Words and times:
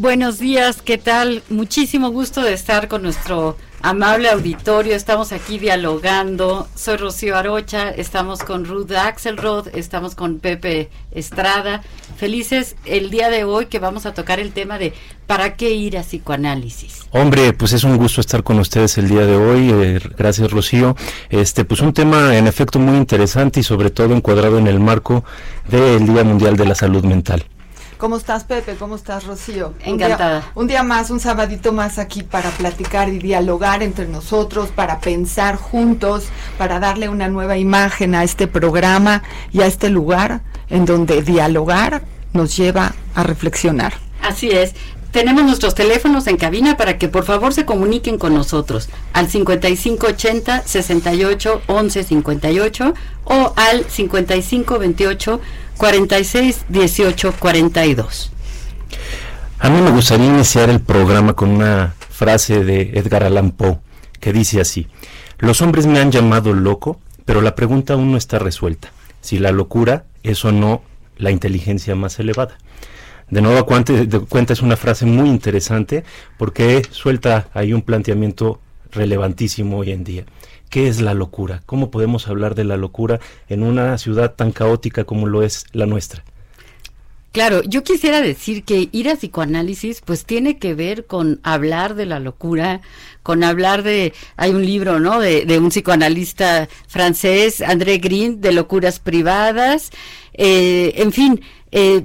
Buenos 0.00 0.38
días, 0.38 0.80
¿qué 0.80 0.96
tal? 0.96 1.42
Muchísimo 1.50 2.08
gusto 2.08 2.40
de 2.40 2.54
estar 2.54 2.88
con 2.88 3.02
nuestro 3.02 3.58
amable 3.82 4.30
auditorio. 4.30 4.96
Estamos 4.96 5.30
aquí 5.30 5.58
dialogando. 5.58 6.66
Soy 6.74 6.96
Rocío 6.96 7.36
Arocha, 7.36 7.90
estamos 7.90 8.42
con 8.42 8.64
Ruth 8.64 8.92
Axelrod, 8.92 9.68
estamos 9.74 10.14
con 10.14 10.38
Pepe 10.38 10.88
Estrada. 11.10 11.82
Felices 12.16 12.76
el 12.86 13.10
día 13.10 13.28
de 13.28 13.44
hoy 13.44 13.66
que 13.66 13.78
vamos 13.78 14.06
a 14.06 14.14
tocar 14.14 14.40
el 14.40 14.52
tema 14.52 14.78
de 14.78 14.94
¿para 15.26 15.56
qué 15.56 15.72
ir 15.72 15.98
a 15.98 16.00
psicoanálisis? 16.00 17.02
Hombre, 17.10 17.52
pues 17.52 17.74
es 17.74 17.84
un 17.84 17.98
gusto 17.98 18.22
estar 18.22 18.42
con 18.42 18.58
ustedes 18.58 18.96
el 18.96 19.06
día 19.06 19.26
de 19.26 19.36
hoy. 19.36 19.70
Eh, 19.70 20.00
gracias, 20.16 20.50
Rocío. 20.50 20.96
Este, 21.28 21.66
pues 21.66 21.82
un 21.82 21.92
tema 21.92 22.38
en 22.38 22.46
efecto 22.46 22.78
muy 22.78 22.96
interesante 22.96 23.60
y 23.60 23.64
sobre 23.64 23.90
todo 23.90 24.14
encuadrado 24.14 24.56
en 24.56 24.66
el 24.66 24.80
marco 24.80 25.24
del 25.68 26.06
Día 26.06 26.24
Mundial 26.24 26.56
de 26.56 26.64
la 26.64 26.74
Salud 26.74 27.04
Mental. 27.04 27.44
¿Cómo 28.00 28.16
estás, 28.16 28.44
Pepe? 28.44 28.76
¿Cómo 28.76 28.96
estás, 28.96 29.26
Rocío? 29.26 29.74
Encantada. 29.84 30.36
Un 30.36 30.40
día, 30.40 30.52
un 30.54 30.66
día, 30.68 30.82
más, 30.82 31.10
un 31.10 31.20
sabadito 31.20 31.70
más 31.70 31.98
aquí 31.98 32.22
para 32.22 32.48
platicar 32.48 33.10
y 33.10 33.18
dialogar 33.18 33.82
entre 33.82 34.08
nosotros, 34.08 34.70
para 34.70 35.00
pensar 35.00 35.56
juntos, 35.56 36.24
para 36.56 36.80
darle 36.80 37.10
una 37.10 37.28
nueva 37.28 37.58
imagen 37.58 38.14
a 38.14 38.24
este 38.24 38.46
programa 38.46 39.22
y 39.52 39.60
a 39.60 39.66
este 39.66 39.90
lugar 39.90 40.40
en 40.70 40.86
donde 40.86 41.20
dialogar 41.20 42.02
nos 42.32 42.56
lleva 42.56 42.94
a 43.14 43.22
reflexionar. 43.22 43.92
Así 44.22 44.48
es. 44.48 44.74
Tenemos 45.10 45.44
nuestros 45.44 45.74
teléfonos 45.74 46.26
en 46.26 46.38
cabina 46.38 46.78
para 46.78 46.96
que 46.96 47.08
por 47.08 47.24
favor 47.24 47.52
se 47.52 47.66
comuniquen 47.66 48.16
con 48.16 48.32
nosotros 48.32 48.88
al 49.12 49.28
5580 49.28 50.62
68 50.64 51.62
11 51.66 52.04
58 52.04 52.94
o 53.24 53.52
al 53.56 53.84
5528 53.84 55.40
46 55.80 56.66
18 56.68 57.34
42. 57.38 58.30
A 59.60 59.70
mí 59.70 59.80
me 59.80 59.90
gustaría 59.90 60.26
iniciar 60.26 60.68
el 60.68 60.80
programa 60.80 61.32
con 61.32 61.48
una 61.48 61.94
frase 62.10 62.62
de 62.62 62.90
Edgar 62.98 63.24
Allan 63.24 63.50
Poe 63.50 63.78
que 64.20 64.34
dice 64.34 64.60
así: 64.60 64.88
Los 65.38 65.62
hombres 65.62 65.86
me 65.86 65.98
han 65.98 66.12
llamado 66.12 66.52
loco, 66.52 67.00
pero 67.24 67.40
la 67.40 67.54
pregunta 67.54 67.94
aún 67.94 68.12
no 68.12 68.18
está 68.18 68.38
resuelta. 68.38 68.92
Si 69.22 69.38
la 69.38 69.52
locura 69.52 70.04
es 70.22 70.44
o 70.44 70.52
no 70.52 70.82
la 71.16 71.30
inteligencia 71.30 71.94
más 71.94 72.20
elevada. 72.20 72.58
De 73.30 73.40
nuevo 73.40 73.56
de 73.56 74.20
cuenta 74.28 74.52
es 74.52 74.60
una 74.60 74.76
frase 74.76 75.06
muy 75.06 75.30
interesante 75.30 76.04
porque 76.36 76.82
suelta 76.90 77.48
ahí 77.54 77.72
un 77.72 77.80
planteamiento 77.80 78.60
relevantísimo 78.92 79.78
hoy 79.78 79.92
en 79.92 80.04
día. 80.04 80.26
¿Qué 80.70 80.86
es 80.86 81.00
la 81.00 81.14
locura? 81.14 81.62
¿Cómo 81.66 81.90
podemos 81.90 82.28
hablar 82.28 82.54
de 82.54 82.64
la 82.64 82.76
locura 82.76 83.18
en 83.48 83.64
una 83.64 83.98
ciudad 83.98 84.34
tan 84.34 84.52
caótica 84.52 85.02
como 85.04 85.26
lo 85.26 85.42
es 85.42 85.66
la 85.72 85.86
nuestra? 85.86 86.24
Claro, 87.32 87.62
yo 87.62 87.84
quisiera 87.84 88.20
decir 88.20 88.64
que 88.64 88.88
ir 88.90 89.08
a 89.08 89.14
psicoanálisis 89.14 90.00
pues 90.04 90.24
tiene 90.24 90.58
que 90.58 90.74
ver 90.74 91.06
con 91.06 91.40
hablar 91.44 91.94
de 91.94 92.06
la 92.06 92.18
locura, 92.18 92.80
con 93.22 93.44
hablar 93.44 93.82
de, 93.82 94.12
hay 94.36 94.52
un 94.52 94.64
libro, 94.64 94.98
¿no? 94.98 95.20
De, 95.20 95.44
de 95.44 95.58
un 95.58 95.68
psicoanalista 95.68 96.68
francés, 96.88 97.62
André 97.62 97.98
Green, 97.98 98.40
de 98.40 98.52
locuras 98.52 98.98
privadas, 98.98 99.90
eh, 100.34 100.94
en 100.96 101.12
fin, 101.12 101.40
eh, 101.72 102.04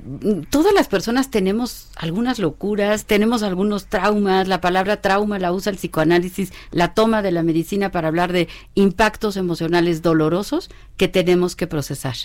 todas 0.51 0.73
las 0.73 0.87
personas 0.87 1.31
tenemos 1.31 1.89
algunas 1.95 2.37
locuras, 2.37 3.05
tenemos 3.05 3.41
algunos 3.41 3.87
traumas, 3.87 4.47
la 4.47 4.61
palabra 4.61 5.01
trauma 5.01 5.39
la 5.39 5.51
usa 5.51 5.71
el 5.71 5.77
psicoanálisis, 5.77 6.53
la 6.71 6.93
toma 6.93 7.23
de 7.23 7.31
la 7.31 7.41
medicina 7.41 7.91
para 7.91 8.09
hablar 8.09 8.31
de 8.31 8.47
impactos 8.75 9.37
emocionales 9.37 10.03
dolorosos 10.03 10.69
que 10.97 11.07
tenemos 11.07 11.55
que 11.55 11.67
procesar. 11.67 12.15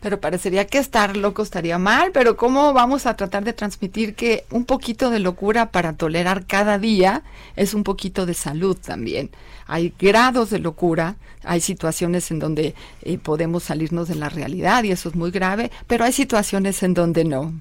Pero 0.00 0.20
parecería 0.20 0.66
que 0.66 0.78
estar 0.78 1.16
loco 1.16 1.42
estaría 1.42 1.78
mal, 1.78 2.10
pero 2.12 2.36
¿cómo 2.36 2.72
vamos 2.72 3.06
a 3.06 3.14
tratar 3.16 3.44
de 3.44 3.52
transmitir 3.52 4.14
que 4.14 4.44
un 4.50 4.64
poquito 4.64 5.10
de 5.10 5.20
locura 5.20 5.70
para 5.70 5.92
tolerar 5.94 6.46
cada 6.46 6.78
día 6.78 7.22
es 7.54 7.74
un 7.74 7.84
poquito 7.84 8.26
de 8.26 8.34
salud 8.34 8.76
también? 8.76 9.30
Hay 9.66 9.94
grados 9.98 10.50
de 10.50 10.58
locura, 10.58 11.16
hay 11.44 11.60
situaciones 11.60 12.30
en 12.30 12.38
donde 12.38 12.74
eh, 13.02 13.18
podemos 13.18 13.64
salirnos 13.64 14.08
de 14.08 14.14
la 14.14 14.28
realidad 14.28 14.82
y 14.84 14.92
eso 14.92 15.10
es 15.10 15.14
muy 15.14 15.30
grave, 15.30 15.70
pero 15.86 16.04
hay 16.04 16.12
situaciones 16.12 16.82
en 16.82 16.87
donde 16.94 17.24
no. 17.24 17.52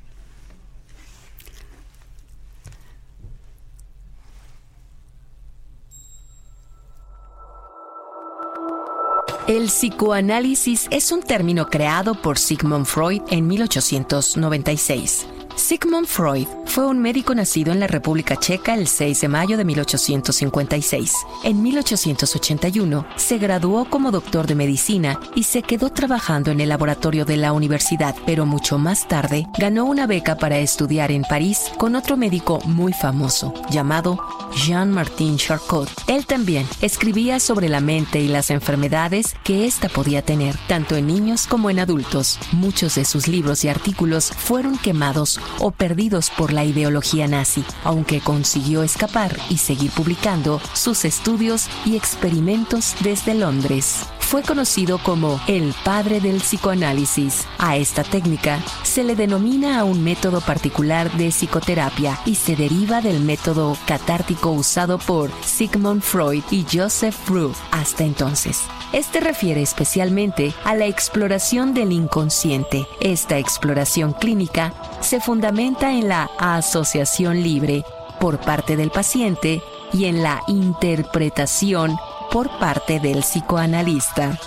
El 9.47 9.67
psicoanálisis 9.67 10.87
es 10.91 11.13
un 11.13 11.23
término 11.23 11.67
creado 11.67 12.21
por 12.21 12.37
Sigmund 12.37 12.85
Freud 12.85 13.21
en 13.29 13.47
1896 13.47 15.27
Sigmund 15.57 16.05
Freud 16.05 16.47
fue 16.65 16.85
un 16.85 16.99
médico 16.99 17.33
nacido 17.33 17.73
en 17.73 17.79
la 17.79 17.87
República 17.87 18.37
Checa 18.37 18.75
el 18.75 18.87
6 18.87 19.21
de 19.21 19.27
mayo 19.27 19.57
de 19.57 19.65
1856. 19.65 21.13
En 21.43 21.63
1881 21.63 23.07
se 23.15 23.39
graduó 23.39 23.85
como 23.89 24.11
doctor 24.11 24.45
de 24.45 24.53
medicina 24.53 25.19
y 25.33 25.43
se 25.43 25.63
quedó 25.63 25.89
trabajando 25.89 26.51
en 26.51 26.61
el 26.61 26.69
laboratorio 26.69 27.25
de 27.25 27.37
la 27.37 27.53
universidad, 27.53 28.15
pero 28.27 28.45
mucho 28.45 28.77
más 28.77 29.07
tarde 29.07 29.47
ganó 29.57 29.85
una 29.85 30.05
beca 30.05 30.37
para 30.37 30.59
estudiar 30.59 31.11
en 31.11 31.23
París 31.23 31.71
con 31.77 31.95
otro 31.95 32.15
médico 32.15 32.59
muy 32.65 32.93
famoso 32.93 33.51
llamado 33.71 34.19
Jean-Martin 34.55 35.37
Charcot. 35.37 35.89
Él 36.07 36.27
también 36.27 36.67
escribía 36.81 37.39
sobre 37.39 37.67
la 37.67 37.81
mente 37.81 38.19
y 38.19 38.27
las 38.27 38.51
enfermedades 38.51 39.33
que 39.43 39.65
ésta 39.65 39.89
podía 39.89 40.21
tener, 40.21 40.55
tanto 40.67 40.95
en 40.95 41.07
niños 41.07 41.47
como 41.47 41.71
en 41.71 41.79
adultos. 41.79 42.37
Muchos 42.51 42.93
de 42.95 43.05
sus 43.05 43.27
libros 43.27 43.63
y 43.63 43.69
artículos 43.69 44.31
fueron 44.31 44.77
quemados 44.77 45.39
o 45.59 45.71
perdidos 45.71 46.29
por 46.29 46.53
la 46.53 46.63
ideología 46.63 47.27
nazi, 47.27 47.63
aunque 47.83 48.21
consiguió 48.21 48.83
escapar 48.83 49.37
y 49.49 49.57
seguir 49.57 49.91
publicando 49.91 50.61
sus 50.73 51.05
estudios 51.05 51.67
y 51.85 51.95
experimentos 51.95 52.95
desde 53.01 53.33
Londres. 53.33 54.07
Fue 54.27 54.43
conocido 54.43 54.97
como 54.97 55.39
el 55.47 55.73
padre 55.85 56.19
del 56.19 56.41
psicoanálisis. 56.41 57.47
A 57.59 57.77
esta 57.77 58.03
técnica 58.03 58.61
se 58.83 59.05
le 59.05 59.15
denomina 59.15 59.79
a 59.79 59.85
un 59.85 60.03
método 60.03 60.41
particular 60.41 61.09
de 61.13 61.29
psicoterapia 61.29 62.19
y 62.25 62.35
se 62.35 62.57
deriva 62.57 62.99
del 62.99 63.21
método 63.21 63.77
catártico 63.87 64.51
usado 64.51 64.97
por 64.97 65.31
Sigmund 65.45 66.01
Freud 66.01 66.43
y 66.51 66.65
Joseph 66.69 67.15
Ruth 67.29 67.55
hasta 67.71 68.03
entonces. 68.03 68.63
Este 68.91 69.21
refiere 69.21 69.61
especialmente 69.61 70.53
a 70.65 70.75
la 70.75 70.87
exploración 70.87 71.73
del 71.73 71.93
inconsciente. 71.93 72.85
Esta 72.99 73.37
exploración 73.37 74.11
clínica 74.11 74.73
se 74.99 75.21
fundamenta 75.21 75.93
en 75.93 76.09
la 76.09 76.29
asociación 76.37 77.43
libre 77.43 77.85
por 78.19 78.39
parte 78.39 78.75
del 78.75 78.91
paciente 78.91 79.61
y 79.93 80.03
en 80.03 80.21
la 80.21 80.41
interpretación 80.49 81.97
por 82.31 82.49
parte 82.59 82.99
del 82.99 83.19
psicoanalista. 83.19 84.39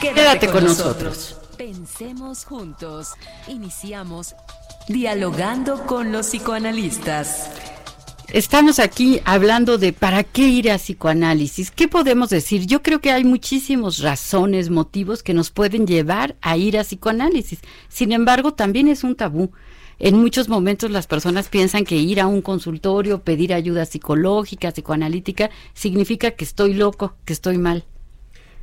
Quédate, 0.00 0.48
con, 0.48 0.64
nosotros. 0.64 1.36
Pensemos 1.56 2.44
juntos. 2.44 3.14
Iniciamos 3.48 4.34
dialogando 4.88 5.86
con 5.86 6.12
los 6.12 6.26
psicoanalistas. 6.26 7.50
Estamos 8.32 8.80
aquí 8.80 9.20
hablando 9.24 9.78
de 9.78 9.92
para 9.92 10.24
qué 10.24 10.48
ir 10.48 10.70
a 10.70 10.78
psicoanálisis. 10.78 11.70
¿Qué 11.70 11.88
podemos 11.88 12.28
decir? 12.28 12.66
Yo 12.66 12.82
creo 12.82 13.00
que 13.00 13.12
hay 13.12 13.24
muchísimas 13.24 14.00
razones, 14.00 14.68
motivos 14.68 15.22
que 15.22 15.32
nos 15.32 15.50
pueden 15.50 15.86
llevar 15.86 16.36
a 16.42 16.56
ir 16.56 16.76
a 16.76 16.82
psicoanálisis. 16.82 17.60
Sin 17.88 18.12
embargo, 18.12 18.52
también 18.52 18.88
es 18.88 19.04
un 19.04 19.14
tabú. 19.14 19.52
En 19.98 20.18
muchos 20.18 20.50
momentos 20.50 20.90
las 20.90 21.06
personas 21.06 21.48
piensan 21.48 21.84
que 21.84 21.96
ir 21.96 22.20
a 22.20 22.26
un 22.26 22.42
consultorio, 22.42 23.22
pedir 23.22 23.54
ayuda 23.54 23.86
psicológica, 23.86 24.70
psicoanalítica, 24.70 25.50
significa 25.72 26.32
que 26.32 26.44
estoy 26.44 26.74
loco, 26.74 27.14
que 27.24 27.32
estoy 27.32 27.56
mal. 27.56 27.84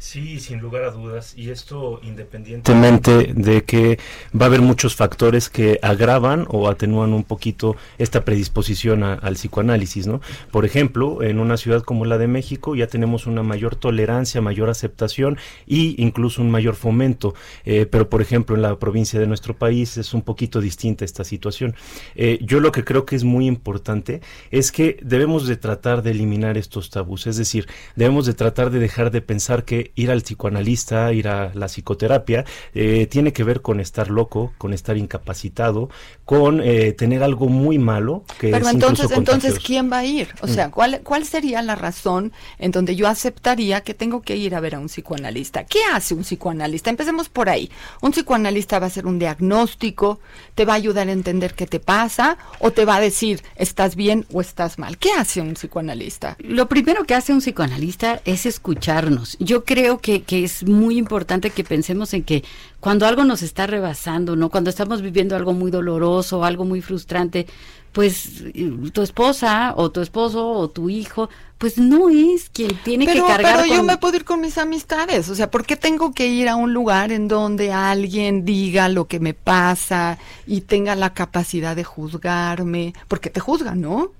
Sí, 0.03 0.41
sin 0.41 0.59
lugar 0.59 0.83
a 0.83 0.91
dudas. 0.91 1.33
Y 1.37 1.49
esto 1.49 2.01
independientemente 2.03 3.33
de 3.33 3.63
que 3.63 3.97
va 4.37 4.45
a 4.45 4.49
haber 4.49 4.61
muchos 4.61 4.97
factores 4.97 5.49
que 5.49 5.79
agravan 5.81 6.45
o 6.49 6.67
atenúan 6.67 7.13
un 7.13 7.23
poquito 7.23 7.77
esta 7.97 8.25
predisposición 8.25 9.01
al 9.03 9.35
psicoanálisis, 9.35 10.05
¿no? 10.05 10.19
Por 10.51 10.65
ejemplo, 10.65 11.23
en 11.23 11.39
una 11.39 11.55
ciudad 11.55 11.83
como 11.83 12.03
la 12.03 12.17
de 12.17 12.27
México 12.27 12.75
ya 12.75 12.87
tenemos 12.87 13.27
una 13.27 13.43
mayor 13.43 13.77
tolerancia, 13.77 14.41
mayor 14.41 14.69
aceptación 14.69 15.37
y 15.65 15.95
incluso 16.03 16.41
un 16.41 16.51
mayor 16.51 16.75
fomento. 16.75 17.33
Eh, 17.63 17.85
pero, 17.89 18.09
por 18.09 18.21
ejemplo, 18.21 18.57
en 18.57 18.61
la 18.61 18.77
provincia 18.77 19.21
de 19.21 19.25
nuestro 19.25 19.55
país 19.55 19.95
es 19.95 20.13
un 20.13 20.21
poquito 20.21 20.59
distinta 20.59 21.05
esta 21.05 21.23
situación. 21.23 21.75
Eh, 22.15 22.39
yo 22.41 22.59
lo 22.59 22.73
que 22.73 22.83
creo 22.83 23.05
que 23.05 23.15
es 23.15 23.23
muy 23.23 23.47
importante 23.47 24.19
es 24.51 24.73
que 24.73 24.97
debemos 25.01 25.47
de 25.47 25.55
tratar 25.55 26.03
de 26.03 26.11
eliminar 26.11 26.57
estos 26.57 26.89
tabús. 26.89 27.25
Es 27.25 27.37
decir, 27.37 27.69
debemos 27.95 28.25
de 28.25 28.33
tratar 28.33 28.69
de 28.69 28.79
dejar 28.79 29.09
de 29.09 29.21
pensar 29.21 29.63
que 29.63 29.92
ir 29.95 30.11
al 30.11 30.21
psicoanalista, 30.21 31.13
ir 31.13 31.27
a 31.27 31.51
la 31.53 31.67
psicoterapia, 31.67 32.45
eh, 32.73 33.07
tiene 33.07 33.33
que 33.33 33.43
ver 33.43 33.61
con 33.61 33.79
estar 33.79 34.09
loco, 34.09 34.53
con 34.57 34.73
estar 34.73 34.97
incapacitado, 34.97 35.89
con 36.25 36.61
eh, 36.63 36.93
tener 36.93 37.23
algo 37.23 37.47
muy 37.47 37.77
malo. 37.77 38.23
Que 38.39 38.51
Pero 38.51 38.69
entonces, 38.69 39.11
entonces, 39.11 39.59
¿quién 39.59 39.91
va 39.91 39.99
a 39.99 40.05
ir? 40.05 40.29
O 40.41 40.47
sea, 40.47 40.67
mm. 40.67 40.71
¿cuál, 40.71 41.01
¿cuál 41.03 41.25
sería 41.25 41.61
la 41.61 41.75
razón 41.75 42.31
en 42.57 42.71
donde 42.71 42.95
yo 42.95 43.07
aceptaría 43.07 43.81
que 43.81 43.93
tengo 43.93 44.21
que 44.21 44.35
ir 44.35 44.55
a 44.55 44.59
ver 44.59 44.75
a 44.75 44.79
un 44.79 44.87
psicoanalista? 44.87 45.65
¿Qué 45.65 45.79
hace 45.93 46.13
un 46.13 46.23
psicoanalista? 46.23 46.89
Empecemos 46.89 47.29
por 47.29 47.49
ahí. 47.49 47.69
Un 48.01 48.11
psicoanalista 48.11 48.79
va 48.79 48.85
a 48.85 48.87
hacer 48.87 49.05
un 49.05 49.19
diagnóstico, 49.19 50.19
te 50.55 50.65
va 50.65 50.73
a 50.73 50.77
ayudar 50.77 51.07
a 51.07 51.11
entender 51.11 51.53
qué 51.53 51.67
te 51.67 51.79
pasa 51.79 52.37
o 52.59 52.71
te 52.71 52.85
va 52.85 52.95
a 52.95 53.01
decir 53.01 53.43
estás 53.55 53.95
bien 53.95 54.25
o 54.31 54.41
estás 54.41 54.79
mal. 54.79 54.97
¿Qué 54.97 55.11
hace 55.11 55.41
un 55.41 55.53
psicoanalista? 55.53 56.35
Lo 56.39 56.67
primero 56.67 57.05
que 57.05 57.15
hace 57.15 57.33
un 57.33 57.39
psicoanalista 57.39 58.21
es 58.25 58.45
escucharnos. 58.45 59.37
Yo 59.39 59.63
creo 59.63 59.82
creo 59.83 59.97
que, 59.97 60.23
que 60.23 60.45
es 60.45 60.63
muy 60.63 60.97
importante 60.97 61.49
que 61.49 61.65
pensemos 61.65 62.13
en 62.13 62.23
que 62.23 62.45
cuando 62.79 63.05
algo 63.05 63.25
nos 63.25 63.41
está 63.41 63.67
rebasando, 63.67 64.37
¿no? 64.37 64.49
Cuando 64.49 64.69
estamos 64.69 65.01
viviendo 65.01 65.35
algo 65.35 65.51
muy 65.51 65.71
doloroso, 65.71 66.45
algo 66.45 66.63
muy 66.63 66.81
frustrante, 66.81 67.47
pues 67.91 68.45
tu 68.93 69.01
esposa 69.01 69.73
o 69.75 69.91
tu 69.91 69.99
esposo 69.99 70.47
o 70.47 70.69
tu 70.69 70.89
hijo, 70.89 71.29
pues 71.57 71.77
no 71.77 72.07
es 72.07 72.49
quien 72.49 72.77
tiene 72.85 73.07
que 73.07 73.19
cargar. 73.19 73.63
Pero 73.63 73.75
yo 73.75 73.83
me 73.83 73.97
puedo 73.97 74.15
ir 74.15 74.23
con 74.23 74.39
mis 74.39 74.57
amistades, 74.57 75.27
o 75.27 75.35
sea, 75.35 75.51
¿por 75.51 75.65
qué 75.65 75.75
tengo 75.75 76.13
que 76.13 76.27
ir 76.27 76.47
a 76.47 76.55
un 76.55 76.73
lugar 76.73 77.11
en 77.11 77.27
donde 77.27 77.73
alguien 77.73 78.45
diga 78.45 78.87
lo 78.87 79.09
que 79.09 79.19
me 79.19 79.33
pasa 79.33 80.17
y 80.47 80.61
tenga 80.61 80.95
la 80.95 81.13
capacidad 81.13 81.75
de 81.75 81.83
juzgarme? 81.83 82.93
Porque 83.09 83.29
te 83.29 83.41
juzgan, 83.41 83.81
¿no? 83.81 84.11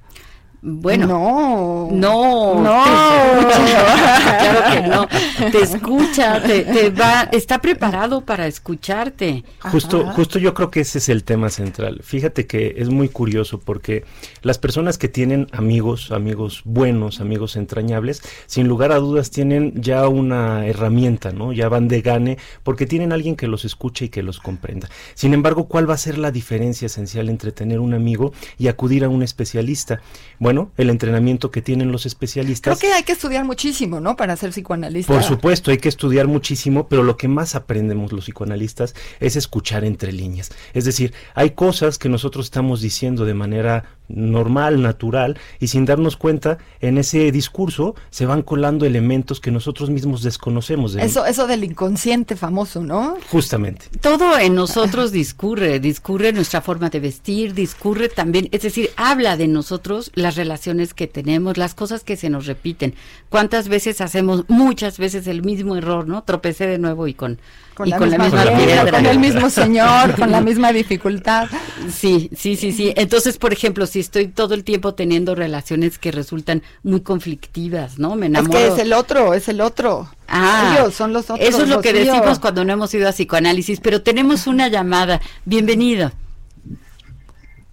Bueno, 0.65 1.07
no, 1.07 1.89
no, 1.91 2.61
no, 2.61 2.83
claro 3.49 4.61
que 4.71 4.87
no, 4.87 5.51
te 5.51 5.61
escucha, 5.61 6.41
te, 6.41 6.89
va, 6.89 7.23
está 7.33 7.59
preparado 7.59 8.21
para 8.21 8.47
escucharte. 8.47 9.43
Justo, 9.59 10.05
justo 10.11 10.39
yo 10.39 10.53
creo 10.53 10.71
que 10.71 10.79
ese 10.79 10.99
es 10.99 11.09
el 11.09 11.25
tema 11.25 11.49
central. 11.49 11.99
Fíjate 12.01 12.47
que 12.47 12.75
es 12.77 12.87
muy 12.87 13.09
curioso 13.09 13.59
porque 13.59 14.05
las 14.41 14.57
personas 14.57 14.97
que 14.97 15.09
tienen 15.09 15.49
amigos, 15.51 16.11
amigos 16.13 16.61
buenos, 16.63 17.19
amigos 17.19 17.57
entrañables, 17.57 18.21
sin 18.45 18.69
lugar 18.69 18.93
a 18.93 18.99
dudas 18.99 19.31
tienen 19.31 19.81
ya 19.81 20.07
una 20.07 20.65
herramienta, 20.65 21.33
¿no? 21.33 21.51
Ya 21.51 21.67
van 21.67 21.89
de 21.89 22.01
gane 22.01 22.37
porque 22.63 22.85
tienen 22.85 23.11
alguien 23.11 23.35
que 23.35 23.47
los 23.47 23.65
escuche 23.65 24.05
y 24.05 24.09
que 24.09 24.23
los 24.23 24.39
comprenda. 24.39 24.87
Sin 25.13 25.33
embargo, 25.33 25.65
¿cuál 25.65 25.89
va 25.89 25.95
a 25.95 25.97
ser 25.97 26.17
la 26.17 26.31
diferencia 26.31 26.85
esencial 26.85 27.27
entre 27.27 27.51
tener 27.51 27.81
un 27.81 27.93
amigo 27.93 28.31
y 28.57 28.69
acudir 28.69 29.03
a 29.03 29.09
un 29.09 29.23
especialista? 29.23 29.99
Bueno, 30.39 30.52
el 30.77 30.89
entrenamiento 30.89 31.51
que 31.51 31.61
tienen 31.61 31.91
los 31.91 32.05
especialistas. 32.05 32.79
Creo 32.79 32.91
que 32.91 32.95
hay 32.95 33.03
que 33.03 33.13
estudiar 33.13 33.45
muchísimo, 33.45 33.99
¿no? 33.99 34.15
Para 34.15 34.35
ser 34.35 34.51
psicoanalista. 34.51 35.13
Por 35.13 35.23
supuesto, 35.23 35.71
hay 35.71 35.77
que 35.77 35.89
estudiar 35.89 36.27
muchísimo, 36.27 36.87
pero 36.87 37.03
lo 37.03 37.17
que 37.17 37.27
más 37.27 37.55
aprendemos 37.55 38.11
los 38.11 38.25
psicoanalistas 38.25 38.95
es 39.19 39.35
escuchar 39.35 39.83
entre 39.83 40.11
líneas. 40.11 40.51
Es 40.73 40.85
decir, 40.85 41.13
hay 41.35 41.51
cosas 41.51 41.97
que 41.97 42.09
nosotros 42.09 42.45
estamos 42.45 42.81
diciendo 42.81 43.25
de 43.25 43.33
manera 43.33 43.85
normal, 44.15 44.81
natural, 44.81 45.37
y 45.59 45.67
sin 45.67 45.85
darnos 45.85 46.17
cuenta, 46.17 46.57
en 46.79 46.97
ese 46.97 47.31
discurso 47.31 47.95
se 48.09 48.25
van 48.25 48.41
colando 48.41 48.85
elementos 48.85 49.39
que 49.39 49.51
nosotros 49.51 49.89
mismos 49.89 50.23
desconocemos. 50.23 50.95
eso, 50.95 51.25
eso 51.25 51.47
del 51.47 51.63
inconsciente 51.63 52.35
famoso, 52.35 52.81
¿no? 52.81 53.17
Justamente. 53.29 53.85
Todo 54.01 54.37
en 54.39 54.55
nosotros 54.55 55.11
discurre, 55.11 55.79
discurre 55.79 56.33
nuestra 56.33 56.61
forma 56.61 56.89
de 56.89 56.99
vestir, 56.99 57.53
discurre 57.53 58.09
también, 58.09 58.49
es 58.51 58.61
decir, 58.61 58.89
habla 58.95 59.37
de 59.37 59.47
nosotros 59.47 60.11
las 60.15 60.35
relaciones 60.35 60.93
que 60.93 61.07
tenemos, 61.07 61.57
las 61.57 61.73
cosas 61.73 62.03
que 62.03 62.17
se 62.17 62.29
nos 62.29 62.45
repiten. 62.45 62.95
¿Cuántas 63.29 63.67
veces 63.67 64.01
hacemos, 64.01 64.45
muchas 64.47 64.97
veces 64.97 65.27
el 65.27 65.43
mismo 65.43 65.75
error, 65.75 66.07
¿no? 66.07 66.23
Tropecé 66.23 66.67
de 66.67 66.77
nuevo 66.77 67.07
y 67.07 67.13
con 67.13 67.39
con, 67.73 67.89
la, 67.89 67.99
misma, 67.99 68.91
con 68.91 69.05
el 69.05 69.19
mismo 69.19 69.49
señor, 69.49 70.15
con 70.19 70.31
la 70.31 70.41
misma 70.41 70.71
dificultad. 70.71 71.47
Sí, 71.91 72.29
sí, 72.35 72.55
sí, 72.55 72.71
sí. 72.71 72.93
Entonces, 72.95 73.37
por 73.37 73.53
ejemplo, 73.53 73.85
si 73.85 73.99
estoy 73.99 74.27
todo 74.27 74.53
el 74.53 74.63
tiempo 74.63 74.93
teniendo 74.93 75.35
relaciones 75.35 75.97
que 75.97 76.11
resultan 76.11 76.63
muy 76.83 77.01
conflictivas, 77.01 77.99
¿no? 77.99 78.15
Me 78.15 78.27
enamoro. 78.27 78.57
Es 78.57 78.65
que 78.65 78.73
es 78.73 78.79
el 78.79 78.93
otro, 78.93 79.33
es 79.33 79.49
el 79.49 79.61
otro. 79.61 80.09
Ah, 80.27 80.75
Ellos 80.77 80.93
son 80.93 81.13
los 81.13 81.29
otros. 81.29 81.47
Eso 81.47 81.63
es 81.63 81.69
lo 81.69 81.81
que 81.81 81.93
decimos 81.93 82.39
cuando 82.39 82.63
no 82.65 82.73
hemos 82.73 82.93
ido 82.93 83.07
a 83.07 83.11
psicoanálisis, 83.11 83.79
pero 83.79 84.01
tenemos 84.01 84.47
una 84.47 84.67
llamada. 84.67 85.21
Bienvenido. 85.45 86.11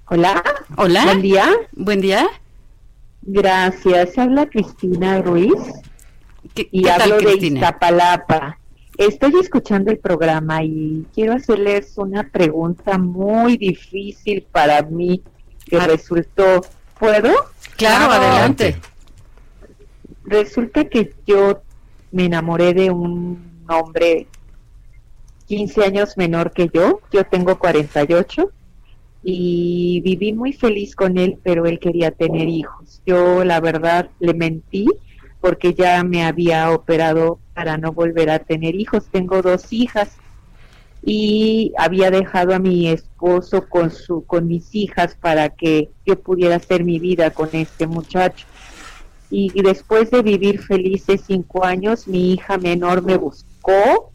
Hola. 0.07 0.43
Hola. 0.77 1.05
Buen 1.05 1.23
día. 1.23 1.53
Buen 1.73 2.01
día. 2.01 2.29
Gracias. 3.23 4.19
Habla 4.19 4.47
Cristina 4.47 5.21
Ruiz. 5.23 5.53
y 6.55 6.89
hablo 6.89 7.19
de 7.19 7.35
Iztapalapa. 7.35 8.60
Estoy 9.01 9.33
escuchando 9.41 9.91
el 9.91 9.99
programa 9.99 10.63
y 10.63 11.07
quiero 11.15 11.33
hacerles 11.33 11.97
una 11.97 12.29
pregunta 12.29 12.99
muy 12.99 13.57
difícil 13.57 14.43
para 14.53 14.83
mí 14.83 15.23
que 15.65 15.79
ah. 15.79 15.87
resultó. 15.87 16.61
¿Puedo? 16.99 17.31
Claro, 17.79 18.13
adelante. 18.13 18.77
Resulta 20.25 20.85
que 20.85 21.15
yo 21.27 21.63
me 22.13 22.27
enamoré 22.27 22.75
de 22.75 22.91
un 22.91 23.65
hombre 23.71 24.27
15 25.47 25.83
años 25.83 26.19
menor 26.19 26.53
que 26.53 26.69
yo. 26.71 27.01
Yo 27.11 27.25
tengo 27.25 27.59
48 27.59 28.51
y 29.23 30.03
viví 30.05 30.35
muy 30.35 30.53
feliz 30.53 30.95
con 30.95 31.17
él, 31.17 31.39
pero 31.43 31.65
él 31.65 31.79
quería 31.79 32.11
tener 32.11 32.51
hijos. 32.51 33.01
Yo 33.07 33.45
la 33.45 33.61
verdad 33.61 34.11
le 34.19 34.35
mentí 34.35 34.87
porque 35.41 35.75
ya 35.75 36.03
me 36.05 36.25
había 36.25 36.71
operado 36.71 37.39
para 37.55 37.77
no 37.77 37.93
volver 37.93 38.31
a 38.31 38.39
tener 38.39 38.75
hijos. 38.75 39.07
Tengo 39.11 39.43
dos 39.43 39.73
hijas 39.73 40.17
y 41.03 41.73
había 41.79 42.11
dejado 42.11 42.55
a 42.55 42.59
mi 42.59 42.89
esposo 42.89 43.67
con 43.69 43.91
su 43.91 44.25
con 44.27 44.47
mis 44.47 44.75
hijas 44.75 45.17
para 45.19 45.49
que 45.49 45.91
yo 46.05 46.19
pudiera 46.21 46.57
hacer 46.57 46.85
mi 46.85 46.99
vida 46.99 47.31
con 47.31 47.49
este 47.53 47.87
muchacho. 47.87 48.47
Y 49.33 49.63
después 49.63 50.11
de 50.11 50.23
vivir 50.23 50.61
felices 50.61 51.23
cinco 51.27 51.65
años, 51.65 52.09
mi 52.09 52.33
hija 52.33 52.59
menor 52.59 53.03
me 53.03 53.17
buscó 53.17 54.13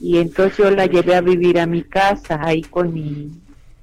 y 0.00 0.18
entonces 0.18 0.56
yo 0.56 0.70
la 0.70 0.86
llevé 0.86 1.16
a 1.16 1.20
vivir 1.20 1.58
a 1.60 1.66
mi 1.66 1.82
casa 1.82 2.40
ahí 2.42 2.62
con 2.62 2.94
mi, 2.94 3.30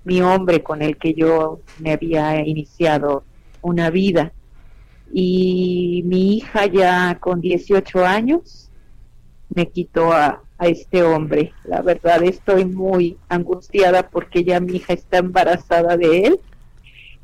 mi 0.06 0.22
hombre 0.22 0.64
con 0.64 0.82
el 0.82 0.98
que 0.98 1.14
yo 1.14 1.60
me 1.80 1.92
había 1.92 2.42
iniciado 2.44 3.24
una 3.62 3.92
vida 3.92 4.32
y 5.12 6.04
mi 6.06 6.38
hija 6.38 6.66
ya 6.66 7.18
con 7.20 7.42
18 7.42 8.06
años 8.06 8.70
me 9.54 9.68
quitó 9.68 10.12
a, 10.12 10.42
este 10.58 11.04
hombre. 11.04 11.54
La 11.66 11.82
verdad 11.82 12.24
estoy 12.24 12.64
muy 12.64 13.18
angustiada 13.28 14.10
porque 14.10 14.46
ya 14.46 14.62
mi 14.62 14.78
hija 14.78 14.94
está 14.94 15.18
embarazada 15.18 15.98
de 15.98 16.22
él 16.22 16.40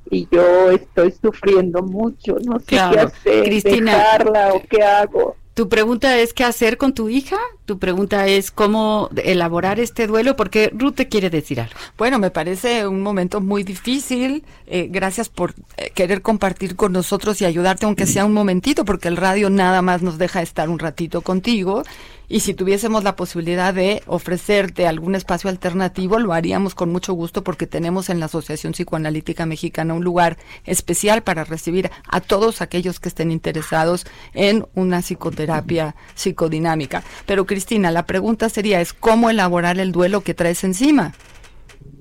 y 0.10 0.28
yo 0.30 0.70
estoy 0.70 1.12
sufriendo 1.12 1.82
mucho, 1.82 2.36
no 2.46 2.60
sé 2.60 2.66
qué 2.68 3.00
hacer, 3.00 3.44
Cristina, 3.46 3.96
dejarla 3.96 4.54
o 4.54 4.62
qué 4.70 4.84
hago. 4.84 5.38
Tu 5.54 5.68
pregunta 5.68 6.18
es 6.18 6.34
qué 6.34 6.46
hacer 6.46 6.78
con 6.78 6.94
tu 6.94 7.10
hija. 7.10 7.38
Tu 7.66 7.78
pregunta 7.78 8.26
es 8.28 8.52
cómo 8.52 9.10
elaborar 9.18 9.80
este 9.82 10.08
duelo, 10.08 10.38
porque 10.38 10.72
Ruth 10.74 10.96
te 10.96 11.10
quiere 11.10 11.30
decir 11.30 11.60
algo. 11.60 11.76
Bueno, 11.98 12.20
me 12.20 12.32
parece 12.32 12.88
un 12.88 13.02
momento 13.02 13.42
muy 13.42 13.64
difícil. 13.64 14.46
Eh, 14.66 14.88
gracias 14.90 15.28
por 15.28 15.54
eh, 15.76 15.92
querer 15.94 16.22
compartir 16.22 16.78
con 16.78 16.94
nosotros 16.94 17.42
y 17.42 17.46
ayudarte, 17.46 17.86
aunque 17.86 18.06
sea 18.06 18.26
un 18.26 18.34
momentito, 18.34 18.86
porque 18.86 19.10
el 19.10 19.18
radio 19.18 19.50
nada 19.50 19.82
más 19.82 20.02
nos 20.02 20.18
deja 20.18 20.42
estar 20.42 20.70
un 20.70 20.80
ratito 20.80 21.22
contigo 21.22 21.84
y 22.32 22.40
si 22.40 22.54
tuviésemos 22.54 23.04
la 23.04 23.18
posibilidad 23.18 23.74
de 23.74 24.04
ofrecerte 24.08 24.88
algún 24.88 25.16
espacio 25.16 25.50
alternativo, 25.50 26.18
lo 26.18 26.32
haríamos 26.32 26.76
con 26.76 26.90
mucho 26.90 27.12
gusto 27.14 27.44
porque 27.44 27.68
tenemos 27.68 28.10
en 28.10 28.22
la 28.22 28.28
Asociación 28.28 28.72
Psicoanalítica 28.72 29.46
Mexicana 29.46 29.94
un 29.94 30.06
lugar 30.06 30.38
especial 30.66 31.24
para 31.24 31.44
recibir 31.44 31.92
a 32.08 32.22
todos 32.22 32.62
aquellos 32.62 33.02
que 33.02 33.10
estén 33.10 33.32
interesados 33.32 34.06
en 34.34 34.66
una 34.76 35.02
psicoterapia 35.02 35.96
psicodinámica. 36.16 37.04
Pero 37.26 37.46
Cristina, 37.46 37.92
la 37.92 38.06
pregunta 38.06 38.48
sería 38.48 38.80
es 38.80 38.94
cómo 38.94 39.30
elaborar 39.30 39.78
el 39.78 39.92
duelo 39.92 40.22
que 40.22 40.34
traes 40.34 40.64
encima. 40.64 41.14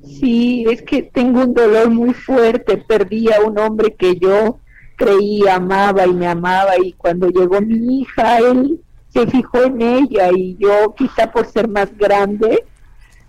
Sí, 0.05 0.65
es 0.71 0.83
que 0.83 1.03
tengo 1.03 1.41
un 1.41 1.55
dolor 1.55 1.91
muy 1.91 2.15
fuerte, 2.15 2.77
perdí 2.77 3.33
a 3.33 3.41
un 3.41 3.59
hombre 3.59 3.97
que 3.99 4.17
yo 4.17 4.61
creía 4.95 5.57
amaba 5.57 6.07
y 6.07 6.15
me 6.15 6.29
amaba 6.29 6.73
y 6.81 6.93
cuando 6.93 7.29
llegó 7.29 7.61
mi 7.61 8.03
hija, 8.03 8.39
él 8.39 8.81
se 9.13 9.27
fijó 9.27 9.63
en 9.63 9.83
ella 9.83 10.31
y 10.33 10.57
yo 10.57 10.95
quizá 10.97 11.31
por 11.31 11.47
ser 11.47 11.69
más 11.69 11.97
grande 11.97 12.65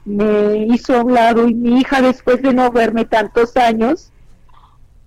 me 0.05 0.65
hizo 0.67 0.95
a 0.95 1.03
un 1.03 1.13
lado 1.13 1.47
y 1.47 1.53
mi 1.53 1.79
hija 1.79 2.01
después 2.01 2.41
de 2.41 2.53
no 2.53 2.71
verme 2.71 3.05
tantos 3.05 3.55
años 3.57 4.11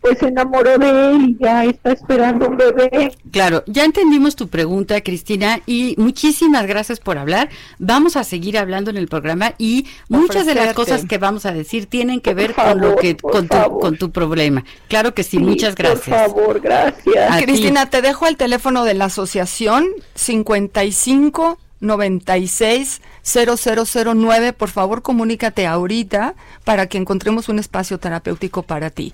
pues 0.04 0.18
se 0.18 0.26
enamoró 0.26 0.76
de 0.76 1.11
él 1.11 1.30
y 1.30 1.42
ya 1.42 1.64
está 1.64 1.92
esperando 1.92 2.49
un 2.49 2.58
bebé. 2.58 3.16
Claro, 3.30 3.64
ya 3.66 3.87
entendimos 3.87 4.37
tu 4.37 4.49
pregunta, 4.49 5.00
Cristina, 5.00 5.61
y 5.64 5.94
muchísimas 5.96 6.66
gracias 6.66 7.00
por 7.00 7.16
hablar. 7.16 7.49
Vamos 7.78 8.14
a 8.16 8.23
seguir 8.23 8.58
hablando 8.58 8.90
en 8.90 8.99
el 8.99 9.08
programa 9.08 9.54
y 9.56 9.87
muchas 10.11 10.44
de 10.44 10.56
las 10.56 10.75
cosas 10.75 11.06
que 11.06 11.16
vamos 11.16 11.46
a 11.46 11.52
decir 11.52 11.87
tienen 11.87 12.20
que 12.20 12.34
ver 12.34 12.52
con 12.52 12.82
lo 12.82 12.96
que 12.96 13.16
con 13.16 13.49
tu, 13.49 13.56
con 13.80 13.96
tu 13.96 14.11
problema. 14.11 14.62
Claro 14.88 15.14
que 15.14 15.23
sí, 15.23 15.38
muchas 15.38 15.75
gracias. 15.75 16.04
Por 16.04 16.34
favor, 16.34 16.61
gracias. 16.61 17.42
Cristina, 17.42 17.88
te 17.88 18.02
dejo 18.02 18.26
el 18.26 18.37
teléfono 18.37 18.84
de 18.84 18.92
la 18.92 19.06
asociación 19.06 19.87
55 20.16 21.58
96 21.80 23.00
0009. 23.23 24.52
Por 24.52 24.68
favor, 24.68 25.02
comunícate 25.02 25.66
ahorita 25.66 26.34
para 26.64 26.88
que 26.88 26.99
encontremos 26.99 27.49
un 27.49 27.58
espacio 27.58 27.99
terapéutico 27.99 28.62
para 28.62 28.90
ti. 28.90 29.12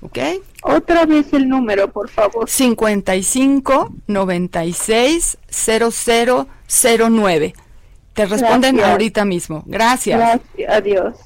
¿Ok? 0.00 0.18
Otra 0.62 1.06
vez 1.06 1.32
el 1.32 1.48
número, 1.48 1.90
por 1.90 2.08
favor. 2.08 2.48
55 2.48 3.92
96 4.06 5.38
0009. 5.50 7.54
Te 8.14 8.26
responden 8.26 8.80
ahorita 8.80 9.24
mismo. 9.24 9.64
Gracias. 9.66 10.18
Gracias. 10.18 10.70
Adiós. 10.70 11.16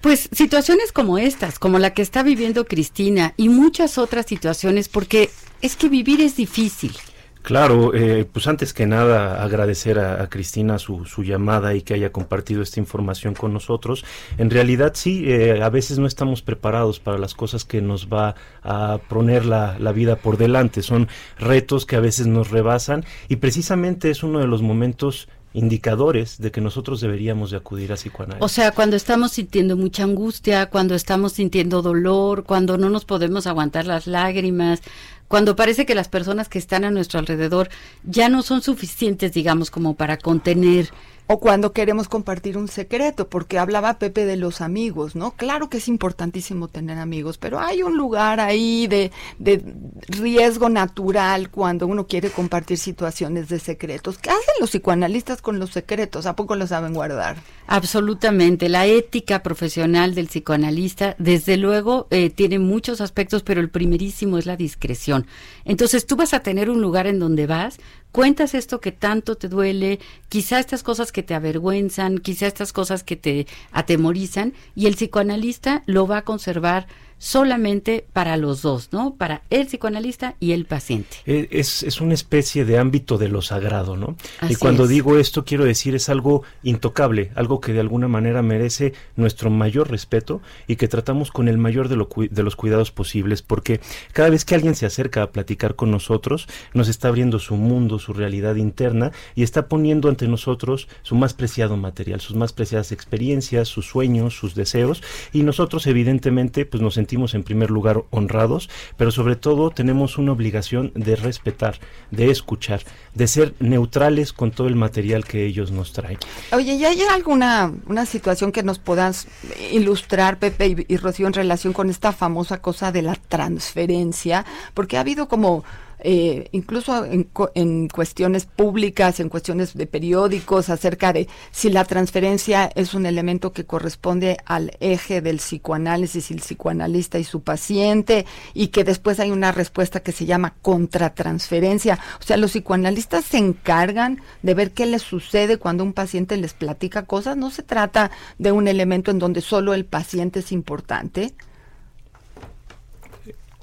Pues 0.00 0.28
situaciones 0.32 0.92
como 0.92 1.18
estas, 1.18 1.58
como 1.58 1.78
la 1.78 1.92
que 1.92 2.02
está 2.02 2.22
viviendo 2.22 2.66
Cristina 2.66 3.34
y 3.36 3.50
muchas 3.50 3.98
otras 3.98 4.26
situaciones, 4.26 4.88
porque 4.88 5.30
es 5.60 5.76
que 5.76 5.88
vivir 5.88 6.22
es 6.22 6.36
difícil. 6.36 6.96
Claro, 7.42 7.94
eh, 7.94 8.26
pues 8.30 8.46
antes 8.46 8.74
que 8.74 8.86
nada 8.86 9.42
agradecer 9.42 9.98
a, 9.98 10.28
Cristina 10.28 10.78
su, 10.78 11.06
su, 11.06 11.24
llamada 11.24 11.74
y 11.74 11.80
que 11.80 11.94
haya 11.94 12.12
compartido 12.12 12.62
esta 12.62 12.80
información 12.80 13.34
con 13.34 13.52
nosotros. 13.54 14.04
En 14.36 14.50
realidad 14.50 14.92
sí, 14.94 15.24
eh, 15.26 15.62
a 15.62 15.70
veces 15.70 15.98
no 15.98 16.06
estamos 16.06 16.42
preparados 16.42 17.00
para 17.00 17.16
las 17.18 17.34
cosas 17.34 17.64
que 17.64 17.80
nos 17.80 18.08
va 18.08 18.34
a 18.62 18.98
poner 19.08 19.46
la, 19.46 19.78
la, 19.78 19.92
vida 19.92 20.16
por 20.16 20.36
delante. 20.36 20.82
Son 20.82 21.08
retos 21.38 21.86
que 21.86 21.96
a 21.96 22.00
veces 22.00 22.26
nos 22.26 22.50
rebasan 22.50 23.04
y 23.28 23.36
precisamente 23.36 24.10
es 24.10 24.22
uno 24.22 24.40
de 24.40 24.46
los 24.46 24.60
momentos 24.60 25.28
indicadores 25.52 26.38
de 26.38 26.50
que 26.50 26.60
nosotros 26.60 27.00
deberíamos 27.00 27.50
de 27.50 27.56
acudir 27.56 27.92
a 27.92 27.96
psicoanálisis. 27.96 28.44
O 28.44 28.48
sea, 28.48 28.72
cuando 28.72 28.96
estamos 28.96 29.32
sintiendo 29.32 29.76
mucha 29.76 30.04
angustia, 30.04 30.66
cuando 30.66 30.94
estamos 30.94 31.32
sintiendo 31.32 31.82
dolor, 31.82 32.44
cuando 32.44 32.78
no 32.78 32.88
nos 32.88 33.04
podemos 33.04 33.46
aguantar 33.46 33.86
las 33.86 34.06
lágrimas, 34.06 34.80
cuando 35.28 35.56
parece 35.56 35.86
que 35.86 35.94
las 35.94 36.08
personas 36.08 36.48
que 36.48 36.58
están 36.58 36.84
a 36.84 36.90
nuestro 36.90 37.18
alrededor 37.18 37.68
ya 38.04 38.28
no 38.28 38.42
son 38.42 38.62
suficientes, 38.62 39.32
digamos, 39.32 39.70
como 39.70 39.94
para 39.94 40.18
contener 40.18 40.90
o 41.32 41.38
cuando 41.38 41.72
queremos 41.72 42.08
compartir 42.08 42.58
un 42.58 42.66
secreto, 42.66 43.28
porque 43.28 43.60
hablaba 43.60 44.00
Pepe 44.00 44.24
de 44.24 44.34
los 44.34 44.60
amigos, 44.60 45.14
¿no? 45.14 45.30
Claro 45.30 45.70
que 45.70 45.76
es 45.76 45.86
importantísimo 45.86 46.66
tener 46.66 46.98
amigos, 46.98 47.38
pero 47.38 47.60
hay 47.60 47.84
un 47.84 47.96
lugar 47.96 48.40
ahí 48.40 48.88
de, 48.88 49.12
de 49.38 49.62
riesgo 50.08 50.68
natural 50.68 51.48
cuando 51.48 51.86
uno 51.86 52.08
quiere 52.08 52.30
compartir 52.30 52.78
situaciones 52.78 53.48
de 53.48 53.60
secretos. 53.60 54.18
¿Qué 54.18 54.28
hacen 54.28 54.54
los 54.58 54.70
psicoanalistas 54.70 55.40
con 55.40 55.60
los 55.60 55.70
secretos? 55.70 56.26
¿A 56.26 56.34
poco 56.34 56.56
lo 56.56 56.66
saben 56.66 56.94
guardar? 56.94 57.36
Absolutamente. 57.68 58.68
La 58.68 58.86
ética 58.86 59.44
profesional 59.44 60.16
del 60.16 60.26
psicoanalista, 60.26 61.14
desde 61.20 61.56
luego, 61.56 62.08
eh, 62.10 62.30
tiene 62.30 62.58
muchos 62.58 63.00
aspectos, 63.00 63.44
pero 63.44 63.60
el 63.60 63.70
primerísimo 63.70 64.36
es 64.36 64.46
la 64.46 64.56
discreción. 64.56 65.28
Entonces 65.64 66.06
tú 66.06 66.16
vas 66.16 66.34
a 66.34 66.40
tener 66.40 66.70
un 66.70 66.80
lugar 66.80 67.06
en 67.06 67.20
donde 67.20 67.46
vas 67.46 67.78
cuentas 68.12 68.54
esto 68.54 68.80
que 68.80 68.92
tanto 68.92 69.36
te 69.36 69.48
duele, 69.48 70.00
quizá 70.28 70.58
estas 70.58 70.82
cosas 70.82 71.12
que 71.12 71.22
te 71.22 71.34
avergüenzan, 71.34 72.18
quizá 72.18 72.46
estas 72.46 72.72
cosas 72.72 73.02
que 73.04 73.16
te 73.16 73.46
atemorizan, 73.72 74.54
y 74.74 74.86
el 74.86 74.94
psicoanalista 74.94 75.82
lo 75.86 76.06
va 76.06 76.18
a 76.18 76.24
conservar 76.24 76.86
solamente 77.20 78.06
para 78.14 78.38
los 78.38 78.62
dos, 78.62 78.88
¿no? 78.92 79.14
Para 79.14 79.42
el 79.50 79.66
psicoanalista 79.66 80.36
y 80.40 80.52
el 80.52 80.64
paciente. 80.64 81.18
Eh, 81.26 81.48
es, 81.50 81.82
es 81.82 82.00
una 82.00 82.14
especie 82.14 82.64
de 82.64 82.78
ámbito 82.78 83.18
de 83.18 83.28
lo 83.28 83.42
sagrado, 83.42 83.94
¿no? 83.94 84.16
y 84.48 84.54
cuando 84.54 84.86
digo 84.86 85.18
esto, 85.18 85.44
quiero 85.44 85.64
decir, 85.64 85.94
es 85.94 86.08
algo 86.08 86.42
intocable, 86.62 87.30
algo 87.34 87.60
que 87.60 87.74
de 87.74 87.80
alguna 87.80 88.08
manera 88.08 88.40
merece 88.40 88.94
nuestro 89.16 89.50
mayor 89.50 89.90
respeto 89.90 90.40
y 90.66 90.76
que 90.76 90.88
tratamos 90.88 91.30
con 91.30 91.46
el 91.46 91.58
mayor 91.58 91.88
de, 91.88 92.28
de 92.30 92.42
los 92.42 92.56
cuidados 92.56 92.90
posibles, 92.90 93.42
porque 93.42 93.80
cada 94.12 94.30
vez 94.30 94.46
que 94.46 94.54
alguien 94.54 94.74
se 94.74 94.86
acerca 94.86 95.22
a 95.22 95.30
platicar 95.30 95.76
con 95.76 95.90
nosotros, 95.90 96.48
nos 96.72 96.88
está 96.88 97.08
abriendo 97.08 97.38
su 97.38 97.54
mundo, 97.54 97.98
su 97.98 98.14
realidad 98.14 98.56
interna 98.56 99.12
y 99.34 99.42
está 99.42 99.68
poniendo 99.68 100.08
ante 100.08 100.26
nosotros 100.26 100.88
su 101.02 101.16
más 101.16 101.34
preciado 101.34 101.76
material, 101.76 102.22
sus 102.22 102.34
más 102.34 102.54
preciadas 102.54 102.92
experiencias, 102.92 103.68
sus 103.68 103.84
sueños, 103.84 104.34
sus 104.34 104.54
deseos, 104.54 105.02
y 105.34 105.42
nosotros 105.42 105.86
evidentemente 105.86 106.64
pues 106.64 106.82
nos 106.82 106.94
sentimos 106.94 107.09
en 107.10 107.42
primer 107.42 107.70
lugar 107.70 108.04
honrados, 108.10 108.70
pero 108.96 109.10
sobre 109.10 109.36
todo 109.36 109.70
tenemos 109.70 110.16
una 110.16 110.32
obligación 110.32 110.92
de 110.94 111.16
respetar, 111.16 111.80
de 112.10 112.30
escuchar, 112.30 112.82
de 113.14 113.26
ser 113.26 113.54
neutrales 113.58 114.32
con 114.32 114.52
todo 114.52 114.68
el 114.68 114.76
material 114.76 115.24
que 115.24 115.44
ellos 115.44 115.72
nos 115.72 115.92
traen. 115.92 116.18
Oye, 116.52 116.74
¿y 116.74 116.84
hay 116.84 117.02
alguna 117.02 117.72
una 117.86 118.06
situación 118.06 118.52
que 118.52 118.62
nos 118.62 118.78
puedas 118.78 119.26
ilustrar, 119.72 120.38
Pepe 120.38 120.68
y, 120.68 120.86
y 120.88 120.96
Rocío, 120.96 121.26
en 121.26 121.32
relación 121.32 121.72
con 121.72 121.90
esta 121.90 122.12
famosa 122.12 122.62
cosa 122.62 122.92
de 122.92 123.02
la 123.02 123.16
transferencia? 123.16 124.44
Porque 124.72 124.96
ha 124.96 125.00
habido 125.00 125.26
como 125.26 125.64
eh, 126.02 126.48
incluso 126.52 127.04
en, 127.04 127.28
en, 127.54 127.88
cuestiones 127.88 128.46
públicas, 128.46 129.20
en 129.20 129.28
cuestiones 129.28 129.74
de 129.74 129.86
periódicos, 129.86 130.70
acerca 130.70 131.12
de 131.12 131.28
si 131.50 131.70
la 131.70 131.84
transferencia 131.84 132.70
es 132.74 132.94
un 132.94 133.06
elemento 133.06 133.52
que 133.52 133.66
corresponde 133.66 134.38
al 134.44 134.72
eje 134.80 135.20
del 135.20 135.36
psicoanálisis, 135.38 136.30
el 136.30 136.40
psicoanalista 136.40 137.18
y 137.18 137.24
su 137.24 137.42
paciente, 137.42 138.26
y 138.54 138.68
que 138.68 138.84
después 138.84 139.20
hay 139.20 139.30
una 139.30 139.52
respuesta 139.52 140.00
que 140.00 140.12
se 140.12 140.26
llama 140.26 140.54
contratransferencia. 140.62 141.98
O 142.20 142.22
sea, 142.22 142.36
los 142.36 142.52
psicoanalistas 142.52 143.24
se 143.24 143.38
encargan 143.38 144.20
de 144.42 144.54
ver 144.54 144.72
qué 144.72 144.86
les 144.86 145.02
sucede 145.02 145.58
cuando 145.58 145.84
un 145.84 145.92
paciente 145.92 146.36
les 146.36 146.54
platica 146.54 147.04
cosas. 147.04 147.36
No 147.36 147.50
se 147.50 147.62
trata 147.62 148.10
de 148.38 148.52
un 148.52 148.68
elemento 148.68 149.10
en 149.10 149.18
donde 149.18 149.40
solo 149.40 149.74
el 149.74 149.84
paciente 149.84 150.40
es 150.40 150.52
importante. 150.52 151.34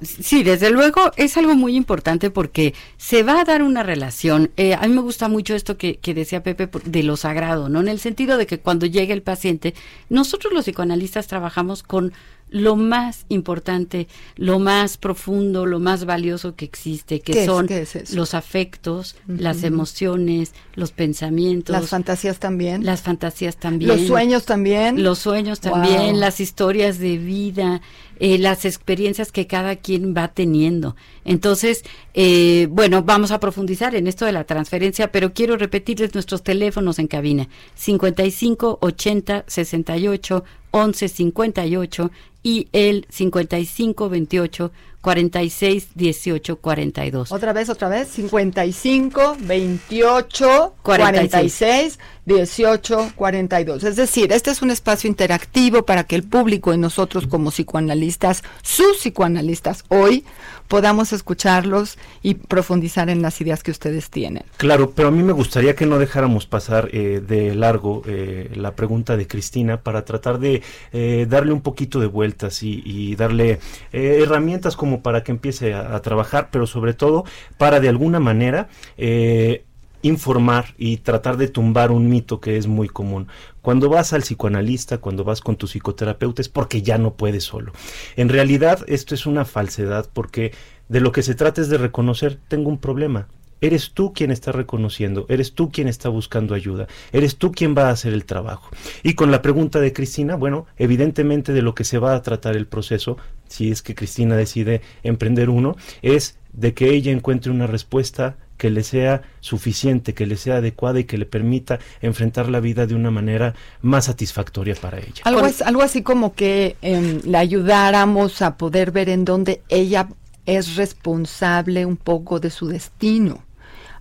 Sí, 0.02 0.44
desde 0.44 0.70
luego 0.70 1.12
es 1.16 1.38
algo 1.38 1.56
muy 1.56 1.76
importante 1.76 2.30
porque 2.30 2.74
se 2.98 3.24
va 3.24 3.42
a 3.42 3.46
dar 3.46 3.64
una 3.64 3.82
relación. 3.82 4.52
Eh, 4.56 4.76
a 4.76 4.82
mí 4.88 4.94
me 4.94 5.02
gusta 5.02 5.28
mucho 5.28 5.56
esto 5.56 5.78
que, 5.78 5.98
que, 5.98 6.14
decía 6.14 6.44
Pepe 6.44 6.70
de 6.86 7.04
lo 7.04 7.18
sagrado, 7.18 7.68
¿no? 7.68 7.80
En 7.80 7.88
el 7.88 8.00
sentido 8.00 8.38
de 8.38 8.46
que 8.46 8.60
cuando 8.60 8.86
llegue 8.86 9.14
el 9.14 9.24
paciente, 9.24 9.74
nosotros 10.10 10.54
los 10.54 10.66
psicoanalistas 10.66 11.28
trabajamos 11.28 11.82
con 11.82 12.14
lo 12.50 12.76
más 12.76 13.26
importante, 13.30 14.08
lo 14.36 14.60
más 14.60 14.98
profundo, 14.98 15.66
lo 15.66 15.80
más 15.80 16.06
valioso 16.06 16.56
que 16.56 16.66
existe, 16.66 17.20
que 17.20 17.46
son 17.46 17.68
los 18.14 18.34
afectos, 18.34 19.16
las 19.28 19.64
emociones, 19.64 20.54
los 20.74 20.92
pensamientos. 20.92 21.74
Las 21.74 21.90
fantasías 21.90 22.40
también. 22.40 22.86
Las 22.86 23.02
fantasías 23.02 23.58
también. 23.58 23.90
Los 23.90 24.08
sueños 24.08 24.46
también. 24.46 25.04
Los 25.04 25.20
sueños 25.20 25.60
también, 25.60 26.20
las 26.20 26.40
historias 26.40 27.00
de 27.00 27.18
vida, 27.18 27.82
eh, 28.20 28.38
las 28.38 28.66
experiencias 28.66 29.32
que 29.32 29.48
cada 29.48 29.76
quien 29.76 30.14
va 30.16 30.30
teniendo. 30.30 30.96
Entonces, 31.26 31.84
eh, 32.14 32.68
bueno, 32.70 33.04
vamos 33.04 33.32
a 33.32 33.40
profundizar 33.40 33.96
en 33.96 34.08
esto 34.08 34.26
de 34.26 34.32
la 34.32 34.46
transferencia, 34.46 35.12
pero 35.12 35.34
quiero 35.34 35.58
repetirles 35.58 36.14
nuestros 36.14 36.44
teléfonos 36.44 37.00
en 37.00 37.08
cabina. 37.08 37.48
55 37.76 38.80
80 38.82 39.46
68 39.48 40.44
11 40.72 41.08
58 41.08 42.12
y 42.44 42.68
el 42.72 43.06
55 43.10 44.10
28 44.10 44.72
46 45.08 45.88
18 45.96 46.58
42. 46.58 47.32
Otra 47.32 47.54
vez, 47.54 47.70
otra 47.70 47.88
vez, 47.88 48.10
55 48.10 49.38
28 49.40 50.76
46 50.82 51.98
18 52.26 53.12
42. 53.16 53.84
Es 53.86 53.96
decir, 53.96 54.34
este 54.34 54.52
es 54.52 54.62
un 54.62 54.70
espacio 54.70 55.08
interactivo 55.08 55.86
para 55.86 56.04
que 56.04 56.16
el 56.16 56.24
público 56.24 56.74
y 56.74 56.78
nosotros 56.78 57.26
como 57.26 57.52
psicoanalistas, 57.52 58.44
sus 58.62 58.98
psicoanalistas 58.98 59.86
hoy, 59.88 60.26
podamos 60.68 61.14
escucharlos 61.14 61.98
y 62.22 62.34
profundizar 62.34 63.10
en 63.10 63.22
las 63.22 63.40
ideas 63.40 63.64
que 63.64 63.72
ustedes 63.72 64.10
tienen. 64.10 64.44
Claro, 64.58 64.92
pero 64.92 65.08
a 65.08 65.12
mí 65.12 65.24
me 65.24 65.32
gustaría 65.32 65.76
que 65.76 65.86
no 65.86 65.98
dejáramos 65.98 66.46
pasar 66.46 66.90
eh, 66.92 67.22
de 67.26 67.56
largo 67.56 68.04
eh, 68.06 68.52
la 68.56 68.76
pregunta 68.76 69.16
de 69.16 69.28
Cristina 69.28 69.82
para 69.82 70.04
tratar 70.04 70.40
de 70.40 70.62
eh, 70.92 71.26
darle 71.30 71.54
un 71.54 71.62
poquito 71.62 72.02
de 72.02 72.08
vueltas 72.08 72.62
y, 72.64 72.82
y 72.86 73.16
darle 73.16 73.60
eh, 73.94 74.20
herramientas 74.22 74.76
como 74.76 74.97
para 75.02 75.24
que 75.24 75.32
empiece 75.32 75.74
a, 75.74 76.00
trabajar, 76.02 76.50
pero 76.52 76.68
sobre 76.68 76.94
todo 76.94 77.26
para 77.58 77.80
de 77.80 77.90
alguna 77.90 78.20
manera 78.20 78.68
eh, 78.98 79.66
informar 80.02 80.74
y 80.78 80.98
tratar 80.98 81.38
de 81.38 81.48
tumbar 81.48 81.92
un 81.92 82.10
mito 82.10 82.40
que 82.40 82.58
es 82.58 82.68
muy 82.68 82.88
común. 82.88 83.28
Cuando 83.62 83.90
vas 83.90 84.14
al 84.14 84.22
psicoanalista, 84.22 85.00
cuando 85.00 85.24
vas 85.24 85.42
con 85.42 85.56
tu 85.56 85.68
psicoterapeuta 85.68 86.42
es 86.42 86.50
porque 86.50 86.82
ya 86.82 86.98
no 86.98 87.16
puedes 87.16 87.44
solo. 87.44 87.72
En 88.16 88.30
realidad 88.30 88.84
esto 88.88 89.16
es 89.16 89.26
una 89.26 89.46
falsedad 89.46 90.10
porque 90.14 90.54
de 90.88 91.02
lo 91.02 91.12
que 91.12 91.24
se 91.24 91.36
trata 91.36 91.62
es 91.62 91.70
de 91.70 91.78
reconocer 91.78 92.40
tengo 92.48 92.70
un 92.70 92.78
problema 92.78 93.28
Eres 93.62 93.92
tú 93.94 94.14
quien 94.14 94.32
está 94.32 94.52
reconociendo, 94.52 95.26
eres 95.30 95.54
tú 95.54 95.72
quien 95.72 95.88
está 95.88 96.10
buscando 96.10 96.54
ayuda, 96.54 96.88
eres 97.12 97.38
tú 97.38 97.52
quien 97.52 97.76
va 97.76 97.88
a 97.88 97.92
hacer 97.92 98.14
el 98.14 98.26
trabajo. 98.26 98.70
Y 99.04 99.14
con 99.14 99.32
la 99.32 99.42
pregunta 99.42 99.80
de 99.80 99.94
Cristina, 99.94 100.36
bueno, 100.36 100.68
evidentemente 100.78 101.54
de 101.54 101.62
lo 101.62 101.74
que 101.74 101.84
se 101.84 101.98
va 101.98 102.16
a 102.16 102.22
tratar 102.22 102.56
el 102.56 102.68
proceso, 102.68 103.18
si 103.48 103.72
es 103.72 103.82
que 103.82 103.96
Cristina 103.96 104.36
decide 104.36 104.82
emprender 105.04 105.50
uno, 105.50 105.76
es 106.02 106.38
de 106.54 106.74
que 106.74 106.90
ella 106.92 107.12
encuentre 107.12 107.52
una 107.52 107.68
respuesta 107.68 108.36
que 108.58 108.70
le 108.70 108.84
sea 108.84 109.22
suficiente, 109.40 110.14
que 110.14 110.26
le 110.26 110.36
sea 110.36 110.58
adecuada 110.58 111.00
y 111.00 111.04
que 111.04 111.18
le 111.18 111.26
permita 111.26 111.80
enfrentar 112.02 112.50
la 112.50 112.60
vida 112.60 112.88
de 112.88 112.96
una 112.96 113.12
manera 113.12 113.54
más 113.82 114.06
satisfactoria 114.06 114.76
para 114.76 114.98
ella. 114.98 115.22
Algo, 115.24 115.46
es, 115.46 115.62
algo 115.62 115.84
así 115.84 116.02
como 116.02 116.34
que 116.34 116.76
eh, 116.82 117.22
le 117.24 117.38
ayudáramos 117.38 118.42
a 118.42 118.58
poder 118.58 118.92
ver 118.92 119.10
en 119.10 119.26
dónde 119.26 119.62
ella 119.70 120.10
es 120.46 120.76
responsable 120.76 121.86
un 121.86 121.98
poco 121.98 122.40
de 122.40 122.50
su 122.50 122.68
destino. 122.68 123.44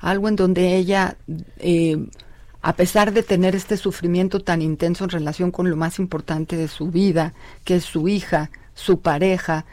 Algo 0.01 0.29
en 0.29 0.37
donde 0.37 0.77
ella, 0.77 1.17
eh, 1.59 1.99
a 2.63 2.75
pesar 2.75 3.13
de 3.13 3.23
tener 3.23 3.55
este 3.55 3.77
sufrimiento 3.77 4.41
tan 4.41 4.63
intenso 4.63 5.05
en 5.05 5.11
relación 5.11 5.51
con 5.51 5.71
lo 5.71 5.77
más 5.77 5.99
importante 5.99 6.57
de 6.57 6.69
su 6.69 6.91
vida, 6.91 7.35
que 7.65 7.77
es 7.77 7.85
su 7.85 8.09
hija, 8.09 8.51
su 8.75 9.01
pareja, 9.01 9.65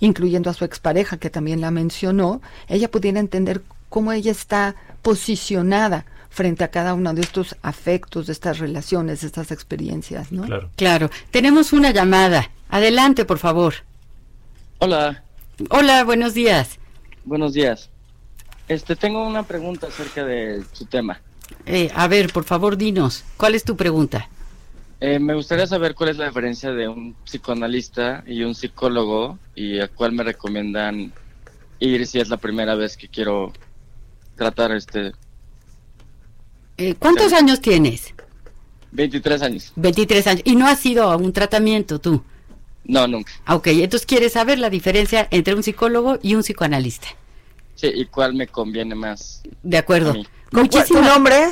incluyendo 0.00 0.50
a 0.50 0.54
su 0.54 0.64
expareja 0.64 1.16
que 1.16 1.30
también 1.30 1.60
la 1.60 1.70
mencionó, 1.70 2.40
ella 2.68 2.90
pudiera 2.90 3.20
entender 3.20 3.62
cómo 3.88 4.12
ella 4.12 4.32
está 4.32 4.74
posicionada 5.02 6.06
frente 6.30 6.64
a 6.64 6.68
cada 6.68 6.94
uno 6.94 7.12
de 7.12 7.20
estos 7.20 7.56
afectos, 7.62 8.26
de 8.26 8.32
estas 8.32 8.58
relaciones, 8.58 9.20
de 9.20 9.26
estas 9.26 9.50
experiencias, 9.52 10.32
¿no? 10.32 10.44
Claro. 10.44 10.70
Claro. 10.76 11.10
Tenemos 11.30 11.72
una 11.72 11.90
llamada. 11.90 12.50
Adelante, 12.70 13.24
por 13.24 13.38
favor. 13.38 13.74
Hola, 14.78 15.22
Hola, 15.70 16.02
buenos 16.04 16.34
días. 16.34 16.78
buenos 17.24 17.52
días. 17.52 17.90
Este, 18.68 18.96
tengo 18.96 19.26
una 19.26 19.42
pregunta 19.42 19.88
acerca 19.88 20.24
de 20.24 20.62
su 20.72 20.86
tema. 20.86 21.20
Eh, 21.66 21.90
a 21.94 22.08
ver, 22.08 22.32
por 22.32 22.44
favor, 22.44 22.76
dinos, 22.76 23.24
¿cuál 23.36 23.54
es 23.54 23.64
tu 23.64 23.76
pregunta? 23.76 24.28
Eh, 25.00 25.18
me 25.18 25.34
gustaría 25.34 25.66
saber 25.66 25.94
cuál 25.94 26.10
es 26.10 26.16
la 26.16 26.26
diferencia 26.26 26.72
de 26.72 26.88
un 26.88 27.14
psicoanalista 27.24 28.22
y 28.26 28.44
un 28.44 28.54
psicólogo 28.54 29.38
y 29.54 29.80
a 29.80 29.88
cuál 29.88 30.12
me 30.12 30.22
recomiendan 30.22 31.12
ir 31.80 32.06
si 32.06 32.20
es 32.20 32.28
la 32.28 32.36
primera 32.36 32.76
vez 32.76 32.96
que 32.96 33.08
quiero 33.08 33.52
tratar 34.36 34.70
este 34.72 35.12
Eh, 36.76 36.94
¿Cuántos 36.98 37.32
años 37.32 37.60
tienes? 37.60 38.14
23 38.92 39.42
años. 39.42 39.72
23 39.76 40.26
años. 40.26 40.42
¿Y 40.44 40.54
no 40.56 40.66
has 40.66 40.84
ido 40.86 41.10
a 41.10 41.16
un 41.16 41.32
tratamiento 41.32 41.98
tú? 42.00 42.22
No, 42.84 43.06
nunca. 43.06 43.32
Ah, 43.44 43.56
Ok, 43.56 43.68
entonces 43.68 44.06
quieres 44.06 44.32
saber 44.34 44.58
la 44.58 44.70
diferencia 44.70 45.26
entre 45.30 45.54
un 45.54 45.62
psicólogo 45.62 46.18
y 46.22 46.34
un 46.34 46.42
psicoanalista. 46.42 47.08
Sí, 47.82 47.90
y 47.92 48.04
cuál 48.06 48.32
me 48.34 48.46
conviene 48.46 48.94
más. 48.94 49.42
De 49.64 49.76
acuerdo. 49.76 50.14
¿Cuál- 50.52 50.68
¿Tu 50.86 51.02
nombre? 51.02 51.48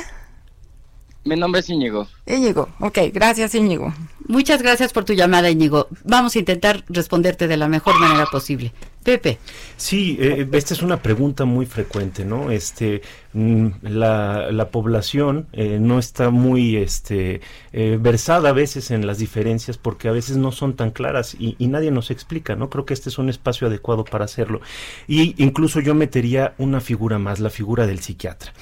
Mi 1.25 1.35
nombre 1.35 1.59
es 1.59 1.69
Íñigo. 1.69 2.07
Íñigo. 2.25 2.69
Ok, 2.79 2.99
gracias 3.13 3.53
Íñigo. 3.53 3.93
muchas 4.29 4.61
gracias 4.61 4.93
por 4.93 5.03
tu 5.03 5.11
llamada, 5.11 5.49
Íñigo. 5.49 5.89
Vamos 6.05 6.33
a 6.37 6.39
intentar 6.39 6.85
responderte 6.87 7.49
de 7.49 7.57
la 7.57 7.67
mejor 7.67 7.99
manera 7.99 8.27
posible. 8.27 8.71
Pepe, 9.03 9.39
Sí, 9.77 10.15
eh, 10.19 10.47
esta 10.51 10.75
es 10.75 10.83
una 10.83 11.01
pregunta 11.01 11.45
muy 11.45 11.65
frecuente, 11.65 12.23
¿no? 12.23 12.51
Este, 12.51 13.01
mm, 13.33 13.67
la, 13.81 14.51
la 14.51 14.69
población 14.69 15.47
eh, 15.53 15.79
no 15.81 15.97
está 15.97 16.29
muy 16.29 16.75
este, 16.77 17.41
eh, 17.73 17.97
versada 17.99 18.49
a 18.49 18.53
veces 18.53 18.91
en 18.91 19.07
las 19.07 19.17
diferencias 19.17 19.79
porque 19.79 20.07
a 20.07 20.11
veces 20.11 20.37
no 20.37 20.51
son 20.51 20.75
tan 20.75 20.91
claras 20.91 21.35
y, 21.39 21.55
y 21.57 21.65
nadie 21.67 21.89
nos 21.89 22.11
explica, 22.11 22.55
¿no? 22.55 22.69
Creo 22.69 22.85
que 22.85 22.93
este 22.93 23.09
es 23.09 23.17
un 23.17 23.29
espacio 23.29 23.67
adecuado 23.67 24.03
para 24.05 24.25
hacerlo. 24.25 24.61
Y 25.07 25.33
incluso 25.43 25.79
yo 25.79 25.95
metería 25.95 26.53
una 26.59 26.79
figura 26.79 27.17
más, 27.17 27.39
la 27.39 27.49
figura 27.49 27.87
del 27.87 28.01
psiquiatra. 28.01 28.53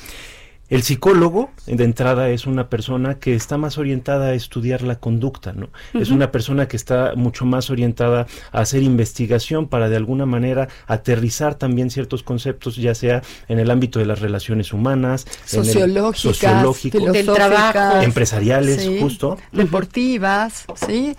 El 0.69 0.83
psicólogo, 0.83 1.49
de 1.65 1.83
entrada, 1.83 2.29
es 2.29 2.45
una 2.45 2.69
persona 2.69 3.15
que 3.15 3.33
está 3.33 3.57
más 3.57 3.79
orientada 3.79 4.27
a 4.27 4.33
estudiar 4.35 4.83
la 4.83 4.99
conducta, 4.99 5.51
¿no? 5.51 5.69
Es 5.95 6.11
una 6.11 6.31
persona 6.31 6.67
que 6.67 6.77
está 6.77 7.13
mucho 7.15 7.43
más 7.45 7.71
orientada 7.71 8.27
a 8.51 8.59
hacer 8.61 8.83
investigación 8.83 9.67
para 9.67 9.89
de 9.89 9.95
alguna 9.95 10.27
manera 10.27 10.67
aterrizar 10.85 11.55
también 11.55 11.89
ciertos 11.89 12.21
conceptos, 12.21 12.75
ya 12.75 12.93
sea 12.93 13.23
en 13.47 13.57
el 13.57 13.71
ámbito 13.71 13.97
de 13.97 14.05
las 14.05 14.19
relaciones 14.19 14.71
humanas, 14.71 15.25
Sociológicas, 15.45 17.13
Del 17.13 17.25
trabajo. 17.25 18.01
empresariales, 18.01 18.81
sí, 18.83 18.99
justo. 19.01 19.37
deportivas, 19.51 20.65
sí, 20.87 21.15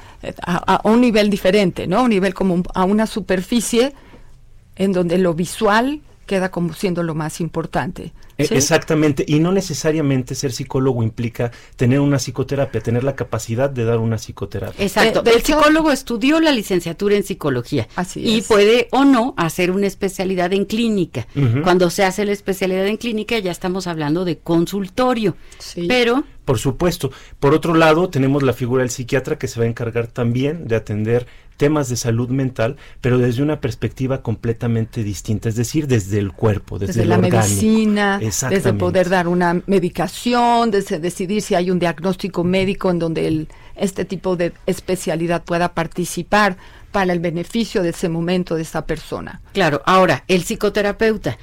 a, 0.47 0.77
a 0.77 0.89
un 0.89 1.01
nivel 1.01 1.29
diferente, 1.29 1.87
¿no? 1.89 1.99
A 1.99 2.03
un 2.03 2.11
nivel 2.11 2.35
como 2.35 2.63
a 2.73 2.85
una 2.85 3.07
superficie 3.07 3.95
en 4.77 4.93
donde 4.93 5.19
lo 5.19 5.35
visual 5.35 6.01
queda 6.31 6.51
como 6.53 6.73
siendo 6.75 7.03
lo 7.03 7.17
más 7.17 7.41
importante. 7.41 8.13
E- 8.39 8.47
¿sí? 8.47 8.55
Exactamente, 8.55 9.25
y 9.27 9.41
no 9.41 9.51
necesariamente 9.51 10.37
ser 10.37 10.53
psicólogo 10.53 11.03
implica 11.03 11.51
tener 11.75 11.99
una 11.99 12.19
psicoterapia, 12.19 12.81
tener 12.81 13.03
la 13.03 13.17
capacidad 13.17 13.69
de 13.69 13.85
dar 13.85 13.99
una 13.99 14.17
psicoterapia. 14.17 14.85
exacto. 14.85 15.23
De- 15.23 15.31
de 15.31 15.37
el 15.37 15.43
hecho- 15.43 15.59
psicólogo 15.59 15.91
estudió 15.91 16.39
la 16.41 16.53
licenciatura 16.53 17.17
en 17.17 17.25
psicología 17.25 17.89
Así 17.97 18.21
y 18.21 18.39
es. 18.39 18.47
puede 18.47 18.87
o 18.93 19.05
no 19.05 19.35
hacer 19.37 19.73
una 19.73 19.89
especialidad 19.89 20.53
en 20.53 20.65
clínica. 20.67 21.27
Cuando 21.65 21.91
se 21.91 22.05
hace 22.05 22.25
la 22.25 22.33
especialidad 22.33 22.87
en 22.87 22.97
clínica 22.97 23.37
ya 23.41 23.51
estamos 23.51 23.89
hablando 23.89 24.25
de 24.25 24.39
consultorio. 24.39 25.35
Sí. 25.59 25.87
Pero 25.89 26.23
Por 26.45 26.59
supuesto. 26.59 27.11
Por 27.39 27.55
otro 27.55 27.75
lado, 27.75 28.09
tenemos 28.11 28.43
la 28.43 28.53
figura 28.53 28.83
del 28.83 28.91
psiquiatra 28.91 29.39
que 29.39 29.47
se 29.49 29.61
va 29.61 29.67
a 29.67 29.69
encargar 29.69 30.07
también 30.09 30.67
de 30.67 30.75
atender 30.77 31.27
temas 31.61 31.91
de 31.91 31.97
salud 31.97 32.31
mental, 32.31 32.79
pero 33.03 33.19
desde 33.19 33.43
una 33.43 33.61
perspectiva 33.61 34.23
completamente 34.23 35.05
distinta, 35.05 35.51
es 35.51 35.57
decir, 35.57 35.87
desde 35.87 36.19
el 36.19 36.33
cuerpo, 36.33 36.79
desde, 36.79 36.95
desde 36.95 37.03
el 37.03 37.09
la 37.11 37.19
orgánico. 37.19 37.37
medicina, 37.37 38.19
desde 38.19 38.73
poder 38.73 39.11
dar 39.11 39.29
una 39.29 39.61
medicación, 39.67 40.71
desde 40.71 40.99
decidir 40.99 41.43
si 41.43 41.55
hay 41.55 41.71
un 41.71 41.79
diagnóstico 41.79 42.45
médico 42.45 42.91
en 42.91 42.99
donde 42.99 43.29
el, 43.29 43.49
este 43.77 44.07
tipo 44.07 44.37
de 44.37 44.55
especialidad 44.65 45.45
pueda 45.45 45.75
participar 45.75 46.57
para 46.93 47.13
el 47.13 47.21
beneficio 47.21 47.83
de 47.83 47.91
ese 47.91 48.09
momento 48.09 48.55
de 48.55 48.63
esa 48.63 48.87
persona. 48.87 49.43
Claro, 49.53 49.83
ahora, 49.85 50.25
el 50.29 50.45
psicoterapeuta. 50.45 51.37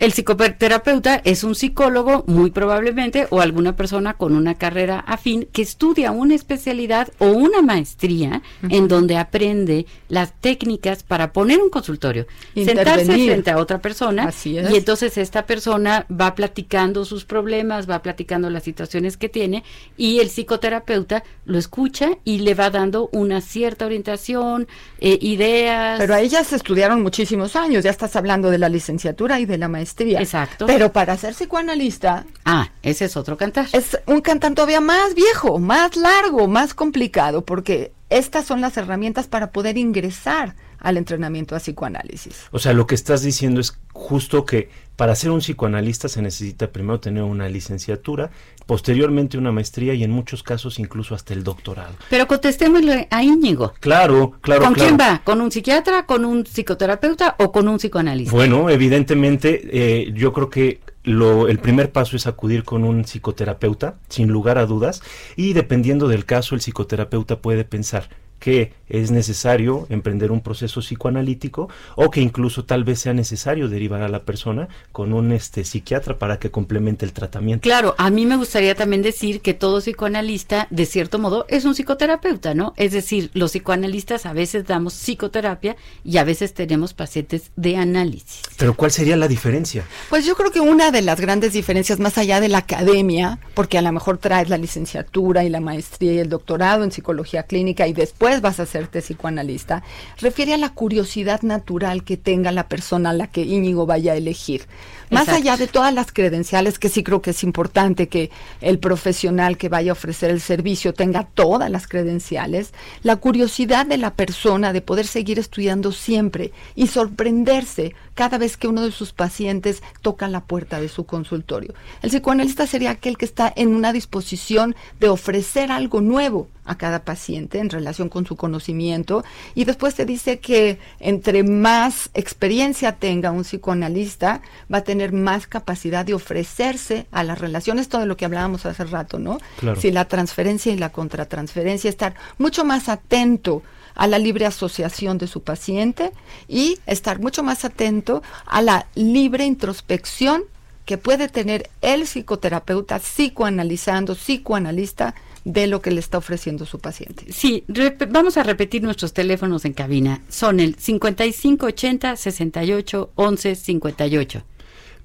El 0.00 0.12
psicoterapeuta 0.12 1.20
es 1.24 1.44
un 1.44 1.54
psicólogo, 1.54 2.24
muy 2.26 2.50
probablemente, 2.50 3.26
o 3.28 3.42
alguna 3.42 3.76
persona 3.76 4.14
con 4.14 4.34
una 4.34 4.54
carrera 4.54 5.00
afín 5.00 5.46
que 5.52 5.60
estudia 5.60 6.10
una 6.10 6.34
especialidad 6.34 7.12
o 7.18 7.26
una 7.26 7.60
maestría 7.60 8.40
en 8.62 8.88
donde 8.88 9.18
aprende 9.18 9.84
las 10.08 10.32
técnicas 10.40 11.02
para 11.02 11.34
poner 11.34 11.60
un 11.60 11.68
consultorio, 11.68 12.26
sentarse 12.54 13.04
frente 13.04 13.50
a 13.50 13.58
otra 13.58 13.82
persona 13.82 14.24
Así 14.24 14.56
es. 14.56 14.70
y 14.70 14.76
entonces 14.76 15.18
esta 15.18 15.44
persona 15.44 16.06
va 16.10 16.34
platicando 16.34 17.04
sus 17.04 17.26
problemas, 17.26 17.88
va 17.88 18.00
platicando 18.00 18.48
las 18.48 18.62
situaciones 18.62 19.18
que 19.18 19.28
tiene 19.28 19.64
y 19.98 20.20
el 20.20 20.30
psicoterapeuta 20.30 21.24
lo 21.44 21.58
escucha 21.58 22.12
y 22.24 22.38
le 22.38 22.54
va 22.54 22.70
dando 22.70 23.10
una 23.12 23.42
cierta 23.42 23.84
orientación, 23.84 24.66
eh, 24.98 25.18
ideas. 25.20 25.98
Pero 25.98 26.14
a 26.14 26.22
ellas 26.22 26.54
estudiaron 26.54 27.02
muchísimos 27.02 27.54
años, 27.54 27.84
ya 27.84 27.90
estás 27.90 28.16
hablando 28.16 28.48
de 28.50 28.56
la 28.56 28.70
licenciatura 28.70 29.38
y 29.40 29.44
de 29.44 29.58
la 29.58 29.68
maestría. 29.68 29.89
Exacto. 30.20 30.66
Pero 30.66 30.92
para 30.92 31.16
ser 31.16 31.34
psicoanalista 31.34 32.24
Ah, 32.44 32.70
ese 32.82 33.04
es 33.06 33.16
otro 33.16 33.36
cantar. 33.36 33.66
es 33.72 33.98
un 34.06 34.20
cantante 34.20 34.56
todavía 34.56 34.80
más 34.80 35.14
viejo, 35.14 35.58
más 35.58 35.96
largo, 35.96 36.48
más 36.48 36.74
complicado, 36.74 37.44
porque 37.44 37.92
estas 38.08 38.44
son 38.44 38.60
las 38.60 38.76
herramientas 38.76 39.26
para 39.28 39.50
poder 39.52 39.78
ingresar 39.78 40.54
al 40.80 40.96
entrenamiento 40.96 41.54
a 41.54 41.58
psicoanálisis. 41.58 42.46
O 42.50 42.58
sea, 42.58 42.72
lo 42.72 42.86
que 42.86 42.94
estás 42.94 43.22
diciendo 43.22 43.60
es 43.60 43.78
justo 43.92 44.44
que 44.44 44.68
para 44.96 45.14
ser 45.14 45.30
un 45.30 45.40
psicoanalista 45.40 46.08
se 46.08 46.20
necesita 46.20 46.70
primero 46.70 47.00
tener 47.00 47.22
una 47.22 47.48
licenciatura, 47.48 48.30
posteriormente 48.66 49.38
una 49.38 49.50
maestría 49.50 49.94
y 49.94 50.04
en 50.04 50.10
muchos 50.10 50.42
casos 50.42 50.78
incluso 50.78 51.14
hasta 51.14 51.32
el 51.32 51.42
doctorado. 51.42 51.94
Pero 52.10 52.26
contestémosle 52.26 53.08
a 53.10 53.22
Íñigo. 53.22 53.72
Claro, 53.80 54.32
claro, 54.40 54.62
¿Con 54.62 54.74
claro. 54.74 54.88
quién 54.88 55.00
va? 55.00 55.22
¿Con 55.24 55.40
un 55.40 55.50
psiquiatra, 55.50 56.04
con 56.04 56.24
un 56.24 56.44
psicoterapeuta 56.44 57.36
o 57.38 57.50
con 57.50 57.68
un 57.68 57.78
psicoanalista? 57.78 58.32
Bueno, 58.32 58.68
evidentemente, 58.68 59.62
eh, 59.72 60.12
yo 60.14 60.32
creo 60.32 60.50
que 60.50 60.80
lo, 61.02 61.48
el 61.48 61.58
primer 61.58 61.92
paso 61.92 62.16
es 62.16 62.26
acudir 62.26 62.64
con 62.64 62.84
un 62.84 63.04
psicoterapeuta, 63.04 63.94
sin 64.08 64.28
lugar 64.28 64.58
a 64.58 64.66
dudas, 64.66 65.02
y 65.34 65.54
dependiendo 65.54 66.08
del 66.08 66.26
caso, 66.26 66.54
el 66.54 66.60
psicoterapeuta 66.60 67.40
puede 67.40 67.64
pensar 67.64 68.10
que 68.40 68.72
es 68.88 69.12
necesario 69.12 69.86
emprender 69.88 70.32
un 70.32 70.40
proceso 70.40 70.80
psicoanalítico 70.80 71.68
o 71.94 72.10
que 72.10 72.20
incluso 72.20 72.64
tal 72.64 72.82
vez 72.82 72.98
sea 72.98 73.14
necesario 73.14 73.68
derivar 73.68 74.02
a 74.02 74.08
la 74.08 74.24
persona 74.24 74.68
con 74.90 75.12
un 75.12 75.30
este 75.30 75.64
psiquiatra 75.64 76.18
para 76.18 76.38
que 76.38 76.50
complemente 76.50 77.06
el 77.06 77.12
tratamiento. 77.12 77.62
Claro, 77.62 77.94
a 77.98 78.10
mí 78.10 78.26
me 78.26 78.36
gustaría 78.36 78.74
también 78.74 79.02
decir 79.02 79.40
que 79.40 79.54
todo 79.54 79.80
psicoanalista, 79.80 80.66
de 80.70 80.86
cierto 80.86 81.18
modo, 81.18 81.46
es 81.48 81.64
un 81.64 81.74
psicoterapeuta, 81.74 82.54
¿no? 82.54 82.74
Es 82.76 82.92
decir, 82.92 83.30
los 83.34 83.52
psicoanalistas 83.52 84.26
a 84.26 84.32
veces 84.32 84.66
damos 84.66 84.94
psicoterapia 84.94 85.76
y 86.04 86.16
a 86.16 86.24
veces 86.24 86.52
tenemos 86.52 86.92
pacientes 86.92 87.52
de 87.54 87.76
análisis. 87.76 88.42
Pero 88.56 88.74
¿cuál 88.74 88.90
sería 88.90 89.16
la 89.16 89.28
diferencia? 89.28 89.84
Pues 90.08 90.26
yo 90.26 90.34
creo 90.34 90.50
que 90.50 90.60
una 90.60 90.90
de 90.90 91.02
las 91.02 91.20
grandes 91.20 91.52
diferencias, 91.52 92.00
más 92.00 92.18
allá 92.18 92.40
de 92.40 92.48
la 92.48 92.58
academia, 92.58 93.38
porque 93.54 93.78
a 93.78 93.82
lo 93.82 93.92
mejor 93.92 94.18
traes 94.18 94.48
la 94.48 94.58
licenciatura 94.58 95.44
y 95.44 95.48
la 95.48 95.60
maestría 95.60 96.14
y 96.14 96.18
el 96.18 96.28
doctorado 96.28 96.82
en 96.82 96.90
psicología 96.90 97.44
clínica 97.44 97.86
y 97.86 97.92
después 97.92 98.29
vas 98.38 98.60
a 98.60 98.62
hacerte 98.62 99.00
psicoanalista, 99.00 99.82
refiere 100.18 100.54
a 100.54 100.58
la 100.58 100.70
curiosidad 100.70 101.42
natural 101.42 102.04
que 102.04 102.16
tenga 102.16 102.52
la 102.52 102.68
persona 102.68 103.10
a 103.10 103.14
la 103.14 103.26
que 103.26 103.42
Íñigo 103.42 103.86
vaya 103.86 104.12
a 104.12 104.16
elegir. 104.16 104.66
Más 105.10 105.28
allá 105.28 105.56
de 105.56 105.66
todas 105.66 105.92
las 105.92 106.12
credenciales, 106.12 106.78
que 106.78 106.88
sí 106.88 107.02
creo 107.02 107.20
que 107.20 107.30
es 107.30 107.42
importante 107.42 108.08
que 108.08 108.30
el 108.60 108.78
profesional 108.78 109.58
que 109.58 109.68
vaya 109.68 109.90
a 109.90 109.94
ofrecer 109.94 110.30
el 110.30 110.40
servicio 110.40 110.94
tenga 110.94 111.24
todas 111.24 111.68
las 111.68 111.88
credenciales, 111.88 112.72
la 113.02 113.16
curiosidad 113.16 113.86
de 113.86 113.98
la 113.98 114.14
persona 114.14 114.72
de 114.72 114.82
poder 114.82 115.06
seguir 115.06 115.40
estudiando 115.40 115.90
siempre 115.90 116.52
y 116.76 116.86
sorprenderse 116.86 117.94
cada 118.14 118.38
vez 118.38 118.56
que 118.56 118.68
uno 118.68 118.82
de 118.82 118.92
sus 118.92 119.12
pacientes 119.12 119.82
toca 120.02 120.28
la 120.28 120.42
puerta 120.42 120.80
de 120.80 120.88
su 120.88 121.06
consultorio. 121.06 121.74
El 122.02 122.10
psicoanalista 122.10 122.66
sería 122.66 122.90
aquel 122.90 123.16
que 123.16 123.24
está 123.24 123.52
en 123.56 123.74
una 123.74 123.92
disposición 123.92 124.76
de 125.00 125.08
ofrecer 125.08 125.72
algo 125.72 126.00
nuevo 126.00 126.48
a 126.66 126.76
cada 126.76 127.02
paciente 127.02 127.58
en 127.58 127.70
relación 127.70 128.08
con 128.08 128.26
su 128.26 128.36
conocimiento 128.36 129.24
y 129.54 129.64
después 129.64 129.94
te 129.94 130.04
dice 130.04 130.38
que 130.38 130.78
entre 131.00 131.42
más 131.42 132.10
experiencia 132.14 132.92
tenga 132.92 133.30
un 133.30 133.42
psicoanalista 133.42 134.42
va 134.72 134.78
a 134.78 134.84
tener 134.84 134.99
más 135.08 135.46
capacidad 135.46 136.04
de 136.04 136.14
ofrecerse 136.14 137.06
a 137.10 137.24
las 137.24 137.38
relaciones, 137.38 137.88
todo 137.88 138.06
lo 138.06 138.16
que 138.16 138.24
hablábamos 138.24 138.66
hace 138.66 138.84
rato, 138.84 139.18
¿no? 139.18 139.38
Claro. 139.58 139.80
Si 139.80 139.90
la 139.90 140.06
transferencia 140.06 140.72
y 140.72 140.76
la 140.76 140.90
contratransferencia, 140.90 141.88
estar 141.88 142.14
mucho 142.38 142.64
más 142.64 142.88
atento 142.88 143.62
a 143.94 144.06
la 144.06 144.18
libre 144.18 144.46
asociación 144.46 145.18
de 145.18 145.26
su 145.26 145.42
paciente 145.42 146.12
y 146.48 146.78
estar 146.86 147.20
mucho 147.20 147.42
más 147.42 147.64
atento 147.64 148.22
a 148.46 148.62
la 148.62 148.86
libre 148.94 149.44
introspección 149.44 150.44
que 150.84 150.98
puede 150.98 151.28
tener 151.28 151.70
el 151.82 152.06
psicoterapeuta 152.06 152.98
psicoanalizando, 152.98 154.14
psicoanalista 154.14 155.14
de 155.44 155.66
lo 155.66 155.80
que 155.80 155.90
le 155.90 156.00
está 156.00 156.18
ofreciendo 156.18 156.66
su 156.66 156.78
paciente. 156.78 157.32
Sí, 157.32 157.64
vamos 158.08 158.36
a 158.36 158.42
repetir 158.42 158.82
nuestros 158.82 159.12
teléfonos 159.12 159.64
en 159.64 159.72
cabina. 159.72 160.20
Son 160.28 160.60
el 160.60 160.74
5580 160.76 162.16
68 162.16 163.10
11 163.14 163.54
58. 163.54 164.42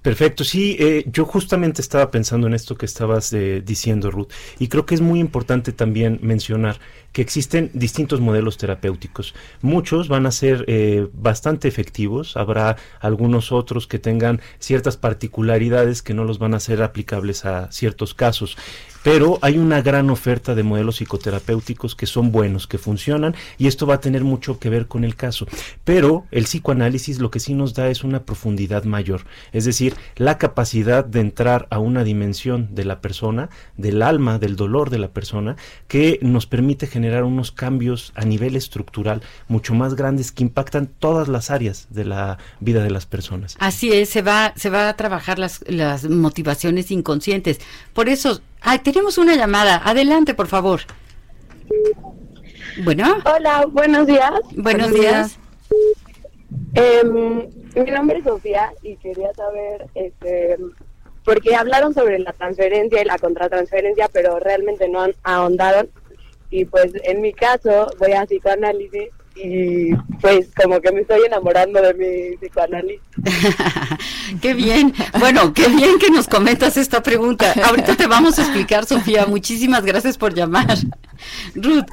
Perfecto, 0.06 0.44
sí, 0.44 0.78
eh, 0.80 1.04
yo 1.12 1.26
justamente 1.26 1.82
estaba 1.82 2.12
pensando 2.12 2.46
en 2.46 2.54
esto 2.54 2.78
que 2.78 2.86
estabas 2.86 3.34
eh, 3.34 3.64
diciendo, 3.66 4.12
Ruth, 4.12 4.28
y 4.60 4.68
creo 4.68 4.86
que 4.86 4.94
es 4.94 5.02
muy 5.02 5.20
importante 5.20 5.72
también 5.72 6.20
mencionar 6.22 6.78
que 7.12 7.24
existen 7.24 7.72
distintos 7.74 8.22
modelos 8.22 8.60
terapéuticos. 8.60 9.34
Muchos 9.64 10.08
van 10.08 10.28
a 10.28 10.32
ser 10.32 10.64
eh, 10.68 11.08
bastante 11.12 11.68
efectivos, 11.68 12.38
habrá 12.38 12.76
algunos 13.00 13.52
otros 13.52 13.88
que 13.88 13.98
tengan 13.98 14.42
ciertas 14.60 14.96
particularidades 14.96 16.04
que 16.04 16.14
no 16.14 16.24
los 16.24 16.38
van 16.38 16.54
a 16.54 16.60
ser 16.60 16.84
aplicables 16.84 17.44
a 17.44 17.72
ciertos 17.72 18.14
casos. 18.14 18.58
Pero 19.06 19.38
hay 19.44 19.60
una 19.60 19.84
gran 19.84 20.10
oferta 20.10 20.56
de 20.56 20.64
modelos 20.64 20.96
psicoterapéuticos 20.96 21.94
que 21.94 22.08
son 22.08 22.32
buenos, 22.32 22.66
que 22.66 22.80
funcionan, 22.80 23.36
y 23.60 23.68
esto 23.68 23.86
va 23.86 23.94
a 23.94 24.00
tener 24.00 24.24
mucho 24.24 24.58
que 24.58 24.72
ver 24.72 24.88
con 24.88 25.04
el 25.04 25.16
caso. 25.16 25.46
Pero 25.84 26.26
el 26.32 26.46
psicoanálisis 26.46 27.20
lo 27.20 27.30
que 27.30 27.40
sí 27.40 27.54
nos 27.54 27.76
da 27.76 27.88
es 27.90 28.04
una 28.04 28.24
profundidad 28.24 28.84
mayor, 28.86 29.22
es 29.52 29.66
decir, 29.66 29.94
la 30.16 30.40
capacidad 30.40 31.06
de 31.06 31.20
entrar 31.20 31.68
a 31.70 31.78
una 31.78 32.04
dimensión 32.04 32.74
de 32.74 32.84
la 32.84 33.00
persona, 33.00 33.52
del 33.78 34.02
alma, 34.02 34.40
del 34.40 34.56
dolor 34.56 34.90
de 34.90 34.98
la 34.98 35.10
persona, 35.10 35.56
que 35.88 36.18
nos 36.24 36.48
permite 36.48 36.88
generar 36.88 37.26
unos 37.26 37.52
cambios 37.52 38.12
a 38.16 38.26
nivel 38.26 38.56
estructural 38.56 39.22
mucho 39.48 39.76
más 39.76 39.94
grandes 39.94 40.32
que 40.32 40.42
impactan 40.42 40.88
todas 40.88 41.28
las 41.28 41.52
áreas 41.52 41.90
de 41.92 42.06
la 42.06 42.40
vida 42.60 42.82
de 42.82 42.90
las 42.90 43.06
personas. 43.06 43.56
Así 43.60 43.94
es, 43.94 44.10
se 44.10 44.24
va, 44.24 44.54
se 44.56 44.72
va 44.72 44.90
a 44.90 44.98
trabajar 44.98 45.38
las, 45.38 45.64
las 45.68 46.10
motivaciones 46.10 46.90
inconscientes. 46.90 47.60
Por 47.94 48.10
eso, 48.10 48.42
ay, 48.66 48.80
tenemos 48.80 49.18
una 49.18 49.36
llamada. 49.36 49.82
Adelante, 49.86 50.34
por 50.34 50.48
favor. 50.48 50.82
Bueno, 52.84 53.18
Hola, 53.26 53.66
buenos 53.70 54.06
días. 54.06 54.32
buenos 54.58 54.92
días. 54.94 55.38
Em, 56.74 57.48
mi 57.76 57.92
nombre 57.92 58.18
es 58.20 58.26
Sofía 58.26 58.72
y 58.84 58.98
quería 58.98 59.34
saber, 59.34 59.86
este, 59.96 60.58
porque 61.24 61.56
hablaron 61.56 61.94
sobre 61.94 62.20
la 62.20 62.34
transferencia 62.34 63.02
y 63.02 63.06
la 63.06 63.18
contratransferencia, 63.18 64.10
pero 64.12 64.40
realmente 64.40 64.90
no 64.90 65.02
han- 65.02 65.16
ahondaron. 65.24 65.90
Y 66.50 66.66
pues 66.66 66.92
en 67.04 67.22
mi 67.22 67.34
caso 67.34 67.88
voy 67.98 68.12
a 68.14 68.26
psicoanálisis 68.26 69.10
y 69.36 69.94
pues 70.22 70.48
como 70.56 70.80
que 70.80 70.92
me 70.92 71.02
estoy 71.02 71.22
enamorando 71.26 71.82
de 71.82 71.94
mi 71.94 72.38
psicoanálisis. 72.38 73.02
qué 74.42 74.54
bien. 74.54 74.94
Bueno, 75.20 75.54
qué 75.54 75.68
bien 75.68 76.00
que 76.00 76.10
nos 76.10 76.28
comentas 76.28 76.78
esta 76.78 77.04
pregunta. 77.04 77.54
Ahorita 77.64 77.96
te 77.96 78.08
vamos 78.08 78.40
a 78.40 78.44
explicar, 78.44 78.86
Sofía. 78.86 79.26
Muchísimas 79.26 79.84
gracias 79.84 80.18
por 80.18 80.34
llamar. 80.34 80.78
Ruth, 81.56 81.86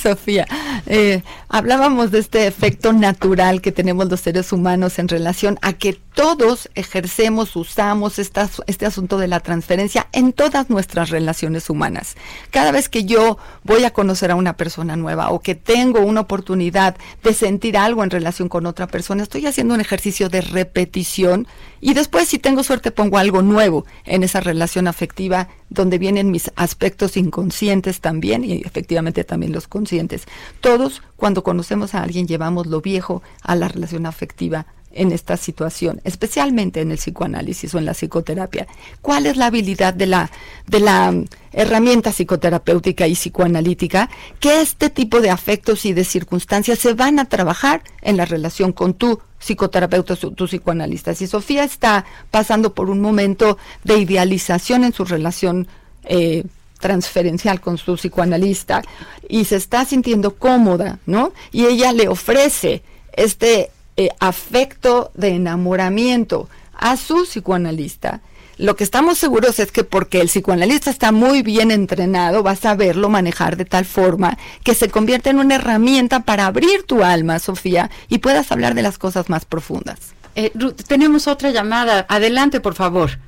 Sofía, 0.00 0.46
eh, 0.86 1.22
hablábamos 1.48 2.10
de 2.10 2.18
este 2.18 2.46
efecto 2.46 2.92
natural 2.92 3.60
que 3.60 3.72
tenemos 3.72 4.08
los 4.10 4.20
seres 4.20 4.52
humanos 4.52 4.98
en 4.98 5.08
relación 5.08 5.58
a 5.62 5.72
que 5.74 5.98
todos 6.14 6.70
ejercemos, 6.74 7.56
usamos 7.56 8.18
esta- 8.18 8.48
este 8.66 8.86
asunto 8.86 9.18
de 9.18 9.28
la 9.28 9.40
transferencia 9.40 10.06
en 10.12 10.32
todas 10.32 10.70
nuestras 10.70 11.10
relaciones 11.10 11.68
humanas. 11.68 12.16
Cada 12.50 12.72
vez 12.72 12.88
que 12.88 13.04
yo 13.04 13.36
voy 13.64 13.84
a 13.84 13.90
conocer 13.92 14.30
a 14.30 14.34
una 14.34 14.56
persona 14.56 14.96
nueva 14.96 15.30
o 15.30 15.40
que 15.40 15.54
tengo 15.54 16.00
una 16.00 16.22
oportunidad 16.22 16.96
de 17.22 17.34
sentir 17.34 17.76
algo 17.76 18.02
en 18.02 18.10
relación 18.10 18.48
con 18.48 18.64
otra 18.66 18.86
persona, 18.86 19.22
estoy 19.22 19.46
haciendo 19.46 19.74
un 19.74 19.80
ejercicio 19.80 20.28
de 20.28 20.40
repetición 20.40 21.46
y 21.80 21.92
después, 21.94 22.28
si 22.28 22.38
tengo 22.38 22.62
suerte, 22.62 22.90
pongo 22.90 23.18
algo 23.18 23.42
nuevo 23.42 23.84
en 24.04 24.22
esa 24.22 24.40
relación 24.40 24.88
afectiva 24.88 25.48
donde 25.68 25.98
vienen 25.98 26.30
mis 26.30 26.50
aspectos 26.56 27.16
inconscientes 27.16 28.00
también 28.00 28.44
y 28.44 28.62
efectivamente 28.66 29.24
también 29.24 29.52
los 29.52 29.68
conscientes. 29.68 30.24
Todos, 30.60 31.02
cuando 31.16 31.42
conocemos 31.42 31.94
a 31.94 32.02
alguien, 32.02 32.26
llevamos 32.26 32.66
lo 32.66 32.80
viejo 32.80 33.22
a 33.42 33.54
la 33.56 33.68
relación 33.68 34.04
afectiva 34.06 34.66
en 34.92 35.12
esta 35.12 35.36
situación, 35.36 36.00
especialmente 36.04 36.80
en 36.80 36.90
el 36.90 36.96
psicoanálisis 36.96 37.74
o 37.74 37.78
en 37.78 37.84
la 37.84 37.92
psicoterapia. 37.92 38.66
¿Cuál 39.02 39.26
es 39.26 39.36
la 39.36 39.46
habilidad 39.46 39.92
de 39.92 40.06
la, 40.06 40.30
de 40.66 40.80
la 40.80 41.12
mm, 41.12 41.26
herramienta 41.52 42.12
psicoterapéutica 42.12 43.06
y 43.06 43.12
psicoanalítica? 43.14 44.08
Que 44.40 44.62
este 44.62 44.88
tipo 44.88 45.20
de 45.20 45.28
afectos 45.30 45.84
y 45.84 45.92
de 45.92 46.02
circunstancias 46.04 46.78
se 46.78 46.94
van 46.94 47.18
a 47.18 47.26
trabajar 47.26 47.82
en 48.00 48.16
la 48.16 48.24
relación 48.24 48.72
con 48.72 48.94
tu 48.94 49.20
psicoterapeuta, 49.38 50.16
su- 50.16 50.30
tu 50.32 50.46
psicoanalista. 50.46 51.14
Si 51.14 51.26
Sofía 51.26 51.64
está 51.64 52.06
pasando 52.30 52.72
por 52.72 52.88
un 52.88 53.02
momento 53.02 53.58
de 53.84 53.98
idealización 53.98 54.82
en 54.82 54.94
su 54.94 55.04
relación 55.04 55.68
eh, 56.04 56.44
transferencial 56.78 57.60
con 57.60 57.78
su 57.78 57.94
psicoanalista 57.94 58.82
y 59.28 59.44
se 59.44 59.56
está 59.56 59.84
sintiendo 59.84 60.34
cómoda, 60.36 60.98
¿no? 61.06 61.32
Y 61.52 61.66
ella 61.66 61.92
le 61.92 62.08
ofrece 62.08 62.82
este 63.12 63.70
eh, 63.96 64.10
afecto 64.20 65.10
de 65.14 65.28
enamoramiento 65.28 66.48
a 66.74 66.96
su 66.96 67.24
psicoanalista. 67.24 68.20
Lo 68.58 68.74
que 68.74 68.84
estamos 68.84 69.18
seguros 69.18 69.58
es 69.58 69.70
que 69.70 69.84
porque 69.84 70.20
el 70.20 70.28
psicoanalista 70.28 70.90
está 70.90 71.12
muy 71.12 71.42
bien 71.42 71.70
entrenado, 71.70 72.42
va 72.42 72.52
a 72.52 72.56
saberlo 72.56 73.10
manejar 73.10 73.56
de 73.56 73.66
tal 73.66 73.84
forma 73.84 74.38
que 74.64 74.74
se 74.74 74.88
convierte 74.88 75.28
en 75.28 75.38
una 75.38 75.56
herramienta 75.56 76.20
para 76.20 76.46
abrir 76.46 76.84
tu 76.84 77.04
alma, 77.04 77.38
Sofía, 77.38 77.90
y 78.08 78.18
puedas 78.18 78.50
hablar 78.52 78.74
de 78.74 78.82
las 78.82 78.96
cosas 78.96 79.28
más 79.28 79.44
profundas. 79.44 79.98
eh, 80.36 80.52
tenemos 80.86 81.26
otra 81.28 81.50
llamada. 81.50 82.06
Adelante, 82.08 82.60
por 82.60 82.74
favor. 82.74 83.18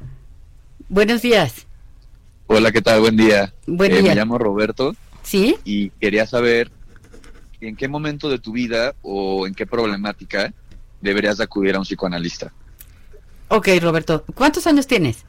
Buenos 0.88 1.20
días. 1.22 1.67
Hola, 2.48 2.72
¿qué 2.72 2.80
tal? 2.80 3.00
Buen 3.00 3.16
día. 3.16 3.52
Buen 3.66 3.92
Eh, 3.92 4.00
día. 4.02 4.10
Me 4.10 4.14
llamo 4.16 4.38
Roberto 4.38 4.94
¿Sí? 5.22 5.56
y 5.64 5.90
quería 5.90 6.26
saber 6.26 6.70
en 7.60 7.76
qué 7.76 7.88
momento 7.88 8.28
de 8.30 8.38
tu 8.38 8.52
vida 8.52 8.94
o 9.02 9.46
en 9.46 9.54
qué 9.54 9.66
problemática 9.66 10.52
deberías 11.02 11.36
de 11.38 11.44
acudir 11.44 11.74
a 11.74 11.78
un 11.78 11.84
psicoanalista. 11.84 12.52
Ok, 13.48 13.68
Roberto. 13.82 14.24
¿Cuántos 14.34 14.66
años 14.66 14.86
tienes? 14.86 15.24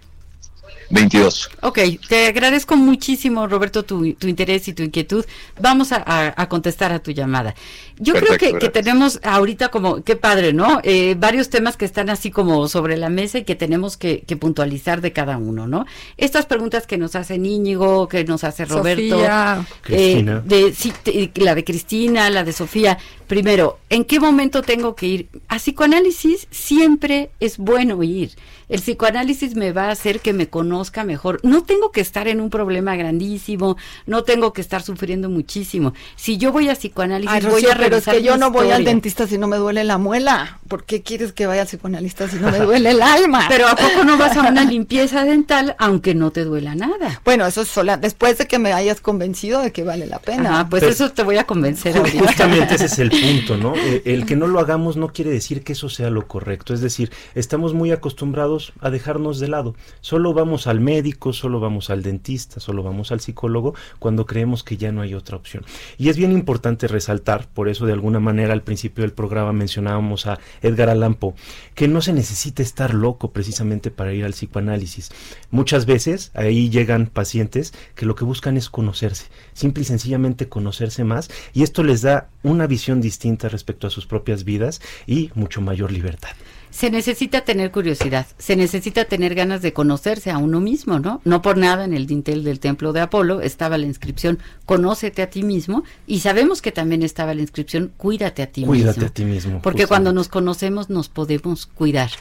22. 0.91 1.49
Ok, 1.61 1.79
te 2.07 2.27
agradezco 2.27 2.75
muchísimo, 2.75 3.45
Roberto, 3.47 3.83
tu, 3.83 4.13
tu 4.13 4.27
interés 4.27 4.67
y 4.67 4.73
tu 4.73 4.83
inquietud. 4.83 5.23
Vamos 5.61 5.91
a, 5.91 5.97
a- 6.05 6.33
a 6.35 6.49
contestar 6.49 6.91
a 6.91 6.99
tu 6.99 7.11
llamada. 7.11 7.53
Yo 8.01 8.13
Perfecto, 8.13 8.37
creo 8.37 8.53
que, 8.53 8.59
que 8.59 8.69
tenemos 8.69 9.19
ahorita 9.23 9.69
como, 9.69 10.03
qué 10.03 10.15
padre, 10.15 10.53
¿no? 10.53 10.79
Eh, 10.83 11.15
varios 11.19 11.49
temas 11.49 11.75
que 11.77 11.85
están 11.85 12.09
así 12.09 12.31
como 12.31 12.67
sobre 12.69 12.95
la 12.97 13.09
mesa 13.09 13.39
y 13.39 13.43
que 13.43 13.55
tenemos 13.55 13.97
que, 13.97 14.21
que 14.21 14.37
puntualizar 14.37 15.01
de 15.01 15.11
cada 15.11 15.37
uno, 15.37 15.67
¿no? 15.67 15.85
Estas 16.17 16.45
preguntas 16.45 16.87
que 16.87 16.97
nos 16.97 17.15
hace 17.15 17.35
Íñigo, 17.35 18.07
que 18.07 18.23
nos 18.23 18.43
hace 18.43 18.65
Roberto. 18.65 19.15
Sofía. 19.17 19.65
Cristina. 19.81 20.37
eh, 20.37 20.41
de, 20.45 20.73
sí, 20.73 20.93
te- 21.03 21.31
la 21.35 21.55
de 21.55 21.63
Cristina, 21.63 22.29
la 22.29 22.43
de 22.43 22.53
Sofía. 22.53 22.97
Primero, 23.27 23.77
¿en 23.89 24.05
qué 24.05 24.19
momento 24.19 24.61
tengo 24.63 24.95
que 24.95 25.05
ir? 25.05 25.27
A 25.49 25.57
psicoanálisis 25.57 26.47
siempre 26.51 27.29
es 27.39 27.57
bueno 27.59 28.01
ir. 28.01 28.31
El 28.69 28.79
psicoanálisis 28.81 29.55
me 29.55 29.71
va 29.71 29.85
a 29.85 29.91
hacer 29.91 30.19
que 30.21 30.31
me 30.33 30.47
conozca 30.47 30.78
conozca 30.79 31.03
mejor. 31.03 31.39
No 31.43 31.63
tengo 31.63 31.91
que 31.91 31.99
estar 31.99 32.29
en 32.29 32.39
un 32.39 32.49
problema 32.49 32.95
grandísimo, 32.95 33.75
no 34.05 34.23
tengo 34.23 34.53
que 34.53 34.61
estar 34.61 34.81
sufriendo 34.81 35.29
muchísimo. 35.29 35.93
Si 36.15 36.37
yo 36.37 36.53
voy 36.53 36.69
a 36.69 36.73
psicoanálisis, 36.75 37.45
voy 37.49 37.65
a 37.65 37.75
pero 37.75 37.97
es 37.97 38.05
que 38.05 38.23
yo 38.23 38.37
no 38.37 38.49
voy 38.49 38.71
al 38.71 38.85
dentista 38.85 39.27
si 39.27 39.37
no 39.37 39.47
me 39.47 39.57
duele 39.57 39.83
la 39.83 39.97
muela. 39.97 40.59
¿Por 40.69 40.85
qué 40.85 41.01
quieres 41.01 41.33
que 41.33 41.47
vaya 41.47 41.63
al 41.63 41.67
psicoanalista 41.67 42.29
si 42.29 42.37
no 42.37 42.49
me 42.49 42.59
duele 42.59 42.91
el 42.91 43.01
alma? 43.01 43.45
Pero 43.49 43.67
¿a 43.67 43.75
poco 43.75 44.05
no 44.05 44.17
vas 44.17 44.37
a 44.37 44.41
una 44.47 44.63
limpieza 44.63 45.25
dental 45.25 45.75
aunque 45.79 46.15
no 46.15 46.31
te 46.31 46.45
duela 46.45 46.75
nada? 46.75 47.21
Bueno, 47.25 47.45
eso 47.45 47.63
es 47.63 47.67
sola, 47.67 47.97
después 47.97 48.37
de 48.37 48.45
que 48.47 48.57
me 48.57 48.71
hayas 48.71 49.01
convencido 49.01 49.61
de 49.61 49.73
que 49.73 49.83
vale 49.83 50.05
la 50.07 50.19
pena. 50.19 50.61
Ah, 50.61 50.67
pues 50.69 50.79
Pero- 50.79 50.93
eso 50.93 51.11
te 51.11 51.23
voy 51.23 51.35
a 51.37 51.43
convencer 51.43 51.97
ahorita. 51.97 52.25
Justamente 52.25 52.75
ese 52.75 52.85
es 52.85 52.99
el 52.99 53.09
punto, 53.09 53.57
¿no? 53.57 53.73
Eh, 53.89 54.03
El 54.05 54.25
que 54.25 54.35
no 54.35 54.45
lo 54.47 54.59
hagamos 54.59 54.97
no 54.97 55.07
quiere 55.09 55.31
decir 55.31 55.63
que 55.63 55.73
eso 55.73 55.89
sea 55.89 56.09
lo 56.09 56.27
correcto. 56.27 56.73
Es 56.73 56.81
decir, 56.81 57.11
estamos 57.33 57.73
muy 57.73 57.91
acostumbrados 57.91 58.71
a 58.81 58.89
dejarnos 58.91 59.39
de 59.39 59.47
lado. 59.47 59.73
Solo 60.01 60.33
vamos 60.33 60.67
al 60.69 60.79
médico, 60.79 61.33
solo 61.33 61.59
vamos 61.59 61.89
al 61.89 62.03
dentista, 62.03 62.59
solo 62.59 62.83
vamos 62.83 63.11
al 63.11 63.19
psicólogo 63.19 63.73
cuando 63.99 64.25
creemos 64.25 64.63
que 64.63 64.77
ya 64.77 64.91
no 64.91 65.01
hay 65.01 65.13
otra 65.13 65.35
opción. 65.37 65.65
Y 65.97 66.09
es 66.09 66.17
bien 66.17 66.31
importante 66.31 66.87
resaltar, 66.87 67.47
por 67.47 67.69
eso 67.69 67.85
de 67.85 67.93
alguna 67.93 68.19
manera 68.19 68.53
al 68.53 68.63
principio 68.63 69.03
del 69.03 69.13
programa 69.13 69.53
mencionábamos 69.53 70.27
a 70.27 70.39
Edgar 70.61 70.89
Allan 70.89 71.15
Poe, 71.15 71.33
que 71.75 71.87
no 71.87 72.01
se 72.01 72.13
necesita 72.13 72.61
estar 72.61 72.93
loco 72.93 73.31
precisamente 73.31 73.91
para 73.91 74.13
ir 74.13 74.25
al 74.25 74.33
psicoanálisis. 74.33 75.11
Muchas 75.51 75.85
veces 75.85 76.31
ahí 76.33 76.69
llegan 76.69 77.07
pacientes 77.07 77.73
que 77.95 78.05
lo 78.05 78.15
que 78.15 78.25
buscan 78.25 78.57
es 78.57 78.69
conocerse, 78.69 79.27
simple 79.53 79.83
y 79.83 79.85
sencillamente 79.85 80.49
conocerse 80.49 81.03
más, 81.03 81.29
y 81.53 81.63
esto 81.63 81.83
les 81.83 82.01
da 82.01 82.29
una 82.43 82.67
visión 82.67 83.01
distinta 83.01 83.49
respecto 83.49 83.87
a 83.87 83.89
sus 83.89 84.05
propias 84.05 84.43
vidas 84.43 84.81
y 85.07 85.31
mucho 85.35 85.61
mayor 85.61 85.91
libertad. 85.91 86.31
Se 86.71 86.91
necesita 86.91 87.41
tener 87.41 87.71
curiosidad, 87.71 88.27
se 88.37 88.55
necesita 88.55 89.05
tener 89.05 89.33
ganas 89.33 89.61
de 89.63 89.73
conocerse 89.73 90.29
a 90.29 90.37
uno 90.37 90.59
mismo, 90.59 90.99
¿no? 90.99 91.19
No 91.25 91.41
por 91.41 91.57
nada 91.57 91.83
en 91.83 91.93
el 91.93 92.05
dintel 92.05 92.43
del 92.43 92.59
templo 92.59 92.93
de 92.93 93.01
Apolo 93.01 93.41
estaba 93.41 93.77
la 93.79 93.87
inscripción 93.87 94.37
Conócete 94.65 95.23
a 95.23 95.29
ti 95.31 95.41
mismo 95.43 95.83
y 96.05 96.19
sabemos 96.19 96.61
que 96.61 96.71
también 96.71 97.01
estaba 97.01 97.33
la 97.33 97.41
inscripción 97.41 97.91
Cuídate 97.97 98.43
a 98.43 98.51
ti 98.51 98.63
Cuídate 98.65 98.99
mismo. 98.99 99.07
a 99.07 99.13
ti 99.13 99.25
mismo. 99.25 99.61
Porque 99.63 99.87
cuando 99.87 100.13
nos 100.13 100.27
conocemos 100.27 100.89
nos 100.91 101.09
podemos 101.09 101.65
cuidar. 101.65 102.11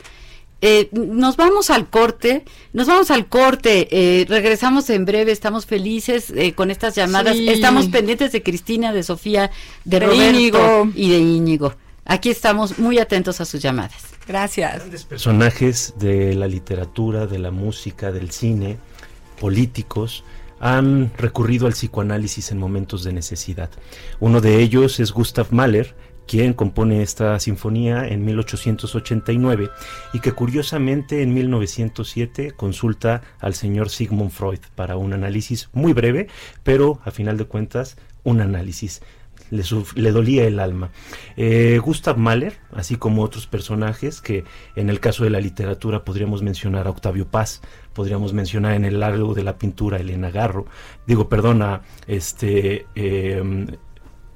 Eh, 0.60 0.88
nos 0.92 1.36
vamos 1.36 1.70
al 1.70 1.88
corte, 1.88 2.44
nos 2.72 2.88
vamos 2.88 3.12
al 3.12 3.28
corte, 3.28 3.86
eh, 3.92 4.24
regresamos 4.28 4.90
en 4.90 5.04
breve, 5.04 5.30
estamos 5.30 5.66
felices 5.66 6.32
eh, 6.34 6.52
con 6.54 6.72
estas 6.72 6.96
llamadas, 6.96 7.36
Sí. 7.36 7.48
estamos 7.48 7.86
pendientes 7.88 8.32
de 8.32 8.42
Cristina, 8.42 8.92
de 8.92 9.04
Sofía, 9.04 9.52
de, 9.84 10.00
De 10.00 10.06
Roberto 10.06 10.36
Íñigo. 10.36 10.88
y 10.96 11.10
de 11.10 11.18
Íñigo. 11.18 11.74
Aquí 12.10 12.30
estamos 12.30 12.78
muy 12.78 12.98
atentos 12.98 13.38
a 13.42 13.44
sus 13.44 13.60
llamadas. 13.60 14.02
Gracias. 14.26 14.82
personajes 15.04 15.92
de 15.98 16.34
la 16.34 16.46
literatura, 16.46 17.26
de 17.26 17.38
la 17.38 17.50
música, 17.50 18.10
del 18.10 18.30
cine, 18.30 18.78
políticos, 19.38 20.24
han 20.58 21.12
recurrido 21.18 21.66
al 21.66 21.74
psicoanálisis 21.74 22.50
en 22.50 22.56
momentos 22.56 23.04
de 23.04 23.12
necesidad. 23.12 23.68
Uno 24.20 24.40
de 24.40 24.62
ellos 24.62 25.00
es 25.00 25.12
Gustav 25.12 25.48
Mahler, 25.50 25.94
quien 26.26 26.54
compone 26.54 27.02
esta 27.02 27.38
sinfonía 27.40 28.08
en 28.08 28.24
1889 28.24 29.68
y 30.14 30.20
que 30.20 30.32
curiosamente 30.32 31.20
en 31.20 31.34
1907 31.34 32.52
consulta 32.52 33.20
al 33.38 33.52
señor 33.52 33.90
Sigmund 33.90 34.30
Freud 34.30 34.60
para 34.74 34.96
un 34.96 35.12
análisis 35.12 35.68
muy 35.74 35.92
breve, 35.92 36.28
pero 36.62 37.00
a 37.04 37.10
final 37.10 37.36
de 37.36 37.44
cuentas 37.44 37.98
un 38.24 38.40
análisis 38.40 39.02
le, 39.50 40.12
dolía 40.12 40.46
el 40.46 40.60
alma. 40.60 40.90
Eh, 41.36 41.78
Gustav 41.82 42.18
Mahler, 42.18 42.54
así 42.72 42.96
como 42.96 43.22
otros 43.22 43.46
personajes 43.46 44.20
que 44.20 44.44
en 44.76 44.90
el 44.90 45.00
caso 45.00 45.24
de 45.24 45.30
la 45.30 45.40
literatura 45.40 46.04
podríamos 46.04 46.42
mencionar 46.42 46.86
a 46.86 46.90
Octavio 46.90 47.26
Paz, 47.26 47.60
podríamos 47.92 48.32
mencionar 48.32 48.74
en 48.74 48.84
el 48.84 49.00
largo 49.00 49.34
de 49.34 49.42
la 49.42 49.58
pintura 49.58 49.96
a 49.96 50.00
Elena 50.00 50.30
Garro, 50.30 50.66
digo, 51.06 51.28
perdona, 51.28 51.82
este... 52.06 52.86
eh, 52.94 53.66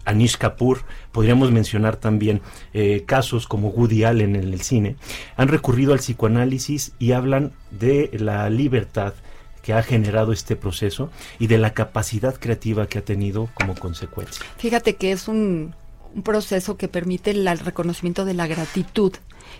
Anish 0.05 0.37
Kapoor, 0.37 0.81
podríamos 1.13 1.53
mencionar 1.53 1.97
también 1.97 2.41
eh, 2.73 3.05
casos 3.07 3.47
como 3.47 3.69
Woody 3.69 4.03
Allen 4.03 4.35
en 4.37 4.53
el 4.53 4.61
cine, 4.63 4.97
han 5.37 5.47
recurrido 5.47 5.93
al 5.93 6.01
psicoanálisis 6.01 6.93
y 6.99 7.13
hablan 7.13 7.53
de 7.71 8.11
la 8.19 8.51
libertad 8.51 9.15
que 9.63 9.73
ha 9.73 9.83
generado 9.83 10.33
este 10.33 10.57
proceso 10.57 11.11
y 11.39 11.47
de 11.47 11.59
la 11.59 11.73
capacidad 11.73 12.35
creativa 12.35 12.87
que 12.87 12.99
ha 12.99 13.05
tenido 13.05 13.49
como 13.55 13.75
consecuencia. 13.75 14.45
Fíjate 14.59 14.97
que 14.97 15.13
es 15.13 15.29
un, 15.29 15.75
un 16.15 16.23
proceso 16.23 16.77
que 16.77 16.89
permite 16.89 17.31
el, 17.31 17.47
el 17.47 17.59
reconocimiento 17.59 18.25
de 18.25 18.35
la 18.35 18.47
gratitud 18.47 19.13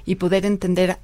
y 0.05 0.17
poder 0.17 0.45
entender 0.45 0.99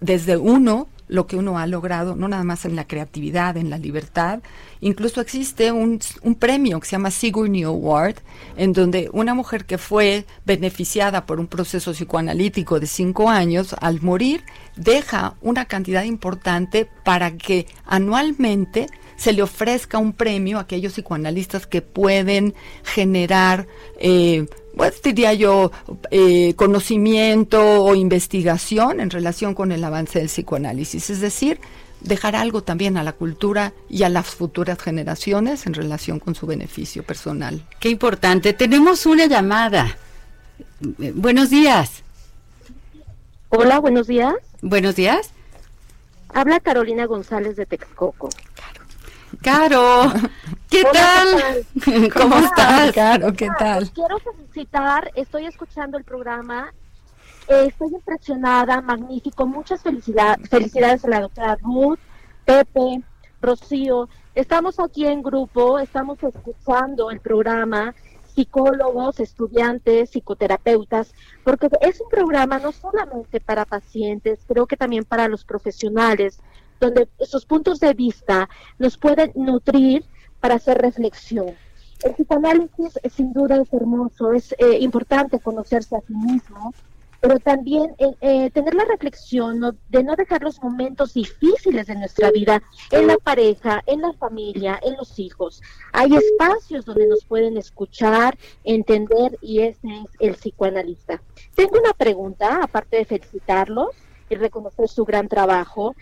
desde 0.00 0.36
uno 0.36 0.88
lo 1.08 1.26
que 1.26 1.36
uno 1.36 1.58
ha 1.58 1.66
logrado, 1.66 2.16
no 2.16 2.28
nada 2.28 2.44
más 2.44 2.64
en 2.64 2.76
la 2.76 2.86
creatividad, 2.86 3.56
en 3.56 3.70
la 3.70 3.78
libertad. 3.78 4.40
Incluso 4.80 5.20
existe 5.20 5.72
un, 5.72 6.00
un 6.22 6.34
premio 6.34 6.80
que 6.80 6.86
se 6.86 6.92
llama 6.92 7.10
Sigourney 7.10 7.62
Award, 7.64 8.16
en 8.56 8.72
donde 8.72 9.10
una 9.12 9.34
mujer 9.34 9.64
que 9.64 9.78
fue 9.78 10.26
beneficiada 10.44 11.26
por 11.26 11.40
un 11.40 11.46
proceso 11.46 11.92
psicoanalítico 11.92 12.80
de 12.80 12.86
cinco 12.86 13.28
años, 13.28 13.74
al 13.80 14.00
morir, 14.00 14.44
deja 14.76 15.34
una 15.40 15.66
cantidad 15.66 16.04
importante 16.04 16.88
para 17.04 17.36
que 17.36 17.66
anualmente 17.86 18.86
se 19.16 19.32
le 19.32 19.42
ofrezca 19.42 19.98
un 19.98 20.12
premio 20.12 20.58
a 20.58 20.62
aquellos 20.62 20.94
psicoanalistas 20.94 21.66
que 21.66 21.82
pueden 21.82 22.54
generar, 22.82 23.66
eh, 23.98 24.46
pues 24.76 25.00
diría 25.02 25.34
yo, 25.34 25.70
eh, 26.10 26.54
conocimiento 26.54 27.84
o 27.84 27.94
investigación 27.94 29.00
en 29.00 29.10
relación 29.10 29.54
con 29.54 29.72
el 29.72 29.84
avance 29.84 30.18
del 30.18 30.28
psicoanálisis. 30.28 31.10
Es 31.10 31.20
decir, 31.20 31.60
dejar 32.00 32.36
algo 32.36 32.62
también 32.62 32.96
a 32.96 33.02
la 33.02 33.12
cultura 33.12 33.72
y 33.88 34.02
a 34.02 34.08
las 34.08 34.26
futuras 34.26 34.78
generaciones 34.78 35.66
en 35.66 35.74
relación 35.74 36.20
con 36.20 36.34
su 36.34 36.46
beneficio 36.46 37.02
personal. 37.02 37.64
Qué 37.80 37.88
importante. 37.88 38.52
Tenemos 38.52 39.06
una 39.06 39.26
llamada. 39.26 39.96
Buenos 40.80 41.50
días. 41.50 42.02
Hola, 43.48 43.78
buenos 43.78 44.06
días. 44.06 44.34
Buenos 44.62 44.96
días. 44.96 45.30
Habla 46.34 46.58
Carolina 46.60 47.06
González 47.06 47.56
de 47.56 47.64
Texcoco. 47.64 48.28
Caro, 49.42 50.12
¿qué 50.70 50.82
Hola, 50.82 50.92
tal? 50.92 51.66
¿qué 51.84 52.08
¿Cómo 52.14 52.36
estás? 52.36 52.92
Claro, 52.92 53.32
¿qué 53.32 53.48
tal? 53.58 53.90
quiero 53.92 54.18
felicitar, 54.18 55.10
estoy 55.14 55.46
escuchando 55.46 55.98
el 55.98 56.04
programa, 56.04 56.72
eh, 57.48 57.66
estoy 57.68 57.88
impresionada, 57.94 58.80
magnífico, 58.80 59.46
muchas 59.46 59.82
felicidad- 59.82 60.38
felicidades 60.48 61.04
a 61.04 61.08
la 61.08 61.20
doctora 61.20 61.56
Ruth, 61.62 61.98
Pepe, 62.44 63.02
Rocío. 63.40 64.08
Estamos 64.34 64.80
aquí 64.80 65.06
en 65.06 65.22
grupo, 65.22 65.78
estamos 65.78 66.18
escuchando 66.22 67.10
el 67.10 67.20
programa, 67.20 67.94
psicólogos, 68.34 69.20
estudiantes, 69.20 70.10
psicoterapeutas, 70.10 71.14
porque 71.44 71.68
es 71.82 72.00
un 72.00 72.08
programa 72.08 72.58
no 72.58 72.72
solamente 72.72 73.40
para 73.40 73.64
pacientes, 73.64 74.40
creo 74.48 74.66
que 74.66 74.76
también 74.76 75.04
para 75.04 75.28
los 75.28 75.44
profesionales, 75.44 76.40
donde 76.80 77.08
sus 77.20 77.46
puntos 77.46 77.80
de 77.80 77.94
vista 77.94 78.48
nos 78.78 78.96
pueden 78.96 79.32
nutrir 79.34 80.04
para 80.40 80.56
hacer 80.56 80.78
reflexión. 80.78 81.54
El 82.02 82.12
psicoanálisis 82.14 82.98
eh, 83.02 83.10
sin 83.10 83.32
duda 83.32 83.56
es 83.56 83.72
hermoso, 83.72 84.32
es 84.32 84.52
eh, 84.58 84.78
importante 84.80 85.40
conocerse 85.40 85.96
a 85.96 86.00
sí 86.00 86.14
mismo, 86.14 86.72
pero 87.24 87.40
también 87.40 87.94
eh, 87.96 88.14
eh, 88.20 88.50
tener 88.50 88.74
la 88.74 88.84
reflexión 88.84 89.58
¿no? 89.58 89.74
de 89.88 90.04
no 90.04 90.14
dejar 90.14 90.42
los 90.42 90.62
momentos 90.62 91.14
difíciles 91.14 91.86
de 91.86 91.94
nuestra 91.94 92.30
vida 92.30 92.62
en 92.90 93.06
la 93.06 93.16
pareja, 93.16 93.82
en 93.86 94.02
la 94.02 94.12
familia, 94.12 94.78
en 94.82 94.94
los 94.98 95.18
hijos. 95.18 95.62
Hay 95.94 96.10
espacios 96.14 96.84
donde 96.84 97.06
nos 97.06 97.24
pueden 97.24 97.56
escuchar, 97.56 98.36
entender 98.62 99.38
y 99.40 99.60
ese 99.60 99.88
es 99.88 100.10
el 100.20 100.34
psicoanalista. 100.34 101.22
Tengo 101.54 101.78
una 101.78 101.94
pregunta, 101.94 102.60
aparte 102.62 102.98
de 102.98 103.06
felicitarlos 103.06 103.88
y 104.28 104.34
reconocer 104.34 104.86
su 104.88 105.06
gran 105.06 105.26
trabajo. 105.26 105.94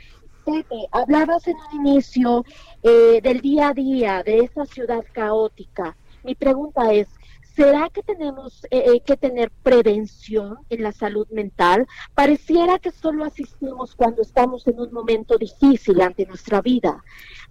Pepe, 0.45 0.89
hablabas 0.91 1.47
en 1.47 1.57
un 1.57 1.87
inicio 1.87 2.45
eh, 2.83 3.21
del 3.23 3.41
día 3.41 3.69
a 3.69 3.75
día, 3.75 4.23
de 4.23 4.39
esta 4.39 4.67
ciudad 4.67 5.05
caótica. 5.13 5.97
Mi 6.25 6.35
pregunta 6.35 6.93
es, 6.93 7.09
¿será 7.55 7.89
que 7.91 8.03
tenemos 8.03 8.65
eh, 8.65 8.85
eh, 8.87 9.01
que 9.01 9.17
tener 9.17 9.51
prevención 9.63 10.59
en 10.69 10.83
la 10.83 10.93
salud 10.93 11.29
mental? 11.31 11.87
Pareciera 12.15 12.79
que 12.79 12.91
solo 12.91 13.25
asistimos 13.25 13.95
cuando 13.95 14.23
estamos 14.23 14.67
en 14.67 14.81
un 14.81 14.93
momento 14.93 15.39
difícil 15.39 16.01
ante 16.01 16.27
nuestra 16.27 16.61
vida. 16.61 17.03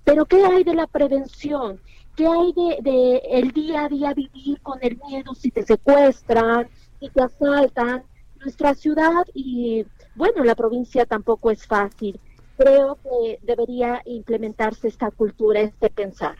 Pero 0.03 0.25
¿qué 0.25 0.43
hay 0.45 0.63
de 0.63 0.75
la 0.75 0.87
prevención? 0.87 1.79
¿Qué 2.15 2.27
hay 2.27 2.53
de, 2.53 2.81
de 2.81 3.21
el 3.31 3.51
día 3.51 3.85
a 3.85 3.89
día 3.89 4.13
vivir 4.13 4.59
con 4.61 4.79
el 4.81 4.99
miedo 5.07 5.33
si 5.33 5.49
te 5.49 5.63
secuestran, 5.63 6.67
si 6.99 7.09
te 7.09 7.21
asaltan? 7.21 8.03
Nuestra 8.39 8.73
ciudad 8.73 9.23
y, 9.35 9.85
bueno, 10.15 10.43
la 10.43 10.55
provincia 10.55 11.05
tampoco 11.05 11.51
es 11.51 11.67
fácil 11.67 12.19
creo 12.61 12.97
que 13.03 13.39
debería 13.41 14.01
implementarse 14.05 14.87
esta 14.87 15.11
cultura, 15.11 15.61
este 15.61 15.89
pensar. 15.89 16.35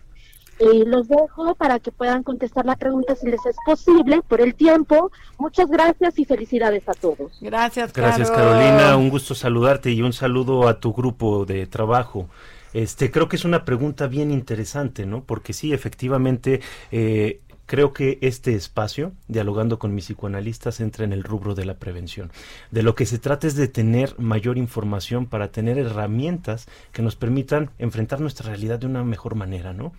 Y 0.59 0.85
los 0.85 1.07
dejo 1.07 1.55
para 1.55 1.79
que 1.79 1.91
puedan 1.91 2.21
contestar 2.21 2.65
la 2.65 2.75
pregunta 2.75 3.15
si 3.15 3.27
les 3.27 3.43
es 3.47 3.55
posible 3.65 4.21
por 4.27 4.41
el 4.41 4.53
tiempo. 4.53 5.11
Muchas 5.39 5.67
gracias 5.69 6.19
y 6.19 6.25
felicidades 6.25 6.87
a 6.87 6.93
todos. 6.93 7.39
Gracias, 7.41 7.91
Gracias 7.91 8.29
Caro. 8.29 8.51
Carolina, 8.51 8.95
un 8.95 9.09
gusto 9.09 9.33
saludarte 9.33 9.91
y 9.91 10.03
un 10.03 10.13
saludo 10.13 10.67
a 10.67 10.79
tu 10.79 10.93
grupo 10.93 11.45
de 11.45 11.65
trabajo. 11.65 12.27
Este, 12.73 13.09
creo 13.09 13.27
que 13.27 13.37
es 13.37 13.45
una 13.45 13.65
pregunta 13.65 14.05
bien 14.05 14.29
interesante, 14.31 15.05
¿no? 15.07 15.23
Porque 15.23 15.51
sí, 15.51 15.73
efectivamente, 15.73 16.61
eh, 16.91 17.41
creo 17.65 17.93
que 17.93 18.19
este 18.21 18.55
espacio, 18.55 19.13
dialogando 19.27 19.79
con 19.79 19.95
mis 19.95 20.05
psicoanalistas, 20.05 20.79
entra 20.79 21.05
en 21.05 21.13
el 21.13 21.23
rubro 21.23 21.55
de 21.55 21.65
la 21.65 21.75
prevención. 21.75 22.31
De 22.71 22.83
lo 22.83 22.95
que 22.95 23.05
se 23.05 23.19
trata 23.19 23.47
es 23.47 23.55
de 23.55 23.67
tener 23.67 24.17
mayor 24.19 24.57
información 24.57 25.25
para 25.25 25.51
tener 25.51 25.77
herramientas 25.77 26.67
que 26.91 27.01
nos 27.01 27.15
permitan 27.15 27.69
enfrentar 27.79 28.19
nuestra 28.19 28.47
realidad 28.47 28.79
de 28.79 28.87
una 28.87 29.03
mejor 29.03 29.35
manera, 29.35 29.73
¿no? 29.73 29.93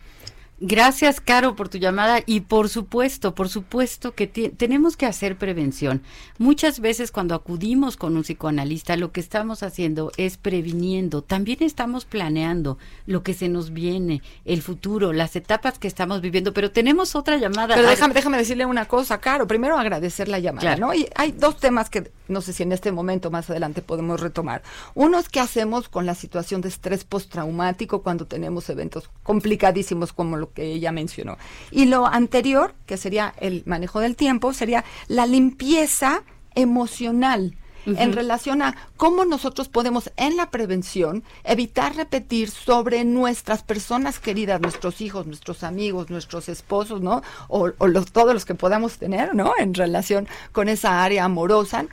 Gracias, 0.64 1.20
Caro, 1.20 1.56
por 1.56 1.68
tu 1.68 1.78
llamada 1.78 2.20
y 2.24 2.42
por 2.42 2.68
supuesto, 2.68 3.34
por 3.34 3.48
supuesto 3.48 4.14
que 4.14 4.28
tenemos 4.28 4.96
que 4.96 5.06
hacer 5.06 5.36
prevención. 5.36 6.02
Muchas 6.38 6.78
veces 6.78 7.10
cuando 7.10 7.34
acudimos 7.34 7.96
con 7.96 8.16
un 8.16 8.22
psicoanalista, 8.22 8.96
lo 8.96 9.10
que 9.10 9.18
estamos 9.18 9.64
haciendo 9.64 10.12
es 10.16 10.36
previniendo. 10.36 11.22
También 11.22 11.64
estamos 11.64 12.04
planeando 12.04 12.78
lo 13.06 13.24
que 13.24 13.34
se 13.34 13.48
nos 13.48 13.72
viene, 13.72 14.22
el 14.44 14.62
futuro, 14.62 15.12
las 15.12 15.34
etapas 15.34 15.80
que 15.80 15.88
estamos 15.88 16.20
viviendo. 16.20 16.54
Pero 16.54 16.70
tenemos 16.70 17.16
otra 17.16 17.38
llamada. 17.38 17.74
Pero 17.74 17.88
déjame, 17.88 18.14
déjame 18.14 18.38
decirle 18.38 18.64
una 18.64 18.86
cosa, 18.86 19.18
Caro. 19.18 19.48
Primero 19.48 19.76
agradecer 19.76 20.28
la 20.28 20.38
llamada, 20.38 20.76
¿no? 20.76 20.94
Y 20.94 21.08
hay 21.16 21.32
dos 21.32 21.58
temas 21.58 21.90
que 21.90 22.12
no 22.28 22.40
sé 22.40 22.52
si 22.52 22.62
en 22.62 22.72
este 22.72 22.92
momento 22.92 23.30
más 23.30 23.50
adelante 23.50 23.82
podemos 23.82 24.20
retomar. 24.20 24.62
Uno 24.94 25.18
es 25.18 25.28
qué 25.28 25.40
hacemos 25.40 25.88
con 25.88 26.06
la 26.06 26.14
situación 26.14 26.60
de 26.60 26.68
estrés 26.68 27.04
postraumático 27.04 28.02
cuando 28.02 28.26
tenemos 28.26 28.68
eventos 28.70 29.10
complicadísimos 29.22 30.12
como 30.12 30.36
lo 30.36 30.51
que 30.52 30.72
ella 30.72 30.92
mencionó. 30.92 31.38
Y 31.70 31.86
lo 31.86 32.06
anterior, 32.06 32.74
que 32.86 32.96
sería 32.96 33.34
el 33.40 33.62
manejo 33.66 34.00
del 34.00 34.16
tiempo, 34.16 34.52
sería 34.52 34.84
la 35.08 35.26
limpieza 35.26 36.22
emocional. 36.54 37.56
en 37.84 38.12
relación 38.12 38.62
a 38.62 38.76
cómo 38.96 39.24
nosotros 39.24 39.68
podemos 39.68 40.12
en 40.16 40.36
la 40.36 40.50
prevención 40.50 41.24
evitar 41.42 41.96
repetir 41.96 42.48
sobre 42.48 43.02
nuestras 43.04 43.64
personas 43.64 44.20
queridas, 44.20 44.60
nuestros 44.60 45.00
hijos, 45.00 45.26
nuestros 45.26 45.64
amigos, 45.64 46.08
nuestros 46.08 46.48
esposos, 46.48 47.00
¿no? 47.00 47.22
O, 47.48 47.72
los, 47.88 48.12
todos 48.12 48.34
los 48.34 48.44
que 48.44 48.54
podamos 48.54 48.98
tener, 48.98 49.34
¿no? 49.34 49.54
En 49.58 49.74
relación 49.74 50.28
con 50.52 50.68
esa 50.68 51.02
área 51.02 51.24
amorosa, 51.24 51.86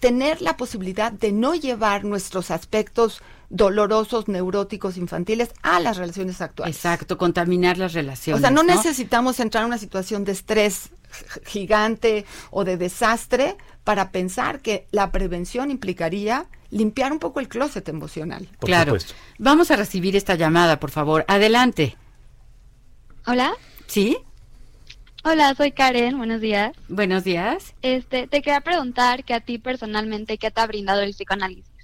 tener 0.00 0.40
la 0.40 0.56
posibilidad 0.56 1.12
de 1.12 1.32
no 1.32 1.54
llevar 1.54 2.04
nuestros 2.04 2.50
aspectos 2.50 3.20
dolorosos, 3.48 4.28
neuróticos, 4.28 4.96
infantiles 4.96 5.50
a 5.62 5.80
las 5.80 5.96
relaciones 5.96 6.40
actuales. 6.40 6.76
Exacto, 6.76 7.18
contaminar 7.18 7.78
las 7.78 7.92
relaciones. 7.92 8.40
O 8.40 8.40
sea, 8.40 8.50
no, 8.50 8.62
necesitamos 8.62 9.40
entrar 9.40 9.62
en 9.62 9.68
una 9.68 9.78
situación 9.78 10.24
de 10.24 10.32
estrés 10.32 10.90
gigante 11.44 12.24
o 12.50 12.64
de 12.64 12.76
desastre 12.76 13.56
para 13.84 14.10
pensar 14.10 14.60
que 14.60 14.86
la 14.90 15.12
prevención 15.12 15.70
implicaría 15.70 16.46
limpiar 16.70 17.12
un 17.12 17.18
poco 17.18 17.40
el 17.40 17.48
closet 17.48 17.88
emocional. 17.88 18.48
claro. 18.60 18.96
Vamos 19.38 19.70
a 19.70 19.76
recibir 19.76 20.16
esta 20.16 20.34
llamada, 20.34 20.80
por 20.80 20.90
favor. 20.90 21.24
Adelante. 21.28 21.96
Hola. 23.26 23.54
¿Sí? 23.86 24.18
Hola, 25.24 25.54
soy 25.56 25.72
Karen, 25.72 26.18
buenos 26.18 26.40
días. 26.40 26.72
Buenos 26.88 27.24
días. 27.24 27.74
Este, 27.82 28.28
te 28.28 28.42
quería 28.42 28.60
preguntar 28.60 29.24
que 29.24 29.34
a 29.34 29.40
ti 29.40 29.58
personalmente, 29.58 30.38
¿qué 30.38 30.52
te 30.52 30.60
ha 30.60 30.66
brindado 30.66 31.02
el 31.02 31.10
psicoanálisis? 31.10 31.75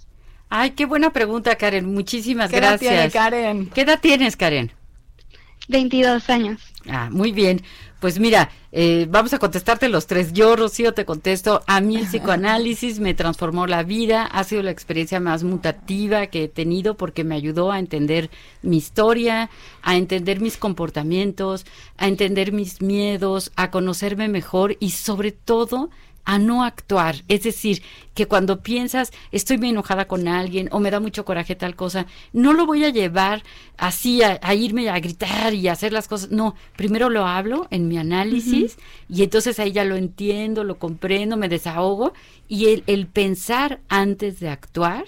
Ay, 0.54 0.72
qué 0.72 0.84
buena 0.84 1.14
pregunta, 1.14 1.56
Karen. 1.56 1.86
Muchísimas 1.94 2.50
gracias. 2.50 2.78
¿Qué 2.78 2.86
edad 2.86 2.98
tienes, 2.98 3.12
Karen? 3.14 3.70
¿Qué 3.70 3.80
edad 3.80 3.98
tienes, 4.02 4.36
Karen? 4.36 4.70
22 5.68 6.28
años. 6.28 6.60
Ah, 6.90 7.08
muy 7.10 7.32
bien. 7.32 7.62
Pues 8.00 8.18
mira, 8.18 8.50
eh, 8.70 9.06
vamos 9.08 9.32
a 9.32 9.38
contestarte 9.38 9.88
los 9.88 10.06
tres. 10.06 10.34
Yo, 10.34 10.54
Rocío, 10.54 10.92
te 10.92 11.06
contesto. 11.06 11.62
A 11.66 11.80
mí 11.80 11.96
el 11.96 12.06
psicoanálisis 12.06 13.00
me 13.00 13.14
transformó 13.14 13.66
la 13.66 13.82
vida. 13.82 14.26
Ha 14.26 14.44
sido 14.44 14.62
la 14.62 14.72
experiencia 14.72 15.20
más 15.20 15.42
mutativa 15.42 16.26
que 16.26 16.44
he 16.44 16.48
tenido 16.48 16.98
porque 16.98 17.24
me 17.24 17.34
ayudó 17.34 17.72
a 17.72 17.78
entender 17.78 18.28
mi 18.60 18.76
historia, 18.76 19.48
a 19.80 19.96
entender 19.96 20.40
mis 20.40 20.58
comportamientos, 20.58 21.64
a 21.96 22.08
entender 22.08 22.52
mis 22.52 22.82
miedos, 22.82 23.52
a 23.56 23.70
conocerme 23.70 24.28
mejor 24.28 24.76
y 24.80 24.90
sobre 24.90 25.32
todo 25.32 25.88
a 26.24 26.38
no 26.38 26.64
actuar. 26.64 27.16
Es 27.28 27.42
decir, 27.42 27.82
que 28.14 28.26
cuando 28.26 28.60
piensas, 28.60 29.12
estoy 29.32 29.58
muy 29.58 29.70
enojada 29.70 30.06
con 30.06 30.28
alguien 30.28 30.68
o 30.72 30.80
me 30.80 30.90
da 30.90 31.00
mucho 31.00 31.24
coraje 31.24 31.56
tal 31.56 31.74
cosa, 31.74 32.06
no 32.32 32.52
lo 32.52 32.66
voy 32.66 32.84
a 32.84 32.90
llevar 32.90 33.42
así 33.76 34.22
a, 34.22 34.38
irme 34.54 34.88
a 34.88 35.00
gritar 35.00 35.54
y 35.54 35.68
a 35.68 35.72
hacer 35.72 35.92
las 35.92 36.08
cosas. 36.08 36.30
No, 36.30 36.54
primero 36.76 37.10
lo 37.10 37.26
hablo 37.26 37.66
en 37.70 37.88
mi 37.88 37.98
análisis 37.98 38.76
y 39.08 39.22
entonces 39.22 39.58
ahí 39.58 39.72
ya 39.72 39.84
lo 39.84 39.96
entiendo, 39.96 40.64
lo 40.64 40.78
comprendo, 40.78 41.36
me 41.36 41.48
desahogo 41.48 42.12
y 42.48 42.66
el, 42.66 42.84
el 42.86 43.06
pensar 43.06 43.80
antes 43.88 44.40
de 44.40 44.48
actuar 44.48 45.04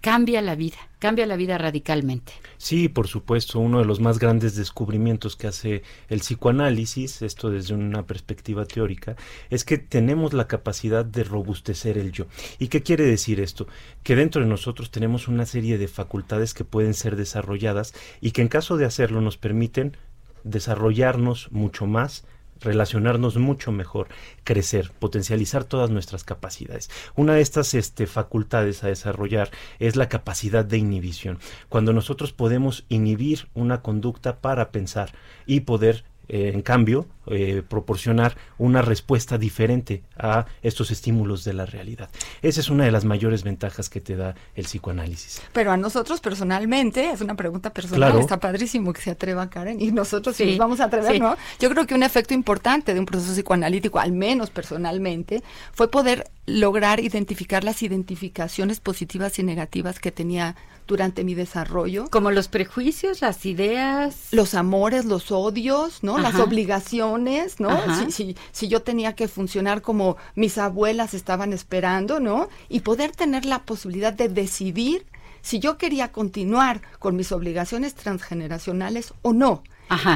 cambia 0.00 0.42
la 0.42 0.54
vida, 0.56 0.78
cambia 0.98 1.26
la 1.26 1.36
vida 1.36 1.58
radicalmente. 1.58 2.32
Sí, 2.62 2.88
por 2.88 3.08
supuesto, 3.08 3.58
uno 3.58 3.80
de 3.80 3.84
los 3.84 3.98
más 3.98 4.20
grandes 4.20 4.54
descubrimientos 4.54 5.34
que 5.34 5.48
hace 5.48 5.82
el 6.08 6.20
psicoanálisis, 6.20 7.20
esto 7.22 7.50
desde 7.50 7.74
una 7.74 8.06
perspectiva 8.06 8.66
teórica, 8.66 9.16
es 9.50 9.64
que 9.64 9.78
tenemos 9.78 10.32
la 10.32 10.46
capacidad 10.46 11.04
de 11.04 11.24
robustecer 11.24 11.98
el 11.98 12.12
yo. 12.12 12.26
¿Y 12.60 12.68
qué 12.68 12.84
quiere 12.84 13.04
decir 13.04 13.40
esto? 13.40 13.66
Que 14.04 14.14
dentro 14.14 14.42
de 14.42 14.48
nosotros 14.48 14.92
tenemos 14.92 15.26
una 15.26 15.44
serie 15.44 15.76
de 15.76 15.88
facultades 15.88 16.54
que 16.54 16.62
pueden 16.62 16.94
ser 16.94 17.16
desarrolladas 17.16 17.94
y 18.20 18.30
que 18.30 18.42
en 18.42 18.48
caso 18.48 18.76
de 18.76 18.84
hacerlo 18.84 19.20
nos 19.20 19.38
permiten 19.38 19.96
desarrollarnos 20.44 21.50
mucho 21.50 21.88
más, 21.88 22.24
relacionarnos 22.64 23.36
mucho 23.36 23.72
mejor, 23.72 24.08
crecer, 24.44 24.92
potencializar 24.98 25.64
todas 25.64 25.90
nuestras 25.90 26.24
capacidades. 26.24 26.90
Una 27.14 27.34
de 27.34 27.40
estas 27.40 27.74
este, 27.74 28.06
facultades 28.06 28.84
a 28.84 28.88
desarrollar 28.88 29.50
es 29.78 29.96
la 29.96 30.08
capacidad 30.08 30.64
de 30.64 30.78
inhibición. 30.78 31.38
Cuando 31.68 31.92
nosotros 31.92 32.32
podemos 32.32 32.84
inhibir 32.88 33.48
una 33.54 33.82
conducta 33.82 34.40
para 34.40 34.70
pensar 34.70 35.12
y 35.46 35.60
poder 35.60 36.04
eh, 36.28 36.50
en 36.54 36.62
cambio, 36.62 37.06
eh, 37.26 37.62
proporcionar 37.68 38.36
una 38.58 38.82
respuesta 38.82 39.38
diferente 39.38 40.02
a 40.16 40.46
estos 40.62 40.90
estímulos 40.90 41.44
de 41.44 41.52
la 41.52 41.66
realidad. 41.66 42.08
Esa 42.42 42.60
es 42.60 42.68
una 42.68 42.84
de 42.84 42.90
las 42.90 43.04
mayores 43.04 43.44
ventajas 43.44 43.88
que 43.88 44.00
te 44.00 44.16
da 44.16 44.34
el 44.54 44.64
psicoanálisis. 44.64 45.42
Pero 45.52 45.72
a 45.72 45.76
nosotros 45.76 46.20
personalmente, 46.20 47.10
es 47.10 47.20
una 47.20 47.34
pregunta 47.34 47.72
personal, 47.72 48.18
está 48.18 48.40
padrísimo 48.40 48.92
que 48.92 49.00
se 49.00 49.10
atreva 49.10 49.48
Karen, 49.50 49.80
y 49.80 49.92
nosotros 49.92 50.36
sí, 50.36 50.46
nos 50.46 50.58
vamos 50.58 50.80
a 50.80 50.84
atrever, 50.84 51.20
¿no? 51.20 51.36
Yo 51.60 51.70
creo 51.70 51.86
que 51.86 51.94
un 51.94 52.02
efecto 52.02 52.34
importante 52.34 52.94
de 52.94 53.00
un 53.00 53.06
proceso 53.06 53.32
psicoanalítico, 53.34 53.98
al 53.98 54.12
menos 54.12 54.50
personalmente, 54.50 55.42
fue 55.72 55.90
poder 55.90 56.30
lograr 56.46 57.00
identificar 57.00 57.62
las 57.62 57.82
identificaciones 57.82 58.80
positivas 58.80 59.38
y 59.38 59.42
negativas 59.44 60.00
que 60.00 60.10
tenía 60.10 60.56
durante 60.86 61.24
mi 61.24 61.34
desarrollo. 61.34 62.08
Como 62.10 62.30
los 62.30 62.48
prejuicios, 62.48 63.20
las 63.20 63.46
ideas. 63.46 64.28
Los 64.32 64.54
amores, 64.54 65.04
los 65.04 65.30
odios, 65.30 66.02
¿no? 66.02 66.11
Las 66.18 66.36
obligaciones, 66.36 67.60
¿no? 67.60 67.70
Si, 67.96 68.12
si, 68.12 68.36
si, 68.50 68.68
yo 68.68 68.82
tenía 68.82 69.14
que 69.14 69.28
funcionar 69.28 69.82
como 69.82 70.16
mis 70.34 70.58
abuelas 70.58 71.14
estaban 71.14 71.52
esperando, 71.52 72.20
¿no? 72.20 72.48
Y 72.68 72.80
poder 72.80 73.12
tener 73.12 73.44
la 73.44 73.62
posibilidad 73.62 74.12
de 74.12 74.28
decidir 74.28 75.06
si 75.42 75.58
yo 75.58 75.76
quería 75.76 76.12
continuar 76.12 76.80
con 76.98 77.16
mis 77.16 77.32
obligaciones 77.32 77.94
transgeneracionales 77.94 79.12
o 79.22 79.32
no. 79.32 79.62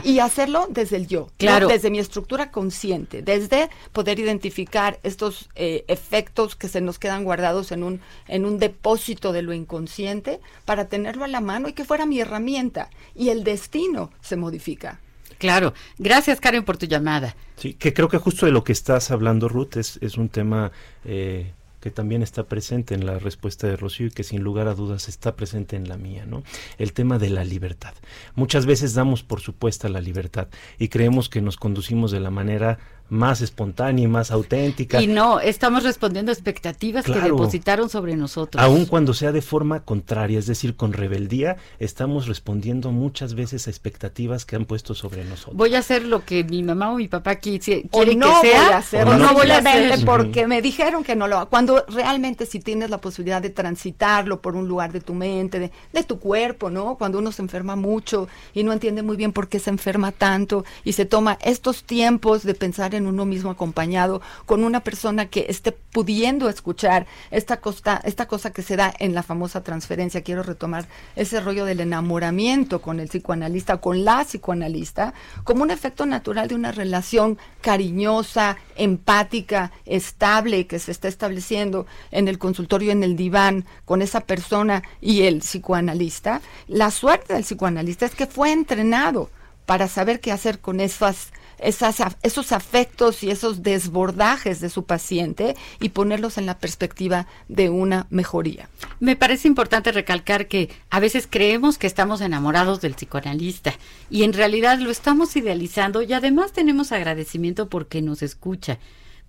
Y 0.05 0.21
hacerlo 0.21 0.69
desde 0.71 0.97
el 0.97 1.07
yo, 1.07 1.29
claro. 1.37 1.69
desde 1.69 1.91
mi 1.91 1.99
estructura 1.99 2.51
consciente, 2.51 3.21
desde 3.21 3.69
poder 3.93 4.19
identificar 4.19 4.99
estos 5.03 5.51
eh, 5.55 5.85
efectos 5.89 6.57
que 6.57 6.69
se 6.69 6.81
nos 6.81 6.99
quedan 6.99 7.25
guardados 7.25 7.73
en 7.73 7.83
un, 7.83 8.01
en 8.27 8.47
un 8.47 8.59
depósito 8.59 9.33
de 9.33 9.43
lo 9.43 9.53
inconsciente 9.53 10.41
para 10.65 10.87
tenerlo 10.87 11.25
a 11.25 11.29
la 11.29 11.43
mano 11.43 11.69
y 11.69 11.75
que 11.75 11.85
fuera 11.85 12.07
mi 12.07 12.21
herramienta. 12.21 12.89
Y 13.15 13.29
el 13.29 13.45
destino 13.45 14.11
se 14.23 14.37
modifica. 14.37 14.99
Claro. 15.39 15.75
Gracias, 15.99 16.41
Karen, 16.41 16.65
por 16.65 16.77
tu 16.77 16.87
llamada. 16.87 17.37
Sí, 17.57 17.75
que 17.75 17.93
creo 17.93 18.09
que 18.09 18.19
justo 18.19 18.47
de 18.47 18.53
lo 18.53 18.65
que 18.65 18.73
estás 18.73 19.11
hablando, 19.11 19.49
Ruth, 19.49 19.77
es, 19.77 19.99
es 20.03 20.17
un 20.17 20.29
tema 20.29 20.73
eh, 21.05 21.53
que 21.87 21.91
también 21.93 22.23
está 22.23 22.43
presente 22.43 22.95
en 22.95 23.07
la 23.07 23.21
respuesta 23.21 23.69
de 23.69 23.77
Rocío 23.77 24.09
y 24.09 24.11
que 24.11 24.25
sin 24.25 24.43
lugar 24.43 24.67
a 24.67 24.75
dudas 24.75 25.09
está 25.09 25.37
presente 25.37 25.77
en 25.77 25.89
la 25.89 25.97
mía, 25.97 26.27
¿no? 26.27 26.43
El 26.79 26.93
tema 26.93 27.19
de 27.19 27.31
la 27.31 27.45
libertad. 27.45 27.95
Muchas 28.35 28.67
veces 28.67 28.95
damos 28.95 29.23
por 29.23 29.41
supuesta 29.41 29.89
la 29.89 30.01
libertad 30.01 30.49
y 30.81 30.89
creemos 30.89 31.29
que 31.29 31.41
nos 31.41 31.57
conducimos 31.57 32.11
de 32.11 32.19
la 32.19 32.31
manera 32.31 32.81
más 33.09 33.41
espontánea 33.41 34.05
y 34.05 34.09
más 34.09 34.31
auténtica. 34.31 35.01
Y 35.01 35.07
no, 35.07 35.41
estamos 35.41 35.85
respondiendo 35.85 36.31
a 36.31 36.35
expectativas 36.35 37.05
que 37.05 37.21
depositaron 37.21 37.89
sobre 37.89 38.17
nosotros. 38.17 38.63
Aun 38.63 38.87
cuando 38.87 39.15
sea 39.15 39.33
de 39.33 39.43
forma 39.43 39.81
contraria, 39.81 40.39
es 40.39 40.47
decir, 40.47 40.77
con 40.77 40.93
rebeldía, 40.93 41.57
estamos 41.79 42.27
respondiendo 42.27 42.91
muchas 42.91 43.35
veces 43.35 43.67
a 43.67 43.71
expectativas 43.71 44.45
que 44.45 44.57
han 44.57 44.65
puesto 44.65 44.95
sobre 44.95 45.25
nosotros. 45.25 45.57
Voy 45.57 45.75
a 45.75 45.79
hacer 45.79 46.05
lo 46.05 46.25
que 46.25 46.45
mi 46.45 46.63
mamá 46.63 46.93
o 46.93 46.97
mi 46.97 47.09
papá 47.09 47.37
quiere 47.37 47.61
que 47.61 48.17
no 48.17 48.41
sea. 48.41 48.65
Voy 48.65 48.73
a 48.73 48.77
hacer, 48.79 49.09
o 49.09 49.17
no, 49.17 49.33
voy 49.35 49.51
a 49.51 49.59
hacer 49.59 50.05
porque 50.05 50.47
me 50.47 50.63
dijeron 50.63 51.05
que 51.05 51.15
no 51.17 51.29
lo 51.29 51.49
Cuando 51.49 51.85
realmente 51.89 52.47
si 52.47 52.61
tienes 52.61 52.91
la 52.91 52.99
posibilidad 52.99 53.41
de 53.41 53.51
transitarlo 53.51 54.41
por 54.41 54.57
un 54.57 54.67
lugar 54.69 54.93
de 54.93 55.01
tu 55.01 55.15
mente, 55.15 55.59
de, 55.59 55.71
de 55.93 56.03
tu 56.03 56.19
cuerpo, 56.19 56.71
¿no? 56.71 56.97
Cuando 56.97 57.19
uno 57.19 57.33
se 57.33 57.43
enferma 57.43 57.77
mucho 57.77 58.29
y 58.53 58.65
no 58.65 58.73
entiende 58.73 59.03
muy 59.03 59.17
bien 59.17 59.33
por 59.33 59.49
qué 59.49 59.59
se 59.59 59.71
enferma 59.71 60.13
tanto 60.13 60.65
y 60.85 60.93
se 60.93 61.05
toma 61.05 61.39
estos 61.43 61.85
tiempos 61.85 62.43
de 62.43 62.55
pensar 62.55 62.96
en 62.97 63.07
uno 63.07 63.25
mismo 63.25 63.51
acompañado 63.51 64.21
con 64.47 64.65
una 64.65 64.81
persona 64.81 65.27
que 65.27 65.47
esté 65.49 65.73
pudiendo 65.73 66.49
escuchar 66.49 67.07
esta 67.31 67.61
esta 68.05 68.29
cosa 68.29 68.53
que 68.53 68.63
se 68.63 68.77
da 68.77 68.93
en 68.99 69.15
la 69.15 69.23
famosa 69.23 69.63
transferencia. 69.63 70.23
Quiero 70.23 70.43
retomar 70.43 70.87
ese 71.15 71.41
rollo 71.41 71.65
del 71.65 71.81
enamoramiento 71.81 72.81
con 72.81 73.01
el 73.01 73.09
psicoanalista, 73.09 73.79
con 73.79 74.05
la 74.05 74.25
psicoanalista, 74.25 75.15
como 75.45 75.63
un 75.63 75.71
efecto 75.71 76.07
natural 76.07 76.49
de 76.49 76.55
una 76.55 76.73
relación 76.73 77.39
cariñosa, 77.61 78.57
empática, 78.77 79.73
estable 79.85 80.67
que 80.67 80.79
se 80.79 80.93
está 80.93 81.09
estableciendo 81.09 81.87
en 82.11 82.29
el 82.29 82.39
consultorio, 82.39 82.93
en 82.93 83.03
el 83.03 83.17
diván, 83.17 83.65
con 83.85 84.03
esa 84.03 84.21
persona 84.21 84.83
y 85.01 85.23
el 85.23 85.41
psicoanalista. 85.41 86.41
La 86.67 86.91
suerte 86.91 87.35
del 87.35 87.43
psicoanalista 87.43 88.07
es 88.07 88.15
que 88.15 88.27
fue 88.27 88.53
entrenado 88.53 89.31
para 89.67 89.89
saber 89.89 90.21
qué 90.21 90.33
hacer 90.33 90.61
con 90.61 90.81
esas, 90.81 91.33
esas, 91.59 92.03
esos 92.23 92.53
afectos 92.53 93.23
y 93.23 93.31
esos 93.31 93.63
desbordajes 93.63 94.61
de 94.61 94.69
su 94.69 94.85
paciente 94.85 95.57
y 95.81 95.91
ponerlos 95.91 96.39
en 96.39 96.47
la 96.47 96.59
perspectiva 96.59 97.27
de 97.49 97.71
una 97.71 98.07
mejoría. 98.11 98.69
Me 99.01 99.17
parece 99.17 99.49
importante 99.49 99.93
recalcar 99.93 100.49
que 100.49 100.71
a 100.91 101.01
veces 101.01 101.27
creemos 101.29 101.79
que 101.79 101.87
estamos 101.87 102.21
enamorados 102.21 102.81
del 102.81 102.95
psicoanalista 102.95 103.75
y 104.11 104.23
en 104.23 104.33
realidad 104.33 104.79
lo 104.79 104.91
estamos 104.91 105.37
idealizando 105.37 106.03
y 106.03 106.13
además 106.13 106.53
tenemos 106.53 106.93
agradecimiento 106.93 107.69
porque 107.69 108.03
nos 108.03 108.23
escucha 108.23 108.79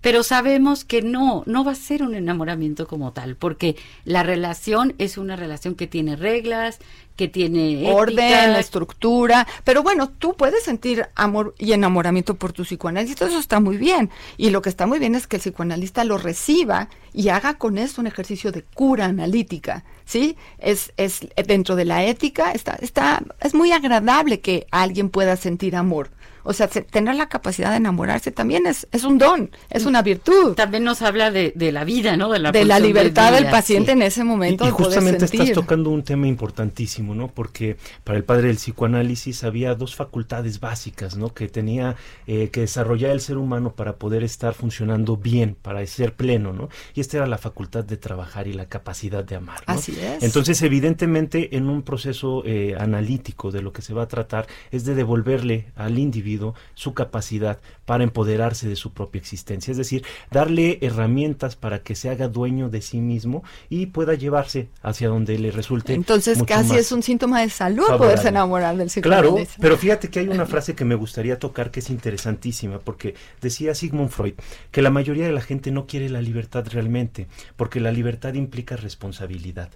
pero 0.00 0.22
sabemos 0.22 0.84
que 0.84 1.02
no, 1.02 1.42
no 1.46 1.64
va 1.64 1.72
a 1.72 1.76
ser 1.76 2.02
un 2.02 2.14
enamoramiento 2.14 2.86
como 2.86 3.12
tal, 3.12 3.36
porque 3.36 3.76
la 4.04 4.22
relación 4.22 4.94
es 4.98 5.18
una 5.18 5.34
relación 5.34 5.74
que 5.74 5.86
tiene 5.86 6.14
reglas, 6.14 6.78
que 7.18 7.26
tiene 7.26 7.90
orden, 7.92 8.54
estructura, 8.54 9.44
pero 9.64 9.82
bueno, 9.82 10.08
tú 10.08 10.34
puedes 10.34 10.62
sentir 10.62 11.08
amor 11.16 11.52
y 11.58 11.72
enamoramiento 11.72 12.36
por 12.36 12.52
tu 12.52 12.62
psicoanálisis, 12.62 13.20
eso 13.20 13.40
está 13.40 13.58
muy 13.58 13.76
bien, 13.76 14.08
y 14.36 14.50
lo 14.50 14.62
que 14.62 14.68
está 14.68 14.86
muy 14.86 15.00
bien 15.00 15.16
es 15.16 15.26
que 15.26 15.36
el 15.36 15.42
psicoanalista 15.42 16.04
lo 16.04 16.16
reciba 16.16 16.88
y 17.12 17.30
haga 17.30 17.54
con 17.54 17.76
eso 17.76 18.00
un 18.00 18.06
ejercicio 18.06 18.52
de 18.52 18.62
cura 18.62 19.06
analítica, 19.06 19.84
¿sí? 20.04 20.36
Es, 20.58 20.92
es 20.96 21.26
dentro 21.44 21.74
de 21.74 21.86
la 21.86 22.04
ética, 22.04 22.52
está, 22.52 22.76
está, 22.80 23.20
es 23.40 23.52
muy 23.52 23.72
agradable 23.72 24.38
que 24.38 24.68
alguien 24.70 25.10
pueda 25.10 25.34
sentir 25.34 25.74
amor 25.74 26.10
o 26.42 26.52
sea, 26.52 26.68
tener 26.68 27.14
la 27.14 27.28
capacidad 27.28 27.70
de 27.70 27.76
enamorarse 27.76 28.30
también 28.30 28.66
es, 28.66 28.86
es 28.92 29.04
un 29.04 29.18
don, 29.18 29.50
es 29.70 29.86
una 29.86 30.02
virtud. 30.02 30.54
También 30.54 30.84
nos 30.84 31.02
habla 31.02 31.30
de, 31.30 31.52
de 31.54 31.72
la 31.72 31.84
vida, 31.84 32.16
¿no? 32.16 32.30
De 32.30 32.38
la, 32.38 32.52
de 32.52 32.64
la 32.64 32.78
libertad 32.78 33.32
del 33.32 33.46
paciente 33.46 33.92
en 33.92 34.02
ese 34.02 34.24
momento. 34.24 34.66
Y, 34.66 34.70
justamente 34.70 35.24
estás 35.24 35.52
tocando 35.52 35.90
un 35.90 36.02
tema 36.02 36.26
importantísimo, 36.26 37.14
¿no? 37.14 37.28
Porque 37.28 37.76
para 38.04 38.18
el 38.18 38.24
padre 38.24 38.48
del 38.48 38.56
psicoanálisis 38.56 39.44
había 39.44 39.74
dos 39.74 39.94
facultades 39.94 40.60
básicas, 40.60 41.16
¿no? 41.16 41.34
Que 41.34 41.48
tenía 41.48 41.96
eh, 42.26 42.50
que 42.50 42.60
desarrollar 42.60 43.10
el 43.10 43.20
ser 43.20 43.38
humano 43.38 43.74
para 43.74 43.96
poder 43.96 44.22
estar 44.22 44.54
funcionando 44.54 45.16
bien, 45.16 45.56
para 45.60 45.84
ser 45.86 46.14
pleno, 46.14 46.52
¿no? 46.52 46.68
Y 46.94 47.00
esta 47.00 47.18
era 47.18 47.26
la 47.26 47.38
facultad 47.38 47.84
de 47.84 47.96
trabajar 47.96 48.46
y 48.46 48.52
la 48.52 48.66
capacidad 48.66 49.24
de 49.24 49.36
amar. 49.36 49.60
¿no? 49.66 49.74
Así 49.74 49.98
es. 50.00 50.22
Entonces, 50.22 50.62
evidentemente, 50.62 51.56
en 51.56 51.68
un 51.68 51.82
proceso 51.82 52.42
eh, 52.44 52.76
analítico 52.78 53.50
de 53.50 53.62
lo 53.62 53.72
que 53.72 53.82
se 53.82 53.94
va 53.94 54.04
a 54.04 54.08
tratar 54.08 54.46
es 54.70 54.84
de 54.84 54.94
devolverle 54.94 55.66
al 55.74 55.98
individuo 55.98 56.37
su 56.74 56.94
capacidad 56.94 57.58
para 57.84 58.04
empoderarse 58.04 58.68
de 58.68 58.76
su 58.76 58.92
propia 58.92 59.18
existencia, 59.18 59.70
es 59.70 59.78
decir, 59.78 60.04
darle 60.30 60.78
herramientas 60.82 61.56
para 61.56 61.82
que 61.82 61.94
se 61.94 62.10
haga 62.10 62.28
dueño 62.28 62.68
de 62.68 62.82
sí 62.82 63.00
mismo 63.00 63.42
y 63.68 63.86
pueda 63.86 64.14
llevarse 64.14 64.68
hacia 64.82 65.08
donde 65.08 65.38
le 65.38 65.50
resulte. 65.50 65.94
Entonces 65.94 66.42
casi 66.42 66.76
es 66.76 66.92
un 66.92 67.02
síntoma 67.02 67.40
de 67.40 67.50
salud 67.50 67.86
poderse 67.96 68.28
enamorar 68.28 68.76
del 68.76 68.88
Claro, 69.02 69.36
pero 69.60 69.76
fíjate 69.76 70.08
que 70.08 70.20
hay 70.20 70.28
una 70.28 70.46
frase 70.46 70.74
que 70.74 70.84
me 70.84 70.94
gustaría 70.94 71.38
tocar 71.38 71.70
que 71.70 71.80
es 71.80 71.90
interesantísima, 71.90 72.78
porque 72.78 73.14
decía 73.40 73.74
Sigmund 73.74 74.10
Freud 74.10 74.34
que 74.70 74.82
la 74.82 74.90
mayoría 74.90 75.26
de 75.26 75.32
la 75.32 75.40
gente 75.40 75.70
no 75.70 75.86
quiere 75.86 76.08
la 76.08 76.22
libertad 76.22 76.66
realmente, 76.70 77.26
porque 77.56 77.80
la 77.80 77.92
libertad 77.92 78.34
implica 78.34 78.76
responsabilidad 78.76 79.70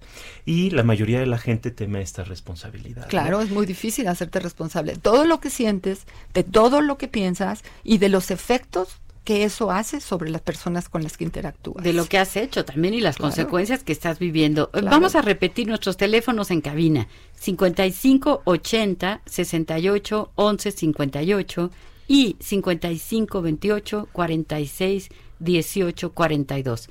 y 0.44 0.70
la 0.70 0.82
mayoría 0.82 1.20
de 1.20 1.26
la 1.26 1.38
gente 1.38 1.70
teme 1.70 2.02
esta 2.02 2.24
responsabilidad. 2.24 3.08
Claro, 3.08 3.40
es 3.40 3.50
muy 3.50 3.66
difícil 3.66 4.08
hacerte 4.08 4.40
responsable. 4.40 4.96
Todo 4.96 5.24
lo 5.24 5.40
que 5.40 5.50
sientes, 5.50 6.06
de 6.42 6.50
todo 6.50 6.80
lo 6.80 6.98
que 6.98 7.08
piensas 7.08 7.62
y 7.84 7.98
de 7.98 8.08
los 8.08 8.30
efectos 8.30 8.98
que 9.24 9.44
eso 9.44 9.70
hace 9.70 10.00
sobre 10.00 10.30
las 10.30 10.40
personas 10.40 10.88
con 10.88 11.04
las 11.04 11.16
que 11.16 11.22
interactúas. 11.22 11.84
De 11.84 11.92
lo 11.92 12.06
que 12.06 12.18
has 12.18 12.36
hecho 12.36 12.64
también 12.64 12.94
y 12.94 13.00
las 13.00 13.16
consecuencias 13.16 13.84
que 13.84 13.92
estás 13.92 14.18
viviendo. 14.18 14.70
Vamos 14.82 15.14
a 15.14 15.22
repetir 15.22 15.68
nuestros 15.68 15.96
teléfonos 15.96 16.50
en 16.50 16.60
cabina. 16.60 17.06
55 17.34 18.42
80 18.44 19.20
68 19.24 20.30
11 20.34 20.70
58 20.72 21.70
y 22.08 22.36
55 22.40 23.42
28 23.42 24.08
46 24.12 25.08
18 25.38 26.12
42. 26.12 26.88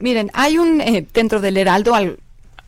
Miren, 0.00 0.30
hay 0.34 0.58
un 0.58 0.80
eh, 0.80 1.06
dentro 1.12 1.40
del 1.40 1.56
Heraldo 1.56 1.94
al, 1.94 2.18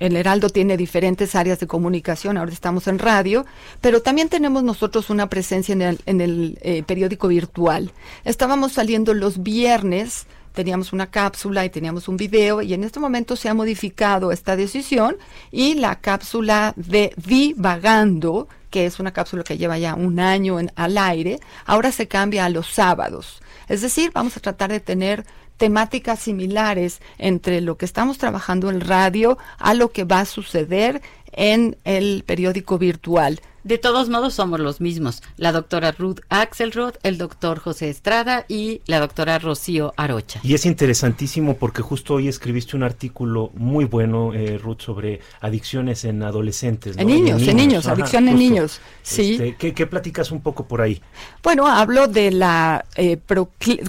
el 0.03 0.17
Heraldo 0.17 0.49
tiene 0.49 0.77
diferentes 0.77 1.37
áreas 1.37 1.61
de 1.61 1.69
comunicación, 1.69 2.37
ahora 2.37 2.51
estamos 2.53 2.89
en 2.89 2.99
radio, 2.99 3.47
pero 3.81 4.03
también 4.03 4.29
tenemos 4.29 4.65
nosotros 4.65 5.11
una 5.11 5.29
presencia 5.29 5.73
en 5.75 6.21
el, 6.21 6.59
eh, 6.63 6.83
periódico 6.83 7.29
virtual. 7.29 7.93
Estábamos 8.25 8.73
saliendo 8.73 9.15
los 9.15 9.45
viernes, 9.45 10.27
teníamos 10.55 10.93
una 10.93 11.07
cápsula 11.07 11.65
y 11.65 11.71
teníamos 11.71 12.09
un 12.09 12.17
video 12.17 12.63
y 12.63 12.75
en 12.75 12.83
este 12.83 12.99
momento 12.99 13.37
se 13.37 13.49
ha 13.49 13.55
modificado 13.55 14.33
esta 14.33 14.57
decisión 14.57 15.17
y 15.53 15.75
la 15.75 16.01
cápsula 16.01 16.75
de 16.75 17.15
Divagando, 17.17 18.49
que 18.71 18.87
es 18.87 18.99
una 18.99 19.13
cápsula 19.13 19.45
que 19.45 19.57
lleva 19.57 19.79
ya 19.79 19.95
un 19.95 20.19
año 20.19 20.59
en, 20.59 20.73
al 20.75 20.99
aire, 20.99 21.39
ahora 21.65 21.93
se 21.93 22.09
cambia 22.09 22.45
a 22.45 22.51
los 22.51 22.67
sábados. 22.67 23.41
Es 23.69 23.83
decir, 23.83 24.11
vamos 24.13 24.37
a 24.37 24.41
tratar 24.41 24.73
de 24.73 24.81
tener 24.81 25.25
temáticas 25.63 26.19
similares 26.19 27.01
entre 27.19 27.61
lo 27.61 27.77
que 27.77 27.85
estamos 27.85 28.19
trabajando 28.19 28.69
en 28.69 28.81
radio 28.81 29.39
a 29.59 29.75
lo 29.75 29.93
que 29.93 30.03
va 30.03 30.19
a 30.19 30.25
suceder 30.25 31.01
en 31.33 31.77
el 31.85 32.25
periódico 32.27 32.79
virtual. 32.79 33.41
De 33.65 33.79
todos 33.79 34.09
modos 34.09 34.35
somos 34.35 34.59
los 34.59 34.81
mismos, 34.81 35.23
la 35.37 35.53
doctora 35.53 35.93
Ruth 35.93 36.19
Axelrod, 36.31 36.95
el 37.05 37.17
doctor 37.17 37.61
José 37.61 37.91
Estrada 37.91 38.45
y 38.49 38.81
la 38.87 38.99
doctora 38.99 39.39
Rocío 39.39 39.95
Arocha. 39.97 40.41
Y 40.43 40.55
es 40.55 40.67
interesantísimo 40.67 41.57
porque 41.57 41.81
justo 41.81 42.15
hoy 42.15 42.27
escribiste 42.27 42.77
un 42.77 42.83
artículo 42.83 43.53
muy 43.55 43.85
bueno, 43.85 44.35
eh, 44.35 44.59
Ruth, 44.59 44.81
sobre 44.81 45.21
adicciones 45.41 46.05
en 46.05 46.25
adolescentes. 46.25 46.99
En, 46.99 47.07
niños, 47.07 47.41
en 47.47 47.57
niños, 47.57 47.87
adicción 47.87 48.27
en 48.27 48.37
niños. 48.37 48.81
Sí. 49.03 49.35
Este, 49.41 49.73
¿qué, 49.73 49.87
platicas 49.87 50.33
un 50.33 50.41
poco 50.41 50.67
por 50.67 50.81
ahí? 50.81 51.01
Bueno, 51.45 51.69
hablo 51.69 52.09
de 52.09 52.33
la 52.33 52.85
eh, 52.97 53.17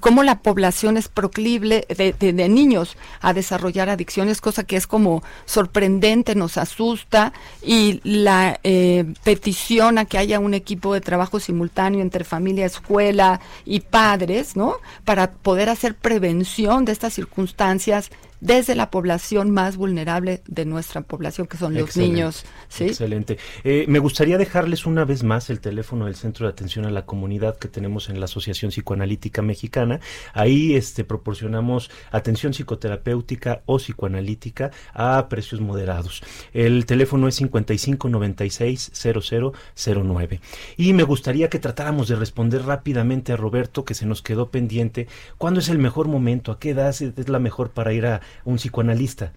cómo 0.02 0.22
la 0.22 0.42
población 0.42 0.98
es 0.98 1.08
proclible 1.08 1.88
de, 1.90 2.34
niños 2.48 2.96
a 3.22 3.34
desarrollar 3.34 3.90
adicciones, 3.90 4.40
cosa 4.40 4.66
que 4.66 4.76
es 4.76 4.86
como 4.86 5.24
sorprendente, 5.46 6.36
nos 6.36 6.60
asusta 6.60 7.33
y 7.62 8.02
la 8.04 8.60
eh, 8.64 9.06
petición 9.24 9.98
a 9.98 10.06
que 10.06 10.18
haya 10.18 10.40
un 10.40 10.54
equipo 10.54 10.94
de 10.94 11.02
trabajo 11.02 11.40
simultáneo 11.40 12.02
entre 12.02 12.24
familia, 12.24 12.66
escuela 12.66 13.40
y 13.66 13.82
padres, 13.82 14.56
¿no? 14.56 14.76
Para 15.06 15.32
poder 15.32 15.70
hacer 15.70 15.96
prevención 15.96 16.86
de 16.86 16.92
estas 16.92 17.14
circunstancias 17.14 18.12
desde 18.44 18.76
la 18.76 18.92
población 18.92 19.50
más 19.52 19.78
vulnerable 19.78 20.44
de 20.48 20.66
nuestra 20.66 21.00
población, 21.02 21.48
que 21.48 21.56
son 21.56 21.76
los 21.76 21.96
niños. 21.96 22.44
¿sí? 22.68 22.88
Excelente. 22.88 23.38
Eh, 23.64 23.86
me 23.88 24.00
gustaría 24.00 24.38
dejarles 24.38 24.86
una 24.86 25.06
vez 25.06 25.24
más 25.24 25.50
el 25.50 25.62
teléfono 25.62 26.04
del 26.06 26.16
Centro 26.16 26.46
de 26.46 26.52
Atención 26.52 26.86
a 26.86 26.92
la 26.92 27.06
Comunidad 27.06 27.58
que 27.58 27.70
tenemos 27.70 28.10
en 28.10 28.20
la 28.20 28.26
Asociación 28.26 28.72
Psicoanalítica 28.72 29.42
Mexicana. 29.42 30.02
Ahí 30.34 30.76
este, 30.76 31.06
proporcionamos 31.06 31.90
atención 32.12 32.54
psicoterapéutica 32.54 33.62
o 33.66 33.78
psicoanalítica 33.78 34.72
a 34.94 35.30
precios 35.30 35.62
moderados. 35.62 36.22
El 36.54 36.86
teléfono 36.86 37.30
es 37.30 37.42
5596-0009. 37.42 40.42
Y 40.76 40.92
me 40.92 41.04
gustaría 41.04 41.50
que 41.50 41.60
tratáramos 41.60 42.10
de 42.10 42.18
responder 42.18 42.66
rápidamente 42.66 43.32
a 43.32 43.38
Roberto, 43.38 43.86
que 43.86 43.94
se 43.94 44.06
nos 44.06 44.22
quedó 44.22 44.50
pendiente. 44.50 45.08
¿Cuándo 45.38 45.62
es 45.62 45.70
el 45.70 45.80
mejor 45.80 46.10
momento? 46.10 46.52
¿A 46.52 46.60
qué 46.60 46.72
edad 46.72 46.90
es 46.90 47.30
la 47.30 47.40
mejor 47.40 47.72
para 47.72 47.94
ir 47.94 48.06
a 48.06 48.20
un 48.46 48.56
psicoanalista? 48.58 49.32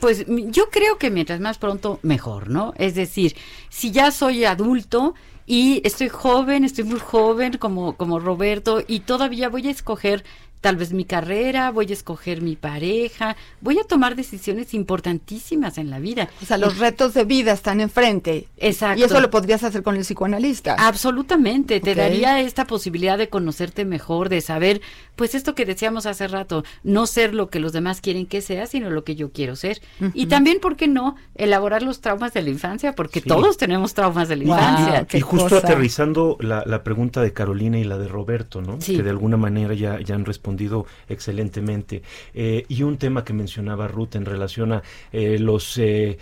Pues 0.00 0.24
yo 0.26 0.70
creo 0.70 0.98
que 0.98 1.10
mientras 1.10 1.40
más 1.40 1.58
pronto, 1.58 2.00
mejor, 2.02 2.50
¿no? 2.50 2.72
Es 2.76 2.94
decir, 2.94 3.36
si 3.68 3.90
ya 3.92 4.10
soy 4.10 4.44
adulto 4.44 5.14
y 5.46 5.80
estoy 5.84 6.08
joven, 6.08 6.64
estoy 6.64 6.84
muy 6.84 6.98
joven 6.98 7.58
como, 7.58 7.96
como 7.96 8.18
Roberto 8.18 8.82
y 8.86 9.00
todavía 9.00 9.48
voy 9.48 9.68
a 9.68 9.70
escoger 9.70 10.24
tal 10.64 10.76
vez 10.76 10.94
mi 10.94 11.04
carrera, 11.04 11.70
voy 11.70 11.84
a 11.90 11.92
escoger 11.92 12.40
mi 12.40 12.56
pareja, 12.56 13.36
voy 13.60 13.78
a 13.78 13.84
tomar 13.84 14.16
decisiones 14.16 14.72
importantísimas 14.72 15.76
en 15.76 15.90
la 15.90 15.98
vida. 15.98 16.30
O 16.42 16.46
sea, 16.46 16.56
los 16.56 16.78
retos 16.78 17.12
de 17.12 17.24
vida 17.26 17.52
están 17.52 17.82
enfrente. 17.82 18.48
Exacto. 18.56 18.98
Y 18.98 19.02
eso 19.04 19.20
lo 19.20 19.28
podrías 19.28 19.62
hacer 19.62 19.82
con 19.82 19.94
el 19.96 20.00
psicoanalista. 20.04 20.74
Absolutamente, 20.78 21.80
te 21.80 21.94
daría 21.94 22.40
esta 22.40 22.66
posibilidad 22.66 23.18
de 23.18 23.28
conocerte 23.28 23.84
mejor, 23.84 24.30
de 24.30 24.40
saber, 24.40 24.80
pues 25.16 25.34
esto 25.34 25.54
que 25.54 25.66
decíamos 25.66 26.06
hace 26.06 26.28
rato, 26.28 26.64
no 26.82 27.06
ser 27.06 27.34
lo 27.34 27.50
que 27.50 27.60
los 27.60 27.74
demás 27.74 28.00
quieren 28.00 28.24
que 28.24 28.40
sea, 28.40 28.66
sino 28.66 28.88
lo 28.88 29.04
que 29.04 29.16
yo 29.16 29.32
quiero 29.32 29.56
ser. 29.56 29.82
Y 30.14 30.26
también, 30.28 30.60
¿por 30.60 30.76
qué 30.76 30.88
no? 30.88 31.14
Elaborar 31.34 31.82
los 31.82 32.00
traumas 32.00 32.32
de 32.32 32.40
la 32.40 32.48
infancia, 32.48 32.94
porque 32.94 33.20
Sí. 33.20 33.28
todos 33.28 33.58
tenemos 33.58 33.92
traumas 33.92 34.30
de 34.30 34.36
la 34.36 34.44
infancia. 34.44 35.06
y 35.12 35.20
justo 35.20 35.58
aterrizando 35.58 36.38
la, 36.40 36.62
la 36.64 36.82
pregunta 36.82 37.20
de 37.20 37.34
Carolina 37.34 37.78
y 37.78 37.84
la 37.84 37.98
de 37.98 38.08
Roberto, 38.08 38.62
¿no? 38.62 38.80
Sí. 38.80 38.96
Que 38.96 39.02
de 39.02 39.10
alguna 39.10 39.36
manera 39.36 39.74
ya, 39.74 40.00
ya 40.00 40.14
han 40.14 40.24
respondido 40.24 40.53
excelentemente. 41.08 42.02
Eh, 42.34 42.64
y 42.68 42.82
un 42.82 42.98
tema 42.98 43.24
que 43.24 43.32
mencionaba 43.32 43.88
Ruth 43.88 44.14
en 44.16 44.24
relación 44.24 44.72
a 44.72 44.82
eh, 45.12 45.38
los 45.38 45.78
eh, 45.78 46.18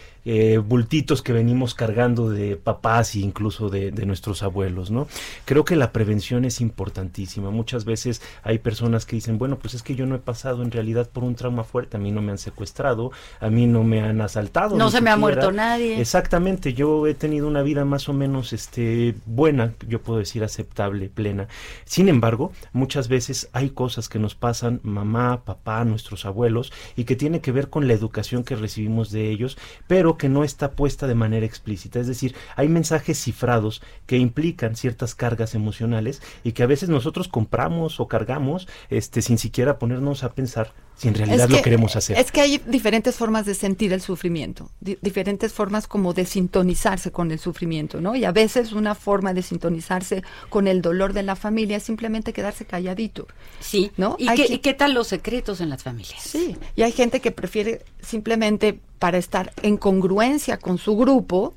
bultitos 0.65 1.23
que 1.23 1.33
venimos 1.33 1.75
cargando 1.75 2.31
de 2.31 2.57
papás 2.57 3.15
e 3.15 3.21
incluso 3.21 3.69
de, 3.69 3.91
de 3.91 4.07
nuestros 4.07 4.43
abuelos, 4.43 4.91
¿no? 4.91 5.09
Creo 5.45 5.65
que 5.65 5.77
la 5.77 5.93
prevención 5.93 6.45
es 6.45 6.61
importantísima. 6.61 7.51
Muchas 7.51 7.85
veces 7.85 8.23
hay 8.43 8.59
personas 8.59 9.07
que 9.07 9.17
dicen, 9.17 9.39
bueno, 9.39 9.59
pues 9.59 9.75
es 9.75 9.83
que 9.83 9.95
yo 9.95 10.07
no 10.07 10.15
he 10.15 10.21
pasado 10.21 10.63
en 10.63 10.71
realidad 10.71 11.09
por 11.11 11.25
un 11.25 11.35
trauma 11.35 11.65
fuerte, 11.65 11.97
a 11.97 12.01
mí 12.01 12.11
no 12.13 12.23
me 12.23 12.33
han 12.33 12.39
secuestrado, 12.39 13.11
a 13.41 13.51
mí 13.51 13.67
no 13.67 13.85
me 13.85 14.01
han 14.01 14.21
asaltado. 14.21 14.77
No 14.77 14.91
se 14.91 15.01
me 15.01 15.11
ha 15.11 15.17
muerto 15.17 15.53
nadie. 15.53 16.01
Exactamente, 16.01 16.73
yo 16.73 17.07
he 17.07 17.15
tenido 17.15 17.47
una 17.49 17.63
vida 17.63 17.85
más 17.85 18.09
o 18.09 18.13
menos 18.13 18.53
este 18.53 19.15
buena, 19.27 19.75
yo 19.89 20.01
puedo 20.01 20.19
decir 20.19 20.45
aceptable, 20.45 21.09
plena. 21.09 21.49
Sin 21.85 22.09
embargo, 22.09 22.53
muchas 22.73 23.09
veces 23.09 23.49
hay 23.53 23.71
cosas 23.71 24.09
que 24.09 24.19
nos 24.23 24.35
pasan 24.35 24.81
mamá, 24.83 25.45
papá, 25.45 25.85
nuestros 25.85 26.25
abuelos 26.25 26.73
y 26.97 27.05
que 27.05 27.17
tiene 27.17 27.41
que 27.41 27.53
ver 27.53 27.69
con 27.69 27.87
la 27.87 27.93
educación 27.93 28.45
que 28.45 28.57
recibimos 28.57 29.11
de 29.11 29.31
ellos, 29.31 29.59
pero 29.87 30.17
que 30.17 30.29
no 30.29 30.45
está 30.45 30.73
puesta 30.73 31.07
de 31.07 31.15
manera 31.15 31.45
explícita, 31.45 32.01
es 32.01 32.07
decir, 32.07 32.35
hay 32.57 32.69
mensajes 32.69 33.19
cifrados 33.21 33.83
que 34.07 34.17
implican 34.17 34.77
ciertas 34.77 35.15
cargas 35.15 35.55
emocionales 35.55 36.23
y 36.45 36.53
que 36.53 36.63
a 36.63 36.67
veces 36.67 36.89
nosotros 36.89 37.29
compramos 37.29 38.01
o 38.01 38.09
cargamos 38.09 38.69
este 38.89 39.21
sin 39.23 39.39
siquiera 39.39 39.79
ponernos 39.79 40.25
a 40.25 40.33
pensar 40.33 40.73
si 40.97 41.09
en 41.09 41.15
realidad 41.15 41.47
Es 41.47 41.51
lo 41.51 41.57
que- 41.57 41.63
queremos 41.63 41.97
hacer. 41.97 42.17
Es 42.19 42.31
que 42.31 42.41
hay 42.41 42.59
diferentes 42.67 43.17
formas 43.17 43.45
de 43.47 43.55
sentir 43.55 43.93
el 43.93 44.01
sufrimiento, 44.01 44.71
di- 44.81 44.99
diferentes 45.03 45.53
formas 45.53 45.87
como 45.89 46.13
de 46.15 46.25
sintonizarse 46.27 47.11
con 47.11 47.31
el 47.33 47.39
sufrimiento, 47.39 48.01
¿no? 48.01 48.15
Y 48.15 48.25
a 48.25 48.33
veces 48.33 48.73
una 48.73 48.95
forma 48.95 49.35
de 49.35 49.43
sintonizarse 49.43 50.23
con 50.49 50.69
el 50.69 50.81
dolor 50.83 51.13
de 51.13 51.23
la 51.25 51.35
familia 51.37 51.79
es 51.79 51.83
simplemente 51.83 52.33
quedarse 52.33 52.65
calladito. 52.67 53.27
Sí, 53.61 53.91
¿no? 53.97 54.17
¿Y 54.19 54.29
Hay 54.29 54.37
qué, 54.37 54.47
que- 54.47 54.55
y 54.55 54.59
qué 54.59 54.75
tal 54.75 54.95
los 54.95 55.09
secretos 55.09 55.61
en 55.61 55.71
las 55.71 55.83
familias? 55.83 56.23
Sí, 56.23 56.57
y 56.77 56.83
hay 56.83 56.93
gente 56.93 57.21
que 57.21 57.31
prefiere 57.33 57.83
simplemente 58.01 58.79
para 58.99 59.19
estar 59.19 59.53
en 59.63 59.77
congruencia 59.77 60.59
con 60.59 60.79
su 60.79 60.97
grupo 60.97 61.55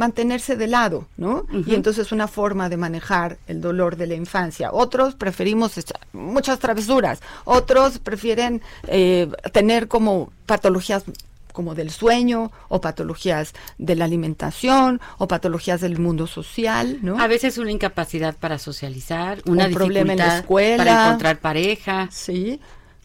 mantenerse 0.00 0.56
de 0.56 0.66
lado, 0.66 1.06
¿no? 1.18 1.44
Y 1.66 1.74
entonces 1.74 2.10
una 2.10 2.26
forma 2.26 2.70
de 2.70 2.78
manejar 2.78 3.36
el 3.46 3.60
dolor 3.60 3.96
de 3.96 4.06
la 4.06 4.14
infancia. 4.14 4.70
Otros 4.72 5.14
preferimos 5.14 5.74
muchas 6.14 6.58
travesuras, 6.58 7.20
otros 7.44 7.98
prefieren 7.98 8.62
eh, 8.86 9.30
tener 9.52 9.88
como 9.88 10.32
patologías 10.46 11.04
como 11.52 11.74
del 11.74 11.90
sueño 11.90 12.50
o 12.68 12.80
patologías 12.80 13.52
de 13.76 13.94
la 13.94 14.06
alimentación 14.06 15.02
o 15.18 15.28
patologías 15.28 15.82
del 15.82 15.98
mundo 15.98 16.26
social, 16.26 16.98
¿no? 17.02 17.20
A 17.20 17.26
veces 17.26 17.58
una 17.58 17.70
incapacidad 17.70 18.34
para 18.34 18.58
socializar, 18.58 19.42
una 19.44 19.66
Un 19.66 19.74
problema 19.74 20.12
en 20.12 20.18
la 20.18 20.24
dificultad 20.24 20.38
escuela. 20.38 20.76
para 20.78 21.06
encontrar 21.06 21.38
pareja. 21.40 22.08
Sí. 22.10 22.58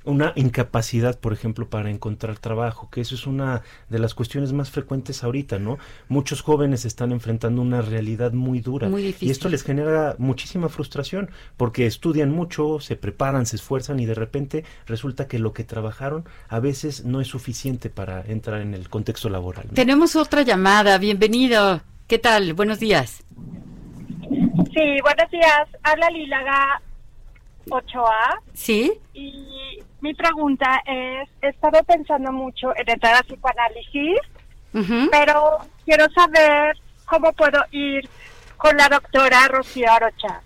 Una 0.06 0.34
incapacidad, 0.36 1.20
por 1.20 1.34
ejemplo, 1.34 1.70
para 1.70 1.90
encontrar 1.90 2.40
trabajo, 2.40 2.90
que 2.90 3.02
eso 3.02 3.16
es 3.16 3.28
una 3.28 3.62
de 3.90 4.00
las 4.00 4.14
cuestiones 4.14 4.54
más 4.54 4.70
frecuentes 4.70 5.24
ahorita, 5.24 5.60
¿no? 5.60 5.78
Muchos 6.08 6.42
jóvenes 6.42 6.86
están 6.86 7.12
enfrentando 7.12 7.62
una 7.62 7.82
realidad 7.82 8.32
muy 8.34 8.60
dura 8.62 8.88
Muy 8.90 9.02
y 9.04 9.06
difícil. 9.08 9.32
esto 9.32 9.50
les 9.50 9.64
genera 9.64 10.16
muchísima 10.18 10.70
frustración 10.70 11.30
porque 11.58 11.86
estudian 11.86 12.32
mucho, 12.32 12.80
se 12.80 12.96
preparan, 12.96 13.46
se 13.46 13.56
esfuerzan 13.58 14.00
y 14.00 14.06
de 14.06 14.14
repente 14.16 14.64
resulta 14.86 15.28
que 15.28 15.40
lo 15.40 15.54
que 15.54 15.64
trabajaron 15.64 16.26
a 16.50 16.60
veces 16.60 17.06
no 17.06 17.22
es 17.22 17.28
suficiente 17.28 17.90
para 17.90 18.22
entrar 18.22 18.62
en 18.62 18.74
el 18.74 18.90
contexto 18.90 19.30
laboral. 19.30 19.66
¿no? 19.68 19.74
Tenemos 19.74 20.16
otra 20.16 20.42
llamada, 20.44 20.98
bienvenido. 20.98 21.82
¿Qué 22.08 22.20
tal? 22.20 22.54
Buenos 22.54 22.80
días. 22.80 23.24
Sí, 24.74 25.02
buenos 25.02 25.32
días. 25.32 25.68
Habla 25.84 26.10
Lilaga 26.10 26.82
8A 27.70 28.40
¿Sí? 28.54 28.94
y 29.14 29.80
mi 30.02 30.14
pregunta 30.14 30.82
es, 30.86 31.30
he 31.42 31.50
estado 31.50 31.84
pensando 31.84 32.32
mucho 32.32 32.76
en 32.76 32.90
entrar 32.90 33.16
a 33.16 33.24
psicoanálisis, 33.24 34.20
pero 35.12 35.58
quiero 35.86 36.06
saber 36.12 36.78
cómo 37.06 37.32
puedo 37.34 37.64
ir 37.72 38.08
con 38.58 38.76
la 38.78 38.90
doctora 38.90 39.48
Rocío 39.48 39.92
Arocha. 39.92 40.42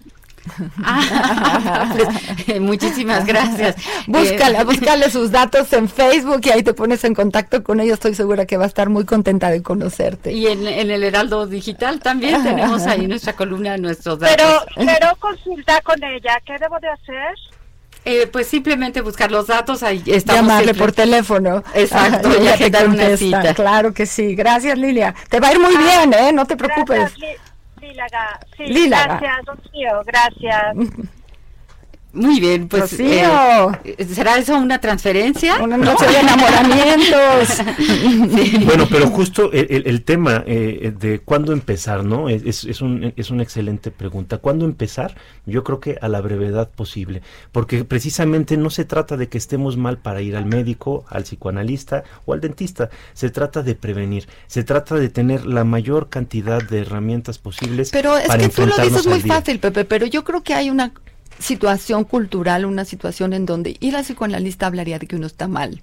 Ah, 0.84 1.94
pues, 2.46 2.60
muchísimas 2.60 3.26
gracias. 3.26 3.76
Búscala, 4.08 4.62
Eh, 4.62 4.64
búscale 4.66 5.10
sus 5.10 5.32
datos 5.32 5.72
en 5.74 5.88
Facebook 5.88 6.42
y 6.44 6.50
ahí 6.50 6.64
te 6.64 6.74
pones 6.74 7.04
en 7.04 7.14
contacto 7.14 7.64
con 7.64 7.80
ella. 7.80 7.94
Estoy 7.94 8.16
segura 8.16 8.46
que 8.46 8.58
va 8.58 8.64
a 8.64 8.68
estar 8.68 8.90
muy 8.90 9.06
contenta 9.06 9.50
de 9.50 9.62
conocerte. 9.62 10.32
Y 10.32 10.48
en, 10.48 10.66
en 10.68 10.92
el 10.92 11.04
Heraldo 11.04 11.46
Digital 11.48 12.00
también 12.00 12.42
tenemos 12.44 12.86
ahí 12.88 13.08
nuestra 13.08 13.34
columna, 13.34 13.78
nuestros 13.78 14.20
datos. 14.20 14.36
Pero 14.76 14.88
quiero 14.90 15.16
consultar 15.18 15.84
con 15.84 16.04
ella. 16.04 16.40
¿Qué 16.46 16.56
debo 16.60 16.80
de 16.80 16.90
hacer? 16.90 17.36
Eh, 18.12 18.26
pues 18.26 18.48
simplemente 18.48 19.02
buscar 19.02 19.32
los 19.32 19.46
datos, 19.46 19.84
ahí 19.84 20.02
estamos 20.08 20.42
Llamarle 20.42 20.64
siempre- 20.74 20.80
por 20.86 20.92
teléfono. 20.94 21.64
Exacto, 21.76 22.30
y 22.44 22.48
agendar 22.48 22.88
una 22.88 22.98
contesta. 22.98 23.42
cita. 23.42 23.54
Claro 23.54 23.94
que 23.94 24.06
sí. 24.08 24.34
Gracias, 24.36 24.78
Lilia. 24.80 25.14
Te 25.30 25.40
va 25.40 25.50
a 25.50 25.52
ir 25.54 25.60
muy 25.60 25.78
bien, 25.78 26.14
¿eh? 26.14 26.32
No 26.34 26.46
te 26.46 26.58
preocupes. 26.58 27.00
Gracias. 27.16 27.42
Sí, 28.58 28.64
Lílaga. 28.66 29.20
gracias, 29.20 29.46
Rocío. 29.46 30.02
Gracias. 30.06 30.76
Muy 32.12 32.40
bien, 32.40 32.68
pues. 32.68 33.00
Eh, 33.00 33.24
¿Será 34.14 34.38
eso 34.40 34.58
una 34.58 34.80
transferencia? 34.80 35.62
Una 35.62 35.78
noche 35.78 36.08
de 36.08 36.20
enamoramientos. 36.20 37.62
Bueno, 38.66 38.88
pero 38.90 39.08
justo 39.08 39.52
el, 39.52 39.68
el- 39.70 39.88
el 39.88 40.04
tema 40.04 40.44
eh, 40.46 40.94
de 40.98 41.20
cuándo 41.20 41.54
empezar, 41.54 42.04
¿no? 42.04 42.30
Es, 42.30 42.44
es- 42.46 42.64
es 42.66 42.82
un- 42.82 43.14
es 43.16 43.30
una 43.30 43.44
excelente 43.44 43.92
pregunta. 43.92 44.38
¿Cuándo 44.40 44.66
empezar? 44.66 45.16
Yo 45.46 45.64
creo 45.64 45.80
que 45.80 45.98
a 46.02 46.08
la 46.08 46.22
brevedad 46.22 46.70
posible, 46.70 47.22
porque 47.52 47.84
precisamente 47.84 48.58
no 48.58 48.70
se 48.70 48.86
trata 48.86 49.16
de 49.18 49.28
que 49.30 49.38
estemos 49.38 49.78
mal 49.78 49.98
para 50.00 50.22
ir 50.22 50.36
al 50.36 50.46
médico, 50.46 51.06
al 51.10 51.24
psicoanalista 51.24 52.04
o 52.26 52.34
al 52.34 52.42
dentista. 52.42 52.90
Se 53.14 53.30
trata 53.30 53.62
de 53.62 53.76
prevenir, 53.76 54.28
se 54.48 54.64
trata 54.64 54.96
de 54.96 55.10
tener 55.10 55.46
la 55.46 55.64
mayor 55.64 56.10
cantidad 56.10 56.62
de 56.62 56.80
herramientas 56.82 57.38
posibles 57.38 57.90
Pero 57.92 58.18
es 58.18 58.28
para 58.28 58.44
que 58.44 58.50
tú 58.50 58.66
lo 58.66 58.78
dices 58.78 59.06
muy 59.08 59.22
día. 59.22 59.36
fácil, 59.36 59.60
Pepe, 59.60 59.86
pero 59.86 60.06
yo 60.06 60.24
creo 60.24 60.42
que 60.44 60.54
hay 60.54 60.70
una 60.70 60.92
situación 61.40 62.04
cultural, 62.04 62.66
una 62.66 62.86
situación 62.86 63.34
en 63.34 63.46
donde 63.46 63.78
ir 63.80 63.96
al 63.96 64.04
psicoanalista 64.04 64.68
hablaría 64.68 65.00
de 65.00 65.08
que 65.08 65.16
uno 65.16 65.28
está 65.28 65.48
mal. 65.48 65.82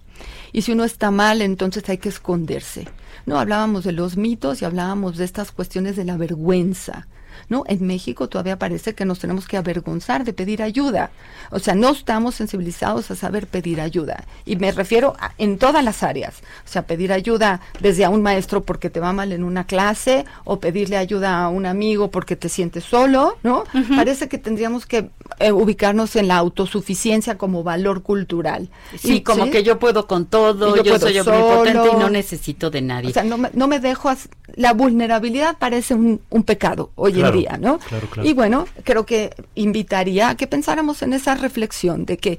Y 0.52 0.62
si 0.62 0.72
uno 0.72 0.84
está 0.84 1.10
mal, 1.10 1.42
entonces 1.42 1.88
hay 1.88 1.98
que 1.98 2.08
esconderse. 2.08 2.86
No, 3.24 3.38
hablábamos 3.38 3.84
de 3.84 3.92
los 3.92 4.16
mitos 4.16 4.62
y 4.62 4.64
hablábamos 4.64 5.16
de 5.16 5.24
estas 5.24 5.50
cuestiones 5.50 5.96
de 5.96 6.04
la 6.04 6.16
vergüenza. 6.16 7.08
¿No? 7.48 7.62
En 7.68 7.86
México 7.86 8.28
todavía 8.28 8.58
parece 8.58 8.94
que 8.94 9.04
nos 9.04 9.20
tenemos 9.20 9.46
que 9.46 9.56
avergonzar 9.56 10.24
de 10.24 10.32
pedir 10.32 10.62
ayuda. 10.62 11.10
O 11.52 11.60
sea, 11.60 11.76
no 11.76 11.90
estamos 11.90 12.34
sensibilizados 12.34 13.10
a 13.12 13.14
saber 13.14 13.46
pedir 13.46 13.80
ayuda. 13.80 14.24
Y 14.44 14.56
me 14.56 14.72
refiero 14.72 15.14
a- 15.20 15.30
en 15.38 15.56
todas 15.58 15.84
las 15.84 16.02
áreas. 16.02 16.38
O 16.64 16.68
sea, 16.68 16.82
pedir 16.86 17.12
ayuda 17.12 17.60
desde 17.80 18.04
a 18.04 18.10
un 18.10 18.20
maestro 18.22 18.64
porque 18.64 18.90
te 18.90 18.98
va 18.98 19.12
mal 19.12 19.30
en 19.32 19.44
una 19.44 19.64
clase 19.64 20.24
o 20.44 20.58
pedirle 20.58 20.96
ayuda 20.96 21.44
a 21.44 21.48
un 21.48 21.66
amigo 21.66 22.10
porque 22.10 22.34
te 22.34 22.48
sientes 22.48 22.82
solo, 22.82 23.38
¿no? 23.44 23.62
Parece 23.94 24.28
que 24.28 24.38
tendríamos 24.38 24.84
que 24.84 25.10
eh, 25.38 25.52
ubicarnos 25.52 26.16
en 26.16 26.26
la 26.28 26.36
autosuficiencia 26.38 27.38
como 27.38 27.62
valor 27.62 28.02
cultural. 28.02 28.68
Sí, 28.98 29.16
Y- 29.18 29.20
como 29.22 29.50
que 29.50 29.62
yo 29.62 29.78
puedo 29.78 30.06
con 30.08 30.26
todo, 30.26 30.74
Y 30.74 30.78
yo 30.78 30.82
yo, 30.84 30.98
soy 30.98 31.18
omnipotente 31.18 31.88
y 31.92 31.96
no 31.96 32.10
necesito 32.10 32.70
de 32.70 32.82
nadie. 32.82 33.10
O 33.10 33.12
sea, 33.12 33.22
no 33.24 33.38
me, 33.38 33.50
no 33.54 33.68
me 33.68 33.78
dejo... 33.78 34.10
La 34.54 34.72
vulnerabilidad 34.72 35.56
parece 35.58 35.94
un, 35.94 36.20
un 36.30 36.42
pecado 36.42 36.90
hoy 36.94 37.12
Claro, 37.14 37.34
en 37.35 37.35
¿no? 37.60 37.78
claro, 37.78 38.08
claro. 38.08 38.28
Y 38.28 38.32
bueno, 38.32 38.66
creo 38.84 39.04
que 39.06 39.34
invitaría 39.54 40.30
a 40.30 40.36
que 40.36 40.46
pensáramos 40.46 41.02
en 41.02 41.12
esa 41.12 41.34
reflexión 41.34 42.04
de 42.06 42.16
que 42.18 42.38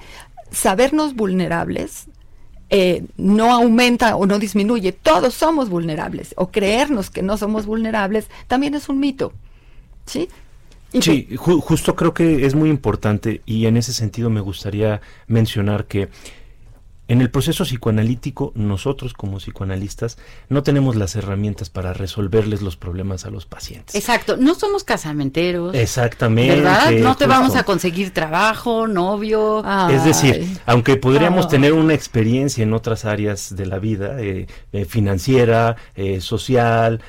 sabernos 0.52 1.14
vulnerables 1.16 2.06
eh, 2.70 3.06
no 3.18 3.52
aumenta 3.54 4.16
o 4.18 4.26
no 4.26 4.39
disminuye. 4.39 4.91
Todos 4.91 5.34
somos 5.34 5.70
vulnerables. 5.70 6.34
O 6.38 6.48
creernos 6.52 7.10
que 7.10 7.22
no 7.22 7.38
somos 7.38 7.66
vulnerables 7.66 8.28
también 8.48 8.74
es 8.76 8.89
un 8.89 9.00
mito. 9.00 9.32
¿Sí? 10.06 10.28
Y 10.93 11.02
Sí, 11.02 11.28
ju- 11.36 11.60
justo 11.62 11.95
creo 11.95 12.14
que 12.14 12.45
es 12.45 12.56
muy 12.56 12.70
importante 12.70 13.41
y 13.45 13.66
en 13.66 13.76
ese 13.78 13.91
sentido 13.93 14.30
me 14.30 14.39
gustaría 14.41 15.02
mencionar 15.28 15.86
que 15.86 16.08
en 17.08 17.22
el 17.22 17.30
proceso 17.30 17.64
psicoanalítico, 17.64 18.51
nosotros 18.55 19.14
como 19.14 19.38
psicoanalistas 19.38 20.18
no 20.49 20.64
tenemos 20.64 20.95
las 20.95 21.16
herramientas 21.16 21.70
para 21.70 21.93
resolverles 21.93 22.62
los 22.62 22.76
problemas 22.76 23.26
a 23.26 23.30
los 23.30 23.45
pacientes. 23.45 23.95
Exacto, 23.95 24.38
no 24.38 24.55
somos 24.55 24.84
casamenteros. 24.84 25.74
Exactamente. 25.76 26.55
¿Verdad? 26.55 26.91
No 26.91 27.16
te 27.16 27.28
vamos 27.28 27.55
a 27.55 27.64
conseguir 27.64 28.12
trabajo, 28.12 28.88
novio. 28.88 29.64
Es 29.89 30.03
decir, 30.03 30.60
aunque 30.66 30.97
podríamos 30.97 31.45
ah. 31.45 31.49
tener 31.49 31.74
una 31.74 31.93
experiencia 31.93 32.64
en 32.64 32.74
otras 32.74 33.05
áreas 33.05 33.55
de 33.55 33.66
la 33.66 33.80
vida, 33.80 34.22
eh, 34.22 34.47
eh, 34.74 34.86
financiera, 34.86 35.78
eh, 35.95 36.22
social, 36.22 37.01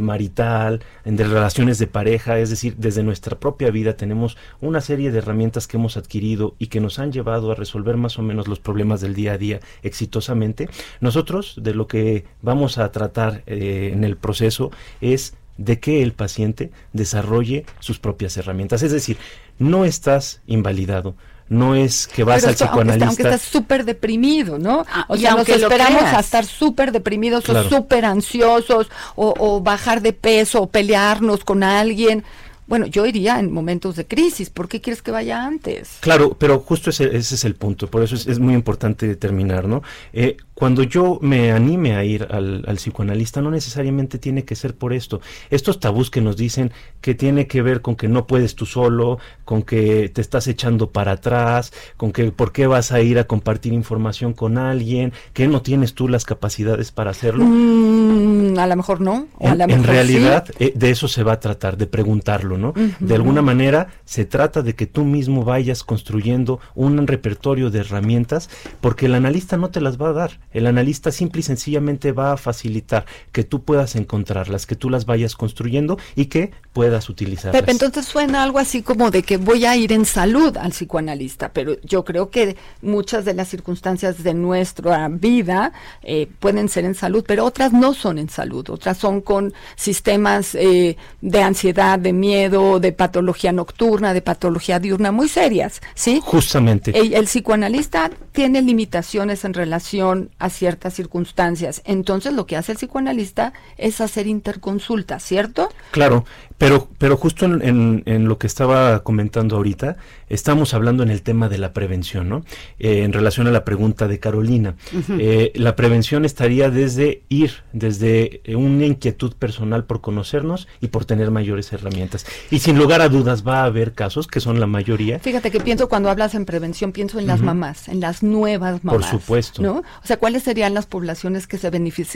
marital, 0.00 0.82
en 1.04 1.16
de 1.16 1.24
relaciones 1.24 1.78
de 1.78 1.86
pareja, 1.86 2.38
es 2.38 2.50
decir, 2.50 2.76
desde 2.76 3.02
nuestra 3.02 3.38
propia 3.38 3.70
vida 3.70 3.96
tenemos 3.96 4.36
una 4.60 4.80
serie 4.80 5.10
de 5.10 5.18
herramientas 5.18 5.66
que 5.66 5.76
hemos 5.76 5.96
adquirido 5.96 6.54
y 6.58 6.66
que 6.66 6.80
nos 6.80 6.98
han 6.98 7.12
llevado 7.12 7.50
a 7.50 7.54
resolver 7.54 7.96
más 7.96 8.18
o 8.18 8.22
menos 8.22 8.48
los 8.48 8.60
problemas 8.60 9.00
del 9.00 9.14
día 9.14 9.32
a 9.32 9.37
día 9.38 9.60
exitosamente. 9.82 10.68
Nosotros 11.00 11.54
de 11.56 11.74
lo 11.74 11.86
que 11.86 12.24
vamos 12.42 12.78
a 12.78 12.90
tratar 12.92 13.42
eh, 13.46 13.90
en 13.92 14.04
el 14.04 14.16
proceso 14.16 14.70
es 15.00 15.34
de 15.56 15.80
que 15.80 16.02
el 16.02 16.12
paciente 16.12 16.70
desarrolle 16.92 17.66
sus 17.80 17.98
propias 17.98 18.36
herramientas. 18.36 18.82
Es 18.82 18.92
decir, 18.92 19.18
no 19.58 19.84
estás 19.84 20.40
invalidado, 20.46 21.16
no 21.48 21.74
es 21.74 22.06
que 22.06 22.24
vas 22.24 22.44
al 22.44 22.54
psicoanalista. 22.54 23.06
Aunque, 23.06 23.22
estás 23.22 23.42
súper 23.42 23.84
deprimido, 23.84 24.58
¿no? 24.58 24.84
Ah, 24.92 25.06
o 25.08 25.16
sea, 25.16 25.34
nos 25.34 25.48
esperamos 25.48 26.02
a 26.02 26.20
estar 26.20 26.44
súper 26.44 26.92
deprimidos 26.92 27.48
o 27.48 27.68
súper 27.68 28.04
ansiosos 28.04 28.88
o, 29.16 29.34
o, 29.38 29.60
bajar 29.60 30.02
de 30.02 30.12
peso 30.12 30.62
o 30.62 30.66
pelearnos 30.68 31.44
con 31.44 31.62
alguien. 31.62 32.24
Bueno, 32.68 32.86
yo 32.86 33.06
iría 33.06 33.40
en 33.40 33.50
momentos 33.50 33.96
de 33.96 34.06
crisis. 34.06 34.50
¿Por 34.50 34.68
qué 34.68 34.82
quieres 34.82 35.00
que 35.00 35.10
vaya 35.10 35.42
antes? 35.44 35.96
Claro, 36.00 36.36
pero 36.38 36.60
justo 36.60 36.90
ese, 36.90 37.16
ese 37.16 37.34
es 37.34 37.44
el 37.44 37.54
punto. 37.54 37.88
Por 37.88 38.02
eso 38.02 38.14
es, 38.14 38.26
es 38.26 38.38
muy 38.38 38.52
importante 38.52 39.08
determinar, 39.08 39.66
¿no? 39.66 39.82
Eh, 40.12 40.36
cuando 40.58 40.82
yo 40.82 41.20
me 41.22 41.52
anime 41.52 41.94
a 41.94 42.02
ir 42.02 42.26
al, 42.32 42.64
psicoanalista, 42.78 43.40
no 43.40 43.48
necesariamente 43.48 44.18
tiene 44.18 44.44
que 44.44 44.56
ser 44.56 44.74
por 44.74 44.92
esto. 44.92 45.20
Estos 45.50 45.78
tabús 45.78 46.10
que 46.10 46.20
nos 46.20 46.36
dicen 46.36 46.72
que 47.00 47.14
tiene 47.14 47.46
que 47.46 47.62
ver 47.62 47.80
con 47.80 47.94
que 47.94 48.08
no 48.08 48.26
puedes 48.26 48.56
tú 48.56 48.66
solo, 48.66 49.20
con 49.44 49.62
que 49.62 50.08
te 50.08 50.20
estás 50.20 50.48
echando 50.48 50.90
para 50.90 51.12
atrás, 51.12 51.72
con 51.96 52.10
que 52.10 52.32
por 52.32 52.50
qué 52.50 52.66
vas 52.66 52.90
a 52.90 53.00
ir 53.00 53.20
a 53.20 53.24
compartir 53.28 53.72
información 53.72 54.32
con 54.32 54.58
alguien, 54.58 55.12
que 55.32 55.46
no 55.46 55.62
tienes 55.62 55.94
tú 55.94 56.08
las 56.08 56.24
capacidades 56.24 56.90
para 56.90 57.12
hacerlo. 57.12 57.44
Mm, 57.44 58.58
a 58.58 58.66
lo 58.66 58.74
mejor 58.74 59.00
no. 59.00 59.28
en, 59.38 59.84
realidad, 59.84 60.48
eh, 60.58 60.72
de 60.74 60.90
eso 60.90 61.06
se 61.06 61.22
va 61.22 61.34
a 61.34 61.40
tratar, 61.40 61.76
de 61.76 61.86
preguntarlo, 61.86 62.57
¿no? 62.58 62.74
De 63.00 63.14
alguna 63.14 63.42
manera, 63.42 63.88
se 64.04 64.24
trata 64.24 64.62
de 64.62 64.74
que 64.74 64.86
tú 64.86 65.04
mismo 65.04 65.44
vayas 65.44 65.84
construyendo 65.84 66.60
un 66.74 67.06
repertorio 67.06 67.70
de 67.70 67.80
herramientas, 67.80 68.50
porque 68.80 69.06
el 69.06 69.14
analista 69.14 69.56
no 69.56 69.70
te 69.70 69.80
las 69.80 70.00
va 70.00 70.10
a 70.10 70.12
dar 70.12 70.40
el 70.52 70.66
analista 70.66 71.12
simple 71.12 71.40
y 71.40 71.42
sencillamente 71.44 72.12
va 72.12 72.32
a 72.32 72.36
facilitar 72.36 73.06
que 73.32 73.44
tú 73.44 73.62
puedas 73.62 73.96
encontrarlas, 73.96 74.66
que 74.66 74.76
tú 74.76 74.90
las 74.90 75.06
vayas 75.06 75.36
construyendo 75.36 75.98
y 76.16 76.26
que 76.26 76.52
puedas 76.72 77.08
utilizarlas. 77.08 77.60
Pepe, 77.60 77.72
entonces 77.72 78.06
suena 78.06 78.42
algo 78.42 78.58
así 78.58 78.82
como 78.82 79.10
de 79.10 79.22
que 79.22 79.36
voy 79.36 79.64
a 79.64 79.76
ir 79.76 79.92
en 79.92 80.04
salud 80.04 80.56
al 80.56 80.70
psicoanalista, 80.70 81.52
pero 81.52 81.80
yo 81.82 82.04
creo 82.04 82.30
que 82.30 82.56
muchas 82.82 83.24
de 83.24 83.34
las 83.34 83.48
circunstancias 83.48 84.22
de 84.22 84.34
nuestra 84.34 85.08
vida 85.08 85.72
eh, 86.02 86.28
pueden 86.38 86.68
ser 86.68 86.84
en 86.84 86.94
salud, 86.94 87.24
pero 87.26 87.44
otras 87.44 87.72
no 87.72 87.94
son 87.94 88.18
en 88.18 88.28
salud, 88.28 88.68
otras 88.70 88.96
son 88.96 89.20
con 89.20 89.52
sistemas 89.76 90.54
eh, 90.54 90.96
de 91.20 91.42
ansiedad, 91.42 91.98
de 91.98 92.12
miedo, 92.12 92.47
de 92.48 92.92
patología 92.92 93.52
nocturna, 93.52 94.14
de 94.14 94.22
patología 94.22 94.78
diurna 94.78 95.12
muy 95.12 95.28
serias, 95.28 95.80
¿sí? 95.94 96.20
Justamente. 96.22 96.96
el 96.96 97.24
psicoanalista 97.24 98.10
tiene 98.32 98.62
limitaciones 98.62 99.44
en 99.44 99.54
relación 99.54 100.30
a 100.38 100.50
ciertas 100.50 100.94
circunstancias. 100.94 101.82
Entonces 101.84 102.32
lo 102.32 102.46
que 102.46 102.56
hace 102.56 102.72
el 102.72 102.78
psicoanalista 102.78 103.52
es 103.76 104.00
hacer 104.00 104.26
interconsulta, 104.26 105.18
¿cierto? 105.18 105.70
Claro, 105.90 106.24
pero, 106.58 106.88
pero 106.98 107.16
justo 107.16 107.46
en, 107.46 108.02
en, 108.04 108.28
lo 108.28 108.36
que 108.36 108.48
estaba 108.48 109.04
comentando 109.04 109.56
ahorita, 109.56 109.96
estamos 110.28 110.74
hablando 110.74 111.04
en 111.04 111.10
el 111.10 111.22
tema 111.22 111.48
de 111.48 111.56
la 111.56 111.72
prevención, 111.72 112.28
¿no? 112.28 112.44
Eh, 112.80 113.04
en 113.04 113.12
relación 113.12 113.46
a 113.46 113.52
la 113.52 113.64
pregunta 113.64 114.08
de 114.08 114.18
Carolina. 114.18 114.74
Eh, 115.20 115.52
la 115.54 115.76
prevención 115.76 116.24
estaría 116.24 116.68
desde 116.70 117.22
ir, 117.28 117.52
desde 117.72 118.42
una 118.48 118.86
inquietud 118.86 119.34
personal 119.34 119.84
por 119.84 120.00
conocernos 120.00 120.66
y 120.80 120.88
por 120.88 121.04
tener 121.04 121.30
mayores 121.30 121.72
herramientas. 121.72 122.26
Y 122.50 122.58
sin 122.58 122.76
lugar 122.76 123.02
a 123.02 123.08
dudas 123.08 123.46
va 123.46 123.60
a 123.62 123.64
haber 123.64 123.92
casos, 123.92 124.26
que 124.26 124.40
son 124.40 124.58
la 124.58 124.66
mayoría. 124.66 125.20
Fíjate 125.20 125.52
que 125.52 125.60
pienso 125.60 125.88
cuando 125.88 126.10
hablas 126.10 126.34
en 126.34 126.44
prevención, 126.44 126.90
pienso 126.90 127.20
en 127.20 127.28
las 127.28 127.40
mamás, 127.40 127.86
en 127.86 128.00
las 128.00 128.24
nuevas 128.24 128.82
mamás. 128.82 129.10
Por 129.10 129.20
supuesto. 129.20 129.62
¿no? 129.62 129.76
O 129.78 130.06
sea, 130.06 130.16
¿cuáles 130.16 130.42
serían 130.42 130.74
las 130.74 130.86
poblaciones 130.86 131.46
que 131.46 131.56
se 131.56 131.70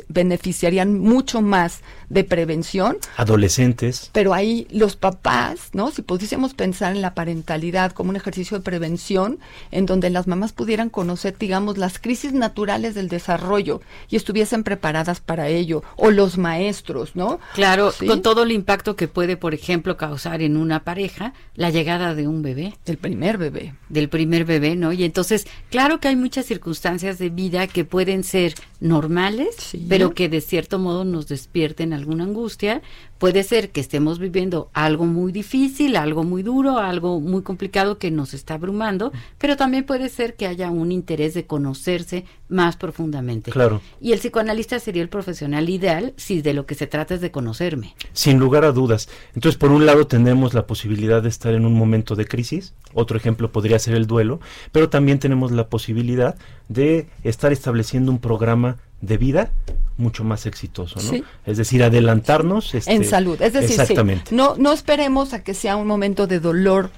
beneficiarían 0.09 0.99
mucho 0.99 1.43
más 1.43 1.81
de 2.09 2.25
prevención? 2.25 2.97
Adolescentes. 3.17 4.11
Pero 4.13 4.32
ahí 4.35 4.67
los 4.71 4.97
papás, 4.97 5.71
¿no? 5.73 5.91
Si 5.91 6.03
pudiésemos 6.03 6.55
pensar 6.55 6.95
en 6.95 7.03
la 7.03 7.15
parentalidad 7.15 7.93
como 7.93 8.11
un 8.11 8.17
ejercicio 8.17 8.59
de 8.59 8.65
prevención, 8.65 9.39
en 9.71 9.87
donde 9.87 10.11
las 10.11 10.27
mamás 10.27 10.53
pudieran 10.53 10.91
conocer, 10.91 11.37
digamos, 11.39 11.79
las 11.79 11.99
crisis 11.99 12.33
naturales 12.33 12.95
del 12.95 13.09
desarrollo 13.09 13.81
y 14.09 14.17
estuviesen 14.17 14.65
preparadas 14.65 15.21
para 15.21 15.49
ello, 15.49 15.83
o 15.97 16.11
los 16.11 16.39
maestros, 16.39 17.17
¿no? 17.17 17.41
Claro, 17.55 17.93
con 18.07 18.23
todo 18.23 18.43
el 18.43 18.53
impacto 18.53 18.97
que 18.97 19.09
puede, 19.09 19.37
por 19.37 19.55
ejemplo, 19.55 19.97
causar 19.97 20.43
en 20.43 20.57
una 20.57 20.85
pareja 20.85 21.33
la 21.55 21.71
llegada 21.71 22.15
de 22.15 22.29
un 22.29 22.43
bebé. 22.43 22.75
Del 22.85 22.99
primer 22.99 23.39
bebé. 23.39 23.75
Del 23.89 24.09
primer 24.09 24.45
bebé, 24.45 24.77
¿no? 24.77 24.93
Y 24.93 25.05
entonces, 25.05 25.47
claro 25.71 26.01
que 26.01 26.09
hay 26.09 26.17
muchas 26.17 26.47
circunstancias 26.47 27.19
de 27.19 27.31
vida 27.31 27.67
que 27.67 27.85
pueden 27.85 28.25
ser 28.25 28.55
normales, 28.81 29.77
pero 29.89 30.15
que 30.15 30.29
de 30.29 30.41
cierto 30.41 30.79
modo 30.79 31.05
nos 31.05 31.29
despierten 31.29 31.93
alguna 31.93 32.25
angustia. 32.25 32.83
Puede 33.23 33.45
ser 33.45 33.71
que 33.71 33.81
estemos 33.81 34.19
viviendo 34.19 34.69
algo 34.73 35.07
muy 35.07 35.31
difícil, 35.31 35.95
algo 35.95 36.25
muy 36.25 36.43
duro, 36.43 36.79
algo 36.79 37.21
muy 37.21 37.43
complicado 37.43 37.97
que 37.97 38.11
nos 38.11 38.35
está 38.35 38.55
abrumando, 38.55 39.13
pero 39.39 39.57
también 39.57 39.87
puede 39.87 40.09
ser 40.09 40.35
que 40.35 40.49
haya 40.49 40.73
un 40.73 40.91
interés 40.91 41.33
de 41.33 41.47
conocerse 41.47 42.25
más 42.49 42.75
profundamente. 42.77 43.53
Claro. 43.53 43.81
Y 44.01 44.11
el 44.11 44.19
psicoanalista 44.19 44.81
sería 44.81 45.03
el 45.03 45.09
profesional 45.09 45.69
ideal 45.69 46.15
si 46.17 46.43
de 46.43 46.53
lo 46.53 46.67
que 46.67 46.75
se 46.75 46.89
trata 46.89 47.15
es 47.15 47.21
de 47.21 47.31
conocerme. 47.31 47.95
Sin 48.13 48.41
lugar 48.41 48.65
a 48.65 48.73
dudas. 48.73 49.09
Entonces, 49.37 49.57
por 49.57 49.71
un 49.71 49.87
lado, 49.87 50.09
tenemos 50.09 50.53
la 50.53 50.67
posibilidad 50.67 51.23
de 51.23 51.29
estar 51.29 51.55
en 51.55 51.65
un 51.65 51.75
momento 51.75 52.17
de 52.17 52.27
crisis, 52.27 52.75
otro 52.93 53.17
ejemplo 53.17 53.53
podría 53.53 53.79
ser 53.79 53.95
el 53.95 54.09
duelo, 54.09 54.41
pero 54.73 54.89
también 54.89 55.21
tenemos 55.21 55.53
la 55.53 55.69
posibilidad 55.69 56.35
de 56.69 57.07
estar 57.23 57.53
estableciendo 57.53 58.11
un 58.11 58.19
programa 58.19 58.79
de 59.03 59.19
vida 59.19 59.51
mucho 59.99 60.25
más 60.25 60.47
exitoso, 60.47 60.99
¿no? 61.03 61.23
Es 61.45 61.59
decir, 61.59 61.83
adelantarnos 61.83 62.75
este, 62.75 62.93
en 62.93 63.05
salud, 63.05 63.41
es 63.43 63.53
decir, 63.53 63.79
exactamente. 63.79 64.35
no 64.35 64.57
no 64.57 64.73
esperemos 64.73 65.35
a 65.35 65.43
que 65.43 65.53
sea 65.53 65.77
un 65.77 65.87
momento 65.87 66.27
de 66.27 66.41
dolor 66.41 66.91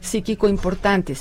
psíquico 0.00 0.48
importante, 0.48 1.16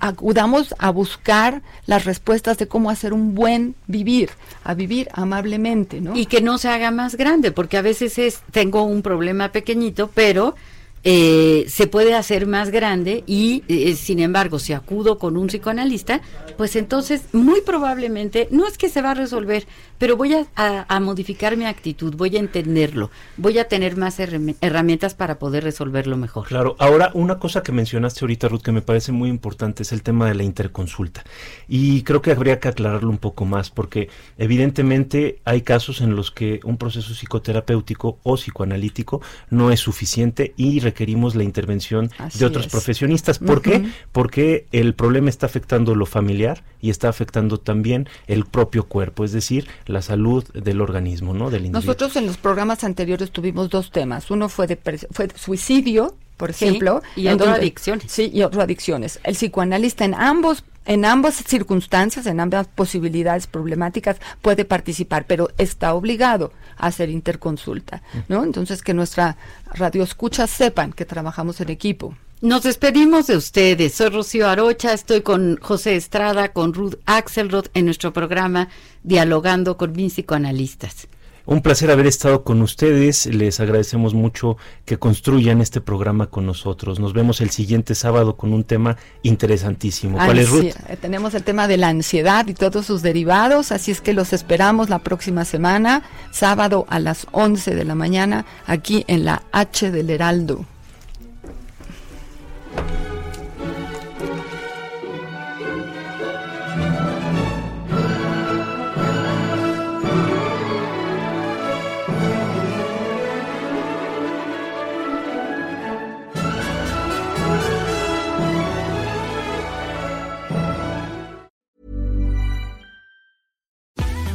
acudamos 0.00 0.74
a 0.78 0.90
buscar 0.90 1.62
las 1.86 2.04
respuestas 2.04 2.58
de 2.58 2.68
cómo 2.68 2.90
hacer 2.90 3.14
un 3.14 3.34
buen 3.34 3.74
vivir, 3.86 4.30
a 4.62 4.74
vivir 4.74 5.08
amablemente, 5.14 6.02
¿no? 6.02 6.14
Y 6.14 6.26
que 6.26 6.42
no 6.42 6.58
se 6.58 6.68
haga 6.68 6.90
más 6.90 7.16
grande, 7.16 7.50
porque 7.50 7.78
a 7.78 7.82
veces 7.82 8.18
es 8.18 8.40
tengo 8.50 8.82
un 8.82 9.00
problema 9.00 9.52
pequeñito, 9.52 10.10
pero 10.12 10.54
eh, 11.02 11.64
se 11.68 11.86
puede 11.86 12.14
hacer 12.14 12.46
más 12.46 12.70
grande 12.70 13.24
y, 13.26 13.64
eh, 13.68 13.94
sin 13.96 14.18
embargo, 14.18 14.58
si 14.58 14.74
acudo 14.74 15.18
con 15.18 15.36
un 15.36 15.46
psicoanalista, 15.46 16.20
pues 16.58 16.76
entonces 16.76 17.22
muy 17.32 17.62
probablemente 17.62 18.48
no 18.50 18.66
es 18.66 18.76
que 18.76 18.90
se 18.90 19.00
va 19.00 19.12
a 19.12 19.14
resolver, 19.14 19.66
pero 19.96 20.16
voy 20.16 20.34
a, 20.34 21.00
modificar 21.00 21.56
mi 21.56 21.64
actitud, 21.64 22.14
voy 22.14 22.36
a 22.36 22.40
entenderlo, 22.40 23.10
voy 23.36 23.58
a 23.58 23.68
tener 23.68 23.96
más 23.96 24.18
herramientas 24.20 25.14
para 25.14 25.38
poder 25.38 25.64
resolverlo 25.64 26.16
mejor. 26.18 26.46
Claro, 26.46 26.76
ahora 26.78 27.10
una 27.14 27.38
cosa 27.38 27.62
que 27.62 27.72
mencionaste 27.72 28.20
ahorita, 28.22 28.48
Ruth, 28.48 28.60
que 28.60 28.72
me 28.72 28.82
parece 28.82 29.12
muy 29.12 29.30
importante 29.30 29.82
es 29.82 29.92
el 29.92 30.02
tema 30.02 30.28
de 30.28 30.34
la 30.34 30.42
interconsulta. 30.42 31.24
Y 31.68 32.02
creo 32.02 32.20
que 32.20 32.32
habría 32.32 32.60
que 32.60 32.68
aclararlo 32.68 33.08
un 33.08 33.18
poco 33.18 33.46
más, 33.46 33.70
porque 33.70 34.10
evidentemente 34.36 35.38
hay 35.44 35.62
casos 35.62 36.00
en 36.00 36.14
los 36.14 36.30
que 36.30 36.60
un 36.64 36.76
proceso 36.76 37.14
psicoterapéutico 37.14 38.18
o 38.22 38.36
psicoanalítico 38.36 39.22
no 39.48 39.70
es 39.70 39.80
suficiente 39.80 40.52
y 40.56 40.80
requerimos 40.90 41.34
la 41.34 41.44
intervención 41.44 42.10
de 42.34 42.44
otros 42.44 42.66
profesionistas. 42.66 43.38
¿Por 43.38 43.62
qué? 43.62 43.88
Porque 44.12 44.66
el 44.72 44.94
problema 44.94 45.30
está 45.30 45.46
afectando 45.46 45.94
lo 45.94 46.06
familiar 46.06 46.62
y 46.80 46.90
está 46.90 47.08
afectando 47.08 47.58
también 47.58 48.08
el 48.26 48.44
propio 48.44 48.84
cuerpo, 48.84 49.24
es 49.24 49.32
decir, 49.32 49.68
la 49.86 50.02
salud 50.02 50.44
del 50.52 50.80
organismo, 50.80 51.32
¿no? 51.32 51.50
Del 51.50 51.66
individuo. 51.66 51.80
Nosotros 51.80 52.16
en 52.16 52.26
los 52.26 52.36
programas 52.36 52.84
anteriores 52.84 53.30
tuvimos 53.30 53.70
dos 53.70 53.90
temas. 53.90 54.30
Uno 54.30 54.48
fue 54.48 54.66
de, 54.66 54.76
fue 55.10 55.28
suicidio, 55.34 56.14
por 56.36 56.50
ejemplo, 56.50 57.02
y 57.16 57.28
otro 57.28 57.50
adicciones. 57.50 58.10
Sí, 58.10 58.30
y 58.32 58.42
otro 58.42 58.62
adicciones. 58.62 59.20
El 59.24 59.34
psicoanalista 59.34 60.04
en 60.04 60.14
ambos 60.14 60.64
en 60.86 61.04
ambas 61.04 61.34
circunstancias, 61.36 62.26
en 62.26 62.40
ambas 62.40 62.66
posibilidades 62.68 63.46
problemáticas, 63.46 64.16
puede 64.42 64.64
participar, 64.64 65.26
pero 65.26 65.50
está 65.58 65.94
obligado 65.94 66.52
a 66.76 66.86
hacer 66.86 67.10
interconsulta, 67.10 68.02
¿no? 68.28 68.44
Entonces, 68.44 68.82
que 68.82 68.94
nuestra 68.94 69.36
radioescuchas 69.72 70.50
sepan 70.50 70.92
que 70.92 71.04
trabajamos 71.04 71.60
en 71.60 71.70
equipo. 71.70 72.14
Nos 72.40 72.62
despedimos 72.62 73.26
de 73.26 73.36
ustedes. 73.36 73.94
Soy 73.94 74.08
Rocío 74.08 74.48
Arocha, 74.48 74.94
estoy 74.94 75.20
con 75.20 75.58
José 75.60 75.96
Estrada, 75.96 76.52
con 76.52 76.72
Ruth 76.72 76.94
Axelrod 77.04 77.66
en 77.74 77.84
nuestro 77.84 78.14
programa 78.14 78.68
Dialogando 79.02 79.76
con 79.76 79.92
mis 79.92 80.14
psicoanalistas. 80.14 81.06
Un 81.46 81.62
placer 81.62 81.90
haber 81.90 82.06
estado 82.06 82.44
con 82.44 82.62
ustedes. 82.62 83.26
Les 83.26 83.60
agradecemos 83.60 84.14
mucho 84.14 84.56
que 84.84 84.98
construyan 84.98 85.60
este 85.60 85.80
programa 85.80 86.28
con 86.28 86.46
nosotros. 86.46 87.00
Nos 87.00 87.12
vemos 87.12 87.40
el 87.40 87.50
siguiente 87.50 87.94
sábado 87.94 88.36
con 88.36 88.52
un 88.52 88.64
tema 88.64 88.96
interesantísimo. 89.22 90.16
¿Cuál 90.16 90.38
es, 90.38 90.50
Ruth? 90.50 90.74
Tenemos 91.00 91.34
el 91.34 91.42
tema 91.42 91.68
de 91.68 91.76
la 91.76 91.88
ansiedad 91.88 92.46
y 92.46 92.54
todos 92.54 92.86
sus 92.86 93.02
derivados, 93.02 93.72
así 93.72 93.90
es 93.90 94.00
que 94.00 94.12
los 94.12 94.32
esperamos 94.32 94.88
la 94.88 95.00
próxima 95.00 95.44
semana, 95.44 96.02
sábado 96.30 96.86
a 96.88 96.98
las 96.98 97.26
11 97.32 97.74
de 97.74 97.84
la 97.84 97.94
mañana, 97.94 98.44
aquí 98.66 99.04
en 99.08 99.24
la 99.24 99.42
H 99.52 99.90
del 99.90 100.10
Heraldo. 100.10 100.64